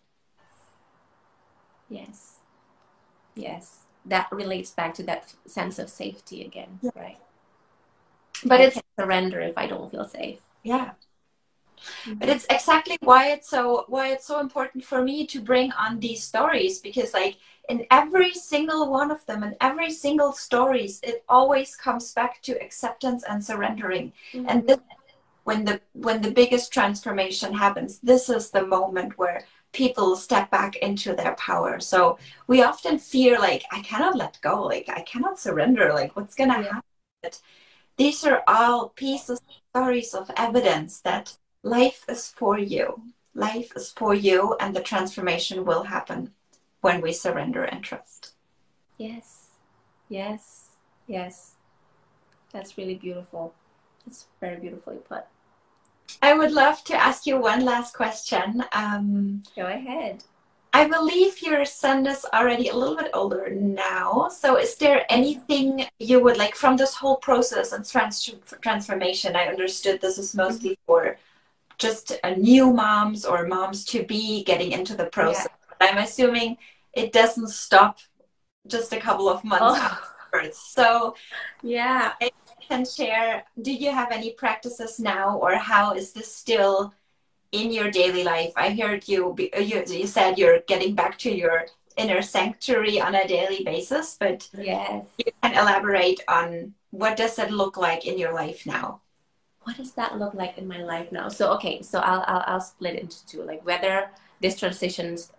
Yes, 1.90 2.38
yes, 3.36 3.80
that 4.06 4.28
relates 4.32 4.72
back 4.72 4.94
to 4.96 5.04
that 5.04 5.34
sense 5.46 5.78
of 5.80 5.90
safety 5.90 6.46
again, 6.46 6.80
yeah. 6.82 6.92
right? 6.96 7.20
But 8.46 8.62
I 8.62 8.64
it's 8.66 8.82
surrender 9.00 9.42
if 9.42 9.58
I 9.58 9.68
don't 9.68 9.92
feel 9.92 10.06
safe. 10.06 10.40
Yeah. 10.64 10.92
Mm-hmm. 12.06 12.20
But 12.20 12.30
it's 12.30 12.46
exactly 12.50 12.98
why 13.02 13.32
it's 13.32 13.50
so 13.50 13.86
why 13.88 14.10
it's 14.10 14.26
so 14.26 14.40
important 14.40 14.84
for 14.84 15.02
me 15.02 15.26
to 15.28 15.42
bring 15.42 15.72
on 15.74 16.00
these 16.00 16.24
stories 16.24 16.80
because 16.80 17.14
like 17.14 17.38
in 17.70 17.86
every 17.92 18.34
single 18.34 18.90
one 18.92 19.12
of 19.12 19.26
them 19.26 19.44
in 19.44 19.56
every 19.62 19.92
single 19.92 20.32
stories 20.32 21.00
it 21.04 21.24
always 21.30 21.76
comes 21.76 22.14
back 22.14 22.42
to 22.42 22.62
acceptance 22.62 23.24
and 23.30 23.44
surrendering 23.44 24.12
mm-hmm. 24.34 24.46
and 24.50 24.68
this, 24.68 24.80
when 25.44 25.66
the 25.66 25.80
when 25.94 26.22
the 26.22 26.32
biggest 26.32 26.72
transformation 26.74 27.54
happens 27.54 28.00
this 28.00 28.30
is 28.30 28.52
the 28.52 28.66
moment 28.66 29.18
where 29.18 29.46
people 29.74 30.16
step 30.16 30.50
back 30.52 30.76
into 30.78 31.14
their 31.16 31.36
power 31.36 31.80
so 31.80 32.18
we 32.48 32.62
often 32.62 32.98
fear 32.98 33.40
like 33.40 33.64
i 33.72 33.80
cannot 33.82 34.18
let 34.18 34.38
go 34.42 34.64
like 34.64 34.88
i 34.90 35.02
cannot 35.02 35.40
surrender 35.40 35.94
like 35.94 36.16
what's 36.16 36.36
gonna 36.36 36.62
yeah. 36.62 36.64
happen 36.64 36.82
but 37.24 37.40
these 37.98 38.24
are 38.26 38.44
all 38.48 38.90
pieces 38.90 39.40
stories 39.72 40.14
of 40.14 40.30
evidence 40.36 41.00
that 41.02 41.38
life 41.64 42.06
is 42.10 42.30
for 42.30 42.58
you 42.58 43.02
life 43.34 43.72
is 43.76 43.92
for 43.92 44.14
you 44.14 44.56
and 44.60 44.76
the 44.76 44.82
transformation 44.82 45.64
will 45.66 45.84
happen 45.84 46.32
when 46.82 47.02
we 47.02 47.14
surrender 47.14 47.64
and 47.64 47.84
trust 47.84 48.34
yes 48.98 49.50
yes 50.10 50.70
yes 51.08 51.56
that's 52.52 52.78
really 52.78 52.96
beautiful 52.96 53.54
it's 54.06 54.28
very 54.40 54.58
beautifully 54.58 54.98
put 54.98 55.26
I 56.22 56.34
would 56.34 56.52
love 56.52 56.84
to 56.86 56.96
ask 56.96 57.26
you 57.26 57.38
one 57.38 57.66
last 57.66 57.96
question. 57.96 58.64
Um, 58.74 59.44
Go 59.56 59.66
ahead. 59.66 60.24
I 60.74 60.88
believe 60.88 61.42
your 61.42 61.66
son 61.66 62.06
is 62.08 62.26
already 62.34 62.70
a 62.70 62.76
little 62.76 62.96
bit 62.96 63.12
older 63.14 63.50
now. 63.50 64.30
So, 64.30 64.58
is 64.58 64.76
there 64.76 65.06
anything 65.10 65.86
you 66.00 66.22
would 66.22 66.38
like 66.38 66.56
from 66.56 66.78
this 66.78 66.96
whole 66.96 67.18
process 67.18 67.74
and 67.74 67.86
trans- 67.86 68.36
transformation? 68.62 69.36
I 69.36 69.48
understood 69.48 70.00
this 70.00 70.18
is 70.18 70.34
mostly 70.34 70.78
for 70.86 71.18
just 71.82 72.14
a 72.24 72.36
new 72.36 72.72
moms 72.72 73.26
or 73.26 73.48
moms 73.48 73.84
to 73.86 74.04
be 74.04 74.44
getting 74.44 74.72
into 74.72 74.96
the 74.96 75.08
process. 75.18 75.48
Yeah. 75.82 75.88
I'm 75.88 75.98
assuming 75.98 76.58
it 76.94 77.12
doesn't 77.12 77.50
stop 77.50 77.98
just 78.68 78.94
a 78.94 79.00
couple 79.00 79.28
of 79.28 79.44
months 79.44 79.80
oh. 79.80 80.00
afterwards. 80.32 80.58
So, 80.58 81.16
yeah, 81.64 82.14
I 82.22 82.30
can 82.70 82.86
share, 82.86 83.44
do 83.60 83.74
you 83.74 83.92
have 83.92 84.12
any 84.12 84.32
practices 84.44 85.00
now, 85.00 85.38
or 85.40 85.56
how 85.56 85.94
is 85.94 86.14
this 86.14 86.34
still 86.34 86.94
in 87.52 87.72
your 87.72 87.90
daily 87.90 88.24
life? 88.24 88.54
I 88.56 88.70
heard 88.82 89.08
you, 89.08 89.36
uh, 89.58 89.60
you, 89.60 89.84
you 89.88 90.08
said 90.08 90.38
you're 90.38 90.60
getting 90.68 90.94
back 90.94 91.18
to 91.20 91.32
your 91.36 91.66
inner 91.98 92.22
sanctuary 92.22 93.02
on 93.02 93.16
a 93.16 93.28
daily 93.28 93.64
basis, 93.64 94.18
but 94.20 94.48
yes, 94.58 95.06
you 95.18 95.32
can 95.42 95.54
elaborate 95.54 96.22
on 96.28 96.74
what 96.92 97.18
does 97.18 97.40
it 97.40 97.52
look 97.52 97.76
like 97.76 98.06
in 98.06 98.18
your 98.18 98.34
life 98.34 98.66
now? 98.66 99.02
What 99.64 99.78
does 99.78 99.92
that 99.94 100.18
look 100.18 100.34
like 100.34 100.58
in 100.58 100.68
my 100.68 100.82
life 100.84 101.12
now? 101.12 101.30
So 101.30 101.54
okay, 101.54 101.82
so 101.82 102.00
I'll 102.00 102.24
I'll, 102.28 102.44
I'll 102.48 102.62
split 102.62 102.96
it 102.96 103.02
into 103.02 103.26
two. 103.26 103.44
Like 103.44 103.66
whether 103.66 104.10
this 104.42 104.60
transition's 104.60 105.32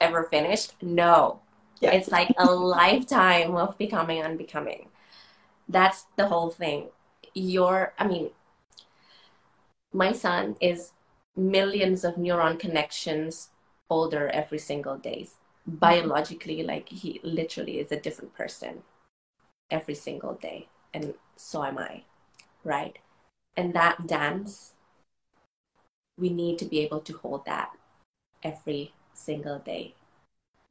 ever 0.00 0.24
finished, 0.24 0.74
no. 0.82 1.40
Yeah. 1.80 1.92
It's 1.92 2.10
like 2.10 2.32
a 2.38 2.50
lifetime 2.50 3.54
of 3.54 3.78
becoming 3.78 4.18
and 4.18 4.32
unbecoming 4.32 4.88
that's 5.68 6.06
the 6.16 6.26
whole 6.28 6.50
thing 6.50 6.88
your 7.34 7.92
i 7.98 8.06
mean 8.06 8.30
my 9.92 10.12
son 10.12 10.56
is 10.60 10.92
millions 11.36 12.04
of 12.04 12.14
neuron 12.14 12.58
connections 12.58 13.50
older 13.90 14.28
every 14.28 14.58
single 14.58 14.96
day 14.96 15.28
biologically 15.66 16.62
like 16.62 16.88
he 16.88 17.20
literally 17.22 17.78
is 17.78 17.92
a 17.92 18.00
different 18.00 18.34
person 18.34 18.82
every 19.70 19.94
single 19.94 20.34
day 20.34 20.66
and 20.94 21.14
so 21.36 21.62
am 21.62 21.78
i 21.78 22.02
right 22.64 22.98
and 23.58 23.74
that 23.74 24.06
dance 24.06 24.72
we 26.16 26.30
need 26.30 26.58
to 26.58 26.64
be 26.64 26.78
able 26.80 27.00
to 27.00 27.18
hold 27.18 27.44
that 27.44 27.74
every 28.42 28.92
single 29.14 29.58
day 29.58 29.94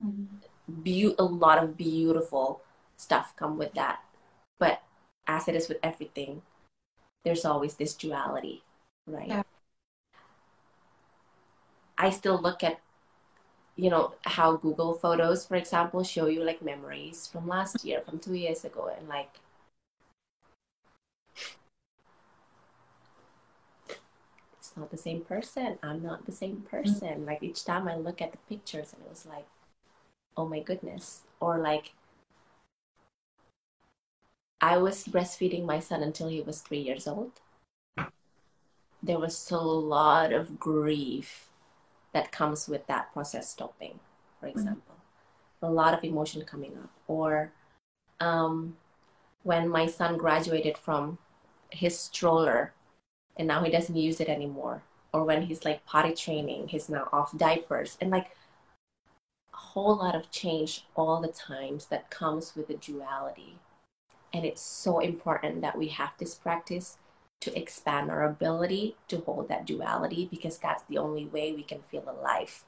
mm-hmm. 0.03 0.39
Be- 0.83 1.15
a 1.17 1.23
lot 1.23 1.63
of 1.63 1.77
beautiful 1.77 2.61
stuff 2.97 3.33
come 3.35 3.57
with 3.57 3.73
that 3.75 3.99
but 4.59 4.81
as 5.27 5.47
it 5.47 5.55
is 5.55 5.67
with 5.67 5.77
everything, 5.83 6.41
there's 7.23 7.45
always 7.45 7.75
this 7.75 7.93
duality, 7.93 8.63
right? 9.05 9.27
Yeah. 9.27 9.43
I 11.97 12.09
still 12.11 12.39
look 12.39 12.63
at, 12.63 12.79
you 13.75 13.89
know, 13.89 14.13
how 14.23 14.55
Google 14.55 14.93
Photos, 14.93 15.45
for 15.45 15.55
example, 15.55 16.03
show 16.03 16.27
you 16.27 16.43
like 16.43 16.61
memories 16.61 17.27
from 17.27 17.47
last 17.47 17.83
year, 17.83 18.01
from 18.01 18.19
two 18.19 18.35
years 18.35 18.63
ago, 18.63 18.91
and 18.97 19.07
like, 19.09 19.39
not 24.77 24.91
the 24.91 24.97
same 24.97 25.21
person. 25.21 25.77
I'm 25.83 26.01
not 26.01 26.25
the 26.25 26.31
same 26.31 26.63
person. 26.69 27.07
Mm-hmm. 27.07 27.25
Like 27.25 27.43
each 27.43 27.65
time 27.65 27.87
I 27.87 27.95
look 27.95 28.21
at 28.21 28.31
the 28.31 28.37
pictures, 28.49 28.93
and 28.93 29.03
it 29.03 29.09
was 29.09 29.25
like, 29.25 29.45
oh 30.35 30.47
my 30.47 30.59
goodness, 30.59 31.21
or 31.39 31.57
like 31.57 31.93
I 34.61 34.77
was 34.77 35.03
breastfeeding 35.03 35.65
my 35.65 35.79
son 35.79 36.01
until 36.01 36.27
he 36.29 36.41
was 36.41 36.61
three 36.61 36.79
years 36.79 37.07
old. 37.07 37.31
There 39.03 39.19
was 39.19 39.51
a 39.51 39.57
lot 39.57 40.33
of 40.33 40.59
grief 40.59 41.49
that 42.13 42.31
comes 42.31 42.67
with 42.67 42.87
that 42.87 43.13
process 43.13 43.49
stopping, 43.49 43.99
for 44.39 44.47
mm-hmm. 44.47 44.57
example. 44.57 44.95
Mm-hmm. 44.95 45.65
A 45.65 45.71
lot 45.71 45.93
of 45.93 46.03
emotion 46.03 46.43
coming 46.43 46.77
up. 46.77 46.89
Or 47.07 47.51
um, 48.19 48.77
when 49.43 49.69
my 49.69 49.85
son 49.85 50.17
graduated 50.17 50.77
from 50.77 51.19
his 51.69 51.99
stroller 51.99 52.73
and 53.37 53.47
now 53.47 53.63
he 53.63 53.71
doesn't 53.71 53.95
use 53.95 54.19
it 54.19 54.29
anymore. 54.29 54.83
Or 55.13 55.23
when 55.23 55.43
he's 55.43 55.65
like 55.65 55.85
potty 55.85 56.13
training, 56.13 56.67
he's 56.67 56.89
now 56.89 57.07
off 57.11 57.37
diapers. 57.37 57.97
And 58.01 58.11
like 58.11 58.35
a 59.53 59.57
whole 59.57 59.95
lot 59.95 60.15
of 60.15 60.31
change 60.31 60.85
all 60.95 61.21
the 61.21 61.27
times 61.29 61.87
that 61.87 62.09
comes 62.09 62.55
with 62.55 62.67
the 62.67 62.75
duality 62.75 63.59
and 64.33 64.45
it's 64.45 64.61
so 64.61 64.99
important 64.99 65.61
that 65.61 65.77
we 65.77 65.87
have 65.87 66.11
this 66.17 66.35
practice 66.35 66.97
to 67.39 67.57
expand 67.57 68.09
our 68.09 68.23
ability 68.23 68.95
to 69.07 69.19
hold 69.19 69.47
that 69.49 69.65
duality 69.65 70.27
because 70.29 70.57
that's 70.57 70.83
the 70.83 70.97
only 70.97 71.25
way 71.25 71.53
we 71.53 71.63
can 71.63 71.81
feel 71.81 72.03
alive. 72.07 72.63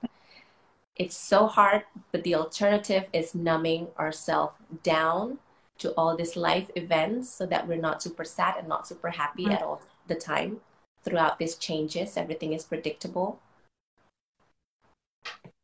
It's 0.96 1.18
so 1.18 1.48
hard, 1.48 1.84
but 2.12 2.24
the 2.24 2.36
alternative 2.36 3.06
is 3.14 3.34
numbing 3.34 3.88
ourselves 3.98 4.56
down 4.84 5.40
to 5.80 5.92
all 5.92 6.16
these 6.16 6.36
life 6.36 6.70
events 6.76 7.30
so 7.30 7.46
that 7.46 7.68
we're 7.68 7.78
not 7.78 8.04
super 8.04 8.26
sad 8.26 8.56
and 8.58 8.68
not 8.68 8.88
super 8.88 9.10
happy 9.10 9.44
mm-hmm. 9.44 9.54
at 9.54 9.62
all 9.62 9.82
the 10.10 10.16
time 10.16 10.60
throughout 11.06 11.40
these 11.40 11.56
changes. 11.56 12.18
Everything 12.18 12.52
is 12.52 12.66
predictable. 12.66 13.40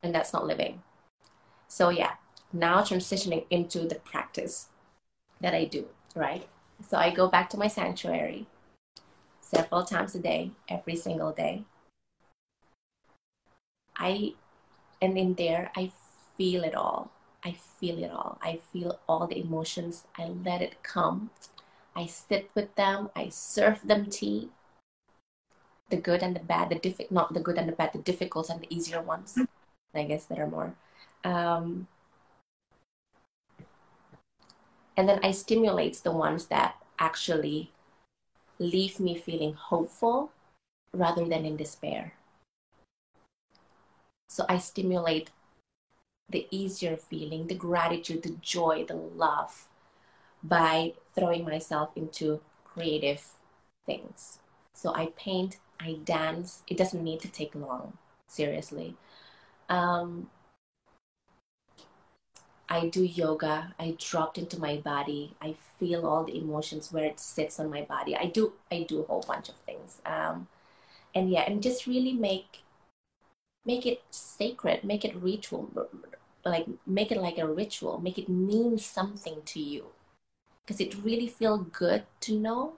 And 0.02 0.16
that's 0.16 0.32
not 0.32 0.48
living. 0.48 0.82
So, 1.68 1.90
yeah, 1.90 2.14
now 2.54 2.82
transitioning 2.82 3.46
into 3.50 3.88
the 3.88 3.96
practice 3.96 4.68
that 5.42 5.54
I 5.54 5.66
do, 5.66 5.88
right? 6.16 6.48
So 6.88 6.98
I 6.98 7.10
go 7.10 7.28
back 7.28 7.50
to 7.50 7.58
my 7.58 7.68
sanctuary 7.68 8.48
several 9.42 9.84
times 9.84 10.16
a 10.16 10.20
day, 10.20 10.52
every 10.70 10.96
single 10.96 11.32
day. 11.32 11.64
I, 13.98 14.34
and 15.02 15.18
in 15.18 15.36
there, 15.36 15.72
I 15.76 15.92
feel 16.38 16.64
it 16.64 16.76
all. 16.76 17.12
I 17.44 17.52
feel 17.80 18.04
it 18.04 18.12
all. 18.12 18.38
I 18.42 18.60
feel 18.74 19.00
all 19.08 19.28
the 19.28 19.40
emotions. 19.40 20.06
I 20.18 20.26
let 20.26 20.62
it 20.62 20.82
come. 20.84 21.30
I 21.96 22.06
sit 22.06 22.50
with 22.54 22.76
them. 22.76 23.10
I 23.16 23.30
serve 23.30 23.88
them 23.88 24.08
tea. 24.08 24.50
The 25.90 25.98
good 25.98 26.22
and 26.22 26.36
the 26.36 26.42
bad, 26.42 26.70
the 26.70 26.76
difficult, 26.76 27.12
not 27.12 27.34
the 27.34 27.40
good 27.40 27.58
and 27.58 27.70
the 27.70 27.74
bad, 27.74 27.94
the 27.94 28.00
difficult 28.00 28.50
and 28.50 28.62
the 28.62 28.74
easier 28.74 29.02
ones. 29.02 29.38
I 29.94 30.04
guess 30.04 30.26
there 30.26 30.44
are 30.44 30.50
more. 30.50 30.74
Um, 31.24 31.88
and 34.98 35.08
then 35.08 35.20
I 35.24 35.32
stimulate 35.32 36.02
the 36.04 36.12
ones 36.12 36.48
that 36.48 36.76
actually 37.00 37.72
leave 38.60 39.00
me 39.00 39.18
feeling 39.18 39.54
hopeful 39.54 40.32
rather 40.94 41.26
than 41.26 41.46
in 41.46 41.56
despair. 41.56 42.14
So 44.30 44.46
I 44.50 44.58
stimulate 44.58 45.30
the 46.30 46.48
easier 46.52 46.98
feeling, 46.98 47.48
the 47.48 47.56
gratitude, 47.56 48.24
the 48.24 48.36
joy, 48.42 48.86
the 48.86 48.96
love 48.96 49.68
by 50.48 50.94
throwing 51.14 51.44
myself 51.44 51.90
into 51.96 52.42
creative 52.64 53.24
things. 53.86 54.40
So 54.74 54.94
I 54.94 55.08
paint, 55.18 55.58
I 55.80 55.98
dance. 56.04 56.64
It 56.68 56.78
doesn't 56.78 57.04
need 57.04 57.22
to 57.22 57.28
take 57.28 57.56
long, 57.56 57.98
seriously. 58.28 58.96
Um, 59.70 60.30
I 62.68 62.88
do 62.90 63.04
yoga. 63.04 63.74
I 63.80 63.96
dropped 64.00 64.38
into 64.38 64.60
my 64.60 64.78
body. 64.78 65.36
I 65.42 65.56
feel 65.80 66.06
all 66.06 66.24
the 66.24 66.38
emotions 66.38 66.92
where 66.92 67.06
it 67.06 67.20
sits 67.20 67.60
on 67.60 67.70
my 67.70 67.82
body. 67.82 68.16
I 68.16 68.26
do 68.26 68.54
I 68.72 68.86
do 68.88 69.02
a 69.02 69.06
whole 69.06 69.24
bunch 69.28 69.50
of 69.50 69.56
things. 69.66 70.02
Um, 70.06 70.48
and 71.14 71.30
yeah, 71.30 71.44
and 71.48 71.62
just 71.62 71.88
really 71.88 72.14
make 72.14 72.64
make 73.66 73.86
it 73.86 74.04
sacred, 74.12 74.84
make 74.84 75.06
it 75.06 75.16
ritual, 75.16 75.70
like 76.44 76.68
make 76.86 77.12
it 77.12 77.20
like 77.20 77.38
a 77.38 77.48
ritual, 77.48 78.00
make 78.00 78.18
it 78.18 78.30
mean 78.30 78.78
something 78.78 79.42
to 79.46 79.60
you, 79.60 79.86
because 80.66 80.82
it 80.82 81.04
really 81.04 81.28
feel 81.28 81.58
good 81.58 82.04
to 82.22 82.38
know 82.38 82.74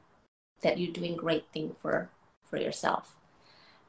that 0.61 0.77
you're 0.77 0.93
doing 0.93 1.15
great 1.15 1.45
thing 1.53 1.75
for 1.81 2.09
for 2.43 2.57
yourself. 2.57 3.15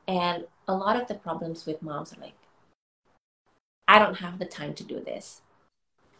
And 0.06 0.46
a 0.66 0.74
lot 0.74 1.00
of 1.00 1.08
the 1.08 1.14
problems 1.14 1.66
with 1.66 1.82
moms 1.82 2.12
are 2.12 2.20
like, 2.20 2.34
I 3.86 3.98
don't 3.98 4.18
have 4.18 4.38
the 4.38 4.46
time 4.46 4.74
to 4.74 4.84
do 4.84 5.00
this 5.00 5.42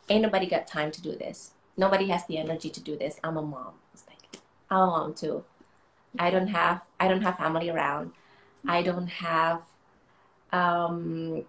ain't 0.09 0.23
nobody 0.23 0.47
got 0.47 0.67
time 0.67 0.91
to 0.93 1.03
do 1.03 1.15
this. 1.17 1.53
Nobody 1.77 2.09
has 2.09 2.27
the 2.27 2.39
energy 2.39 2.71
to 2.71 2.81
do 2.81 2.97
this. 2.97 3.19
I'm 3.23 3.37
a 3.37 3.43
mom. 3.43 3.75
It's 3.93 4.05
like, 4.07 4.41
I'm 4.71 4.81
a 4.81 4.87
mom 4.87 5.15
too. 5.15 5.45
I 6.19 6.31
don't 6.31 6.49
have 6.49 6.83
I 6.99 7.09
don't 7.09 7.23
have 7.23 7.37
family 7.37 7.71
around. 7.71 8.13
I 8.67 8.83
don't 8.83 9.07
have 9.09 9.63
um, 10.53 11.45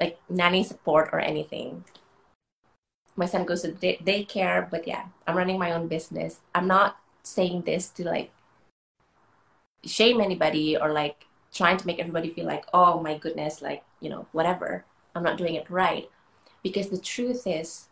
like 0.00 0.18
nanny 0.28 0.62
support 0.62 1.10
or 1.12 1.20
anything. 1.20 1.84
My 3.18 3.26
son 3.26 3.44
goes 3.44 3.62
to 3.62 3.72
day- 3.72 4.00
daycare, 4.04 4.70
but 4.70 4.86
yeah, 4.86 5.06
I'm 5.26 5.36
running 5.36 5.58
my 5.58 5.72
own 5.72 5.88
business. 5.88 6.40
I'm 6.54 6.68
not 6.68 6.98
saying 7.24 7.62
this 7.62 7.88
to 7.90 8.04
like 8.04 8.30
shame 9.84 10.20
anybody 10.20 10.76
or 10.76 10.92
like 10.92 11.26
trying 11.52 11.76
to 11.78 11.86
make 11.86 11.98
everybody 11.98 12.30
feel 12.30 12.46
like, 12.46 12.64
oh 12.72 13.00
my 13.02 13.18
goodness, 13.18 13.60
like, 13.60 13.82
you 14.00 14.08
know, 14.08 14.26
whatever. 14.32 14.84
I'm 15.14 15.24
not 15.24 15.36
doing 15.36 15.54
it 15.54 15.68
right. 15.68 16.08
Because 16.62 16.90
the 16.90 16.98
truth 16.98 17.46
is, 17.46 17.88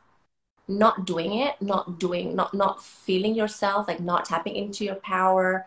not 0.68 1.04
doing 1.06 1.34
it, 1.34 1.60
not 1.60 1.98
doing, 1.98 2.34
not 2.34 2.54
not 2.54 2.82
feeling 2.82 3.34
yourself, 3.34 3.88
like 3.88 4.00
not 4.00 4.24
tapping 4.24 4.56
into 4.56 4.84
your 4.84 4.96
power, 4.96 5.66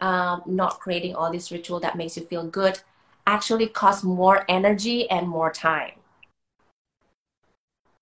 um, 0.00 0.42
not 0.46 0.80
creating 0.80 1.14
all 1.14 1.30
this 1.32 1.52
ritual 1.52 1.80
that 1.80 1.96
makes 1.96 2.16
you 2.16 2.24
feel 2.24 2.46
good, 2.46 2.80
actually 3.26 3.66
costs 3.66 4.04
more 4.04 4.44
energy 4.48 5.08
and 5.10 5.28
more 5.28 5.52
time. 5.52 5.99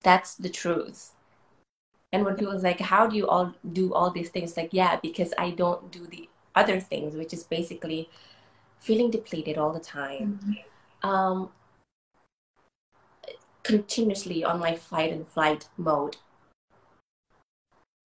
That's 0.09 0.36
the 0.36 0.48
truth. 0.48 1.12
And 2.14 2.24
when 2.24 2.36
people 2.36 2.59
like, 2.59 2.80
how 2.80 3.06
do 3.06 3.14
you 3.14 3.28
all 3.28 3.52
do 3.74 3.92
all 3.92 4.11
these 4.11 4.30
things? 4.30 4.56
Like, 4.56 4.70
yeah, 4.72 4.98
because 5.02 5.34
I 5.36 5.50
don't 5.50 5.92
do 5.92 6.06
the 6.06 6.30
other 6.54 6.80
things, 6.80 7.14
which 7.14 7.34
is 7.34 7.44
basically 7.44 8.09
feeling 8.80 9.11
depleted 9.11 9.59
all 9.59 9.70
the 9.70 9.80
time. 9.80 10.40
Mm-hmm. 10.40 11.11
Um, 11.11 11.50
continuously 13.62 14.42
on 14.42 14.59
my 14.59 14.74
fight 14.74 15.12
and 15.12 15.28
flight 15.28 15.68
mode. 15.76 16.16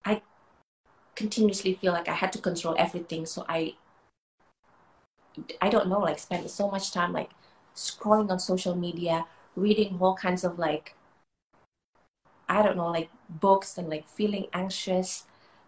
I 0.04 0.22
continuously 1.14 1.74
feel 1.74 1.92
like 1.92 2.08
I 2.08 2.14
had 2.14 2.32
to 2.32 2.40
control 2.40 2.74
everything, 2.76 3.26
so 3.26 3.44
I 3.48 3.76
I 5.60 5.68
don't 5.68 5.88
know, 5.88 6.00
like 6.00 6.18
spend 6.18 6.50
so 6.50 6.68
much 6.68 6.90
time 6.90 7.12
like 7.12 7.30
scrolling 7.76 8.28
on 8.32 8.40
social 8.40 8.74
media, 8.74 9.26
reading 9.54 9.98
all 10.00 10.16
kinds 10.16 10.42
of 10.42 10.58
like 10.58 10.96
I 12.52 12.62
don't 12.62 12.76
know, 12.76 12.90
like 12.90 13.08
books 13.30 13.78
and 13.78 13.88
like 13.88 14.06
feeling 14.06 14.46
anxious, 14.52 15.24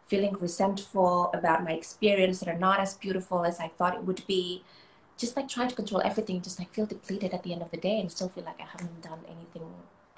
feeling 0.06 0.34
resentful 0.38 1.30
about 1.32 1.64
my 1.64 1.72
experience 1.72 2.40
that 2.40 2.48
are 2.48 2.58
not 2.58 2.78
as 2.78 2.94
beautiful 2.94 3.44
as 3.46 3.58
I 3.58 3.68
thought 3.68 3.94
it 3.94 4.04
would 4.04 4.26
be. 4.26 4.62
Just 5.16 5.36
like 5.36 5.48
trying 5.48 5.68
to 5.68 5.74
control 5.74 6.02
everything, 6.04 6.42
just 6.42 6.58
like 6.58 6.74
feel 6.74 6.86
depleted 6.86 7.32
at 7.32 7.42
the 7.42 7.52
end 7.54 7.62
of 7.62 7.70
the 7.70 7.78
day 7.78 7.98
and 8.00 8.10
still 8.10 8.28
feel 8.28 8.44
like 8.44 8.60
I 8.60 8.66
haven't 8.70 9.00
done 9.00 9.20
anything 9.26 9.68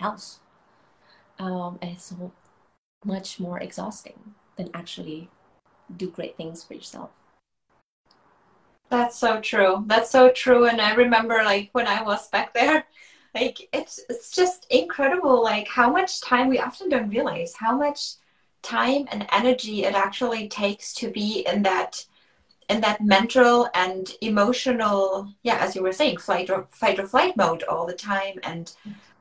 else. 0.01 0.41
Um, 1.39 1.79
and 1.81 1.93
it's 1.93 2.07
so 2.07 2.33
much 3.05 3.39
more 3.39 3.61
exhausting 3.61 4.35
than 4.57 4.71
actually 4.75 5.29
do 5.95 6.11
great 6.11 6.37
things 6.37 6.65
for 6.65 6.75
yourself. 6.75 7.11
That's 8.89 9.17
so 9.17 9.41
true. 9.41 9.85
That's 9.87 10.11
so 10.11 10.31
true. 10.31 10.67
And 10.67 10.81
I 10.81 10.95
remember 10.95 11.43
like 11.45 11.71
when 11.73 11.87
I 11.87 12.03
was 12.03 12.29
back 12.29 12.55
there, 12.55 12.87
like 13.37 13.69
it's 13.73 14.01
it's 14.09 14.31
just 14.31 14.67
incredible 14.71 15.43
like 15.43 15.69
how 15.69 15.91
much 15.91 16.21
time 16.21 16.49
we 16.49 16.59
often 16.59 16.89
don't 16.89 17.11
realize 17.11 17.55
how 17.55 17.77
much 17.77 18.15
time 18.63 19.07
and 19.13 19.27
energy 19.31 19.85
it 19.85 19.95
actually 19.95 20.49
takes 20.49 20.95
to 20.95 21.11
be 21.11 21.47
in 21.53 21.63
that 21.63 22.05
in 22.69 22.81
that 22.81 23.01
mental 23.01 23.69
and 23.75 24.13
emotional 24.21 25.29
yeah 25.43 25.59
as 25.59 25.77
you 25.77 25.83
were 25.83 25.93
saying 25.93 26.17
flight 26.17 26.49
or 26.51 26.67
fight 26.71 26.99
or 26.99 27.07
flight 27.07 27.37
mode 27.37 27.63
all 27.65 27.87
the 27.87 28.01
time 28.15 28.37
and 28.43 28.73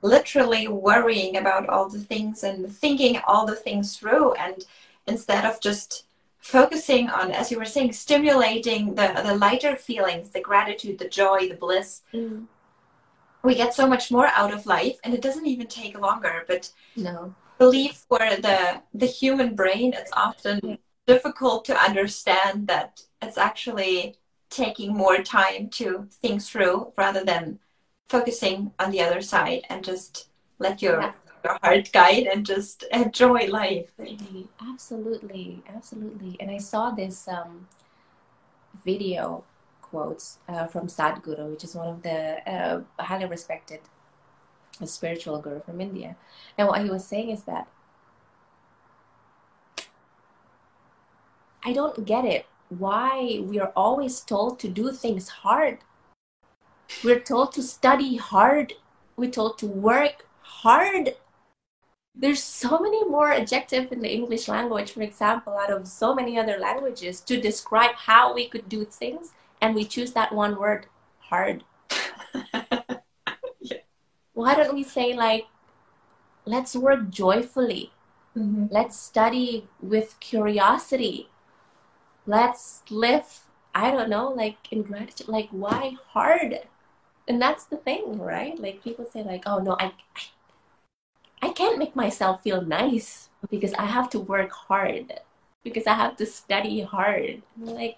literally 0.01 0.68
worrying 0.68 1.38
about 1.38 1.68
all 1.68 1.89
the 1.89 1.99
things 1.99 2.43
and 2.43 2.72
thinking 2.72 3.20
all 3.28 3.45
the 3.45 3.61
things 3.68 3.97
through 3.97 4.34
and 4.34 4.66
instead 5.07 5.45
of 5.45 5.59
just 5.59 6.05
focusing 6.45 7.09
on, 7.09 7.32
as 7.32 7.49
you 7.49 7.57
were 7.57 7.66
saying, 7.66 7.91
stimulating 7.91 8.93
the, 8.93 9.07
the 9.26 9.36
lighter 9.36 9.76
feelings, 9.76 10.30
the 10.30 10.39
gratitude, 10.39 10.99
the 10.99 11.09
joy, 11.09 11.49
the 11.49 11.55
bliss. 11.55 12.03
Mm. 12.13 12.45
We 13.45 13.55
get 13.55 13.73
so 13.73 13.87
much 13.87 14.11
more 14.11 14.27
out 14.27 14.53
of 14.53 14.65
life, 14.65 14.97
and 15.03 15.13
it 15.13 15.21
doesn't 15.21 15.45
even 15.45 15.67
take 15.67 15.99
longer. 15.99 16.43
But 16.47 16.71
no, 16.95 17.35
believe 17.57 17.93
for 17.93 18.19
the 18.19 18.81
the 18.93 19.05
human 19.05 19.55
brain, 19.55 19.93
it's 19.93 20.11
often 20.13 20.79
difficult 21.07 21.65
to 21.65 21.77
understand 21.77 22.67
that 22.67 23.01
it's 23.21 23.37
actually 23.37 24.15
taking 24.49 24.93
more 24.93 25.19
time 25.21 25.69
to 25.69 26.07
think 26.21 26.41
through 26.41 26.93
rather 26.97 27.23
than 27.23 27.59
focusing 28.07 28.71
on 28.79 28.91
the 28.91 29.01
other 29.01 29.21
side 29.21 29.63
and 29.69 29.83
just 29.83 30.29
let 30.59 30.81
your 30.81 31.01
yeah 31.01 31.13
your 31.45 31.57
heart 31.61 31.91
guide 31.93 32.25
and 32.25 32.45
just 32.45 32.83
enjoy 32.91 33.47
life. 33.47 33.91
Absolutely, 34.59 35.63
absolutely. 35.73 36.35
And 36.39 36.49
I 36.49 36.57
saw 36.57 36.91
this 36.91 37.27
um, 37.27 37.67
video 38.83 39.43
quotes 39.89 40.39
uh, 40.49 40.65
from 40.67 40.88
Sadhguru, 40.88 41.51
which 41.51 41.63
is 41.63 41.75
one 41.75 41.88
of 41.88 42.01
the 42.01 42.17
uh, 42.51 42.81
highly 42.99 43.25
respected 43.25 43.81
spiritual 44.83 45.39
guru 45.39 45.61
from 45.61 45.79
India. 45.79 46.15
And 46.57 46.67
what 46.67 46.83
he 46.83 46.89
was 46.89 47.05
saying 47.05 47.29
is 47.29 47.43
that 47.43 47.67
I 51.63 51.73
don't 51.73 52.05
get 52.05 52.25
it. 52.25 52.45
Why 52.69 53.39
we 53.41 53.59
are 53.59 53.71
always 53.75 54.21
told 54.21 54.59
to 54.59 54.67
do 54.67 54.91
things 54.91 55.29
hard. 55.29 55.79
We're 57.03 57.19
told 57.19 57.53
to 57.53 57.63
study 57.63 58.17
hard. 58.17 58.73
We're 59.15 59.31
told 59.31 59.57
to 59.59 59.67
work 59.67 60.27
hard 60.41 61.15
there's 62.17 62.41
so 62.41 62.79
many 62.79 63.03
more 63.05 63.31
adjectives 63.31 63.91
in 63.91 63.99
the 63.99 64.11
English 64.11 64.47
language, 64.47 64.91
for 64.91 65.01
example, 65.01 65.57
out 65.57 65.69
of 65.69 65.88
so 65.88 66.15
many 66.15 66.39
other 66.39 66.57
languages 66.57 67.19
to 67.21 67.39
describe 67.39 67.93
how 67.95 68.33
we 68.33 68.47
could 68.47 68.69
do 68.69 68.86
things, 68.86 69.33
and 69.62 69.76
we 69.76 69.86
choose 69.86 70.14
that 70.14 70.34
one 70.34 70.58
word, 70.60 70.88
hard. 71.20 71.64
yeah. 73.60 73.78
Why 74.34 74.56
don't 74.56 74.76
we 74.76 74.84
say 74.84 75.14
like, 75.14 75.47
let's 76.45 76.76
work 76.76 77.10
joyfully. 77.10 77.91
Mm-hmm. 78.38 78.68
Let's 78.70 78.97
study 78.97 79.66
with 79.82 80.20
curiosity. 80.20 81.30
Let's 82.28 82.82
live, 82.89 83.41
I 83.74 83.91
don't 83.91 84.10
know, 84.10 84.30
like 84.30 84.58
in 84.72 84.84
gratitude. 84.84 85.28
Like, 85.28 85.49
why 85.51 85.95
hard? 86.10 86.60
And 87.28 87.41
that's 87.41 87.66
the 87.66 87.78
thing, 87.78 88.20
right? 88.20 88.60
Like 88.60 88.84
people 88.84 89.06
say, 89.06 89.24
like, 89.24 89.43
oh 89.45 89.60
no, 89.60 89.76
I, 89.80 89.93
I 90.16 90.22
I 91.41 91.49
can't 91.49 91.78
make 91.78 91.95
myself 91.95 92.41
feel 92.41 92.62
nice 92.62 93.30
because 93.49 93.74
I 93.74 93.86
have 93.86 94.10
to 94.12 94.20
work 94.20 94.51
hard, 94.51 95.14
because 95.64 95.86
I 95.86 95.93
have 95.93 96.16
to 96.18 96.26
study 96.26 96.82
hard. 96.82 97.43
Like, 97.60 97.97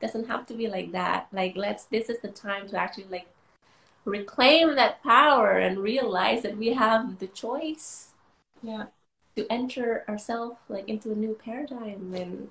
doesn't 0.00 0.28
have 0.28 0.46
to 0.46 0.54
be 0.54 0.68
like 0.68 0.92
that. 0.92 1.28
Like, 1.32 1.56
let's, 1.56 1.84
this 1.84 2.08
is 2.08 2.20
the 2.20 2.28
time 2.28 2.68
to 2.68 2.76
actually 2.76 3.06
like 3.10 3.28
reclaim 4.04 4.74
that 4.76 5.02
power 5.02 5.58
and 5.58 5.78
realize 5.78 6.42
that 6.42 6.56
we 6.56 6.72
have 6.74 7.18
the 7.18 7.26
choice. 7.26 8.08
Yeah. 8.62 8.86
To 9.36 9.46
enter 9.50 10.04
ourselves 10.08 10.56
like 10.68 10.88
into 10.88 11.12
a 11.12 11.14
new 11.14 11.38
paradigm 11.42 12.12
and 12.14 12.48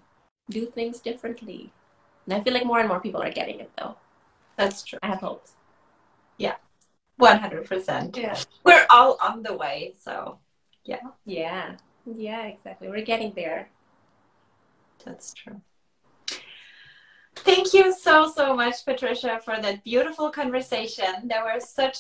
do 0.50 0.66
things 0.66 1.00
differently. 1.00 1.72
And 2.26 2.34
I 2.34 2.42
feel 2.42 2.54
like 2.54 2.66
more 2.66 2.80
and 2.80 2.88
more 2.88 3.00
people 3.00 3.22
are 3.22 3.32
getting 3.32 3.60
it 3.60 3.72
though. 3.78 3.96
That's 4.56 4.84
true. 4.84 5.00
I 5.04 5.08
have 5.08 5.20
hopes. 5.20 5.54
Yeah. 6.38 6.56
100%. 7.20 8.16
Yeah. 8.16 8.38
We're 8.64 8.86
all 8.90 9.18
on 9.22 9.44
the 9.44 9.56
way. 9.56 9.94
So, 10.00 10.40
yeah. 10.86 11.02
Yeah. 11.26 11.76
Yeah, 12.06 12.46
exactly. 12.46 12.88
We're 12.88 13.06
getting 13.06 13.34
there. 13.34 13.70
That's 15.06 15.34
true. 15.34 15.62
Thank 17.44 17.74
you 17.74 17.94
so 17.94 18.32
so 18.32 18.56
much, 18.56 18.86
Patricia, 18.86 19.40
for 19.44 19.62
that 19.62 19.84
beautiful 19.84 20.30
conversation. 20.30 21.28
There 21.28 21.44
were 21.44 21.60
such 21.60 21.98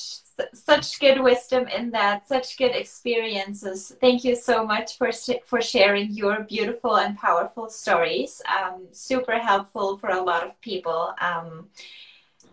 such 0.54 1.00
good 1.00 1.22
wisdom 1.22 1.68
in 1.68 1.92
that, 1.92 2.28
such 2.28 2.58
good 2.58 2.72
experiences. 2.72 3.96
Thank 4.00 4.24
you 4.24 4.36
so 4.36 4.66
much 4.66 4.98
for 4.98 5.12
for 5.46 5.62
sharing 5.62 6.12
your 6.12 6.42
beautiful 6.44 6.98
and 6.98 7.18
powerful 7.18 7.70
stories. 7.70 8.42
Um, 8.48 8.88
super 8.92 9.38
helpful 9.40 9.98
for 9.98 10.10
a 10.10 10.22
lot 10.22 10.44
of 10.44 10.60
people. 10.62 11.14
Um, 11.22 11.70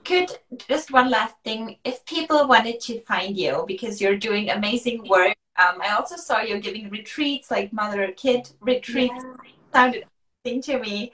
could 0.05 0.30
just 0.68 0.93
one 0.93 1.11
last 1.11 1.34
thing 1.43 1.76
if 1.84 2.05
people 2.07 2.47
wanted 2.47 2.78
to 2.80 3.01
find 3.01 3.37
you 3.37 3.64
because 3.66 4.01
you're 4.01 4.16
doing 4.16 4.51
amazing 4.51 5.03
work 5.09 5.34
um, 5.59 5.82
i 5.82 5.91
also 5.97 6.14
saw 6.14 6.41
you 6.41 6.61
giving 6.61 6.89
retreats 6.91 7.51
like 7.51 7.72
mother 7.72 8.12
kid 8.12 8.49
retreats 8.61 9.14
yeah. 9.16 9.34
sounded 9.74 10.05
amazing 10.45 10.62
to 10.62 10.78
me 10.78 11.12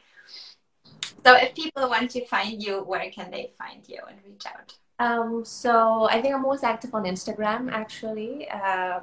so 1.24 1.36
if 1.36 1.54
people 1.54 1.88
want 1.88 2.10
to 2.10 2.24
find 2.26 2.62
you 2.62 2.82
where 2.82 3.10
can 3.10 3.30
they 3.30 3.52
find 3.58 3.82
you 3.88 4.00
and 4.08 4.18
reach 4.26 4.44
out? 4.46 4.74
Um, 4.98 5.44
so 5.44 6.08
i 6.10 6.20
think 6.20 6.34
i'm 6.34 6.42
most 6.42 6.64
active 6.64 6.94
on 6.94 7.04
instagram 7.04 7.70
actually. 7.70 8.48
Uh, 8.50 9.00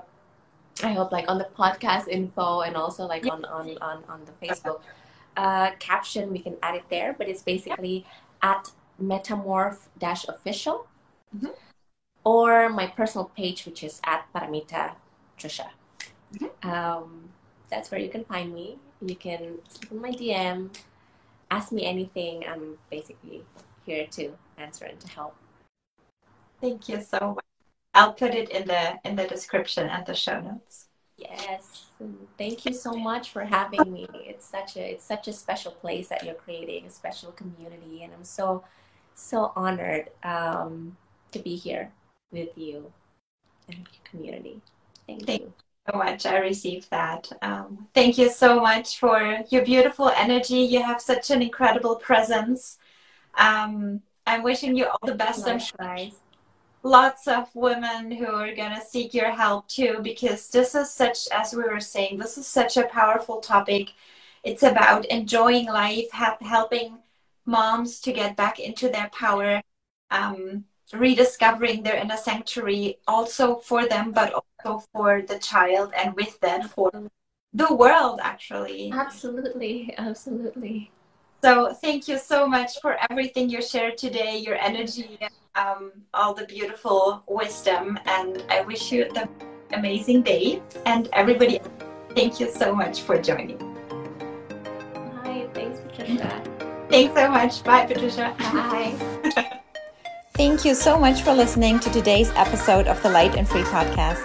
i 0.83 0.93
hope 0.93 1.11
like 1.11 1.29
on 1.29 1.37
the 1.37 1.49
podcast 1.57 2.07
info 2.07 2.61
and 2.61 2.75
also 2.77 3.05
like 3.05 3.25
on 3.25 3.43
on 3.45 3.77
on, 3.81 4.03
on 4.07 4.21
the 4.25 4.47
facebook 4.47 4.81
uh, 5.39 5.71
caption 5.79 6.31
we 6.31 6.39
can 6.39 6.57
add 6.61 6.75
it 6.75 6.83
there. 6.89 7.15
But 7.17 7.29
it's 7.29 7.41
basically 7.41 8.05
at 8.41 8.71
metamorph 9.01 9.87
dash 9.97 10.27
official 10.27 10.87
mm-hmm. 11.35 11.53
or 12.25 12.69
my 12.69 12.87
personal 12.87 13.25
page 13.35 13.65
which 13.65 13.83
is 13.83 14.01
at 14.05 14.25
paramita 14.33 14.95
trisha. 15.37 15.67
Mm-hmm. 16.33 16.69
um, 16.69 17.29
that's 17.69 17.89
where 17.89 17.99
you 17.99 18.09
can 18.09 18.23
find 18.25 18.53
me. 18.53 18.77
You 19.01 19.15
can 19.15 19.59
slip 19.69 19.91
in 19.91 20.01
my 20.01 20.11
dm 20.11 20.69
ask 21.51 21.71
me 21.71 21.85
anything. 21.85 22.43
I'm 22.47 22.77
basically 22.89 23.43
here 23.85 24.07
to 24.11 24.31
answer 24.57 24.85
and 24.85 24.99
to 24.99 25.07
help. 25.07 25.35
Thank 26.61 26.89
you 26.89 27.01
so 27.01 27.35
much. 27.35 27.45
I'll 27.93 28.13
put 28.13 28.33
it 28.35 28.49
in 28.49 28.67
the 28.67 28.99
in 29.03 29.15
the 29.15 29.27
description 29.27 29.89
and 29.89 30.05
the 30.05 30.13
show 30.13 30.39
notes. 30.39 30.87
Yes, 31.17 31.87
thank 32.37 32.65
you 32.65 32.73
so 32.73 32.93
much 32.93 33.31
for 33.31 33.43
having 33.43 33.91
me. 33.91 34.07
It's 34.13 34.45
such 34.45 34.77
a 34.77 34.91
it's 34.93 35.03
such 35.03 35.27
a 35.27 35.33
special 35.33 35.71
place 35.71 36.07
that 36.09 36.23
you're 36.23 36.35
creating, 36.35 36.85
a 36.85 36.89
special 36.89 37.31
community, 37.31 38.03
and 38.03 38.13
I'm 38.13 38.23
so 38.23 38.63
so 39.15 39.51
honored 39.55 40.11
um, 40.23 40.95
to 41.31 41.39
be 41.39 41.55
here 41.55 41.91
with 42.31 42.57
you 42.57 42.91
and 43.67 43.77
your 43.77 44.03
community. 44.03 44.61
Thank, 45.07 45.25
thank 45.25 45.41
you 45.41 45.53
so 45.91 45.97
much. 45.97 46.25
I 46.25 46.37
received 46.39 46.89
that. 46.91 47.31
Um, 47.41 47.87
thank 47.93 48.17
you 48.17 48.29
so 48.29 48.59
much 48.59 48.99
for 48.99 49.39
your 49.49 49.63
beautiful 49.63 50.09
energy. 50.09 50.59
You 50.59 50.83
have 50.83 51.01
such 51.01 51.31
an 51.31 51.41
incredible 51.41 51.95
presence. 51.95 52.77
Um, 53.37 54.01
I'm 54.27 54.43
wishing 54.43 54.75
you 54.75 54.85
all 54.87 54.99
the 55.05 55.15
best. 55.15 55.47
I'm 55.47 55.59
sure 55.59 56.09
lots 56.83 57.27
of 57.27 57.53
women 57.55 58.09
who 58.09 58.27
are 58.27 58.55
going 58.55 58.73
to 58.73 58.81
seek 58.81 59.13
your 59.13 59.31
help 59.31 59.67
too, 59.67 59.99
because 60.01 60.49
this 60.49 60.75
is 60.75 60.89
such, 60.91 61.27
as 61.31 61.53
we 61.53 61.63
were 61.63 61.79
saying, 61.79 62.17
this 62.17 62.37
is 62.37 62.47
such 62.47 62.77
a 62.77 62.85
powerful 62.85 63.41
topic. 63.41 63.91
It's 64.43 64.63
about 64.63 65.05
enjoying 65.05 65.65
life, 65.65 66.09
helping 66.11 66.99
moms 67.45 67.99
to 68.01 68.13
get 68.13 68.37
back 68.37 68.59
into 68.59 68.87
their 68.87 69.09
power, 69.09 69.61
um, 70.11 70.63
rediscovering 70.93 71.83
their 71.83 71.95
inner 71.95 72.17
sanctuary, 72.17 72.97
also 73.07 73.55
for 73.57 73.87
them, 73.87 74.11
but 74.11 74.33
also 74.33 74.85
for 74.93 75.21
the 75.21 75.39
child, 75.39 75.93
and 75.95 76.15
with 76.15 76.39
that, 76.41 76.69
for 76.69 76.91
the 77.53 77.73
world, 77.73 78.19
actually. 78.23 78.91
Absolutely, 78.93 79.93
absolutely. 79.97 80.91
So 81.41 81.73
thank 81.73 82.07
you 82.07 82.17
so 82.17 82.47
much 82.47 82.81
for 82.81 82.97
everything 83.09 83.49
you 83.49 83.61
shared 83.61 83.97
today, 83.97 84.37
your 84.37 84.55
energy, 84.55 85.17
um, 85.55 85.91
all 86.13 86.33
the 86.33 86.45
beautiful 86.45 87.23
wisdom, 87.27 87.97
and 88.05 88.43
I 88.49 88.61
wish 88.61 88.91
you 88.91 89.09
the 89.13 89.29
amazing 89.73 90.23
day. 90.23 90.61
And 90.85 91.07
everybody, 91.13 91.59
thank 92.13 92.39
you 92.39 92.51
so 92.51 92.75
much 92.75 93.01
for 93.01 93.21
joining. 93.21 93.59
Hi, 95.23 95.47
thanks, 95.53 95.79
Patricia. 95.79 96.43
Thanks 96.89 97.15
so 97.15 97.29
much. 97.29 97.63
Bye, 97.63 97.85
Patricia. 97.85 98.35
Bye. 98.37 99.51
Thank 100.39 100.63
you 100.63 100.73
so 100.73 100.97
much 100.97 101.23
for 101.23 101.33
listening 101.33 101.81
to 101.81 101.89
today's 101.89 102.29
episode 102.29 102.87
of 102.87 103.03
the 103.03 103.09
Light 103.09 103.35
and 103.35 103.45
Free 103.45 103.63
podcast. 103.63 104.23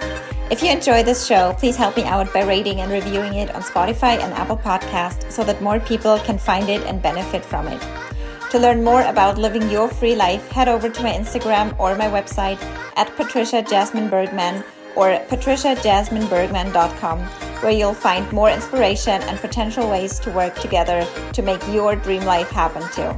If 0.49 0.63
you 0.63 0.71
enjoy 0.71 1.03
this 1.03 1.25
show, 1.27 1.53
please 1.59 1.75
help 1.75 1.97
me 1.97 2.05
out 2.05 2.31
by 2.33 2.45
rating 2.45 2.79
and 2.79 2.89
reviewing 2.89 3.33
it 3.33 3.53
on 3.53 3.61
Spotify 3.61 4.17
and 4.23 4.31
Apple 4.33 4.55
Podcast 4.55 5.29
so 5.29 5.43
that 5.43 5.61
more 5.61 5.81
people 5.81 6.17
can 6.19 6.37
find 6.37 6.69
it 6.69 6.81
and 6.83 7.01
benefit 7.01 7.43
from 7.43 7.67
it. 7.67 7.81
To 8.51 8.59
learn 8.59 8.81
more 8.81 9.01
about 9.01 9.37
living 9.37 9.69
your 9.69 9.89
free 9.89 10.15
life, 10.15 10.47
head 10.51 10.69
over 10.69 10.87
to 10.87 11.03
my 11.03 11.11
Instagram 11.11 11.77
or 11.77 11.97
my 11.97 12.07
website 12.07 12.61
at 12.95 13.13
Patricia 13.17 13.61
Jasmine 13.61 14.09
Bergman 14.09 14.63
or 14.95 15.19
patriciajasminebergman.com, 15.27 17.19
where 17.59 17.73
you'll 17.73 17.93
find 17.93 18.31
more 18.31 18.49
inspiration 18.49 19.21
and 19.23 19.37
potential 19.39 19.89
ways 19.89 20.17
to 20.19 20.31
work 20.31 20.55
together 20.55 21.05
to 21.33 21.41
make 21.41 21.67
your 21.67 21.97
dream 21.97 22.23
life 22.23 22.47
happen 22.51 22.83
too. 22.93 23.11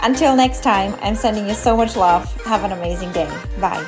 Until 0.00 0.36
next 0.36 0.62
time, 0.62 0.94
I'm 1.00 1.16
sending 1.16 1.48
you 1.48 1.54
so 1.54 1.76
much 1.76 1.96
love. 1.96 2.24
Have 2.44 2.64
an 2.64 2.72
amazing 2.72 3.12
day. 3.12 3.30
Bye. 3.60 3.84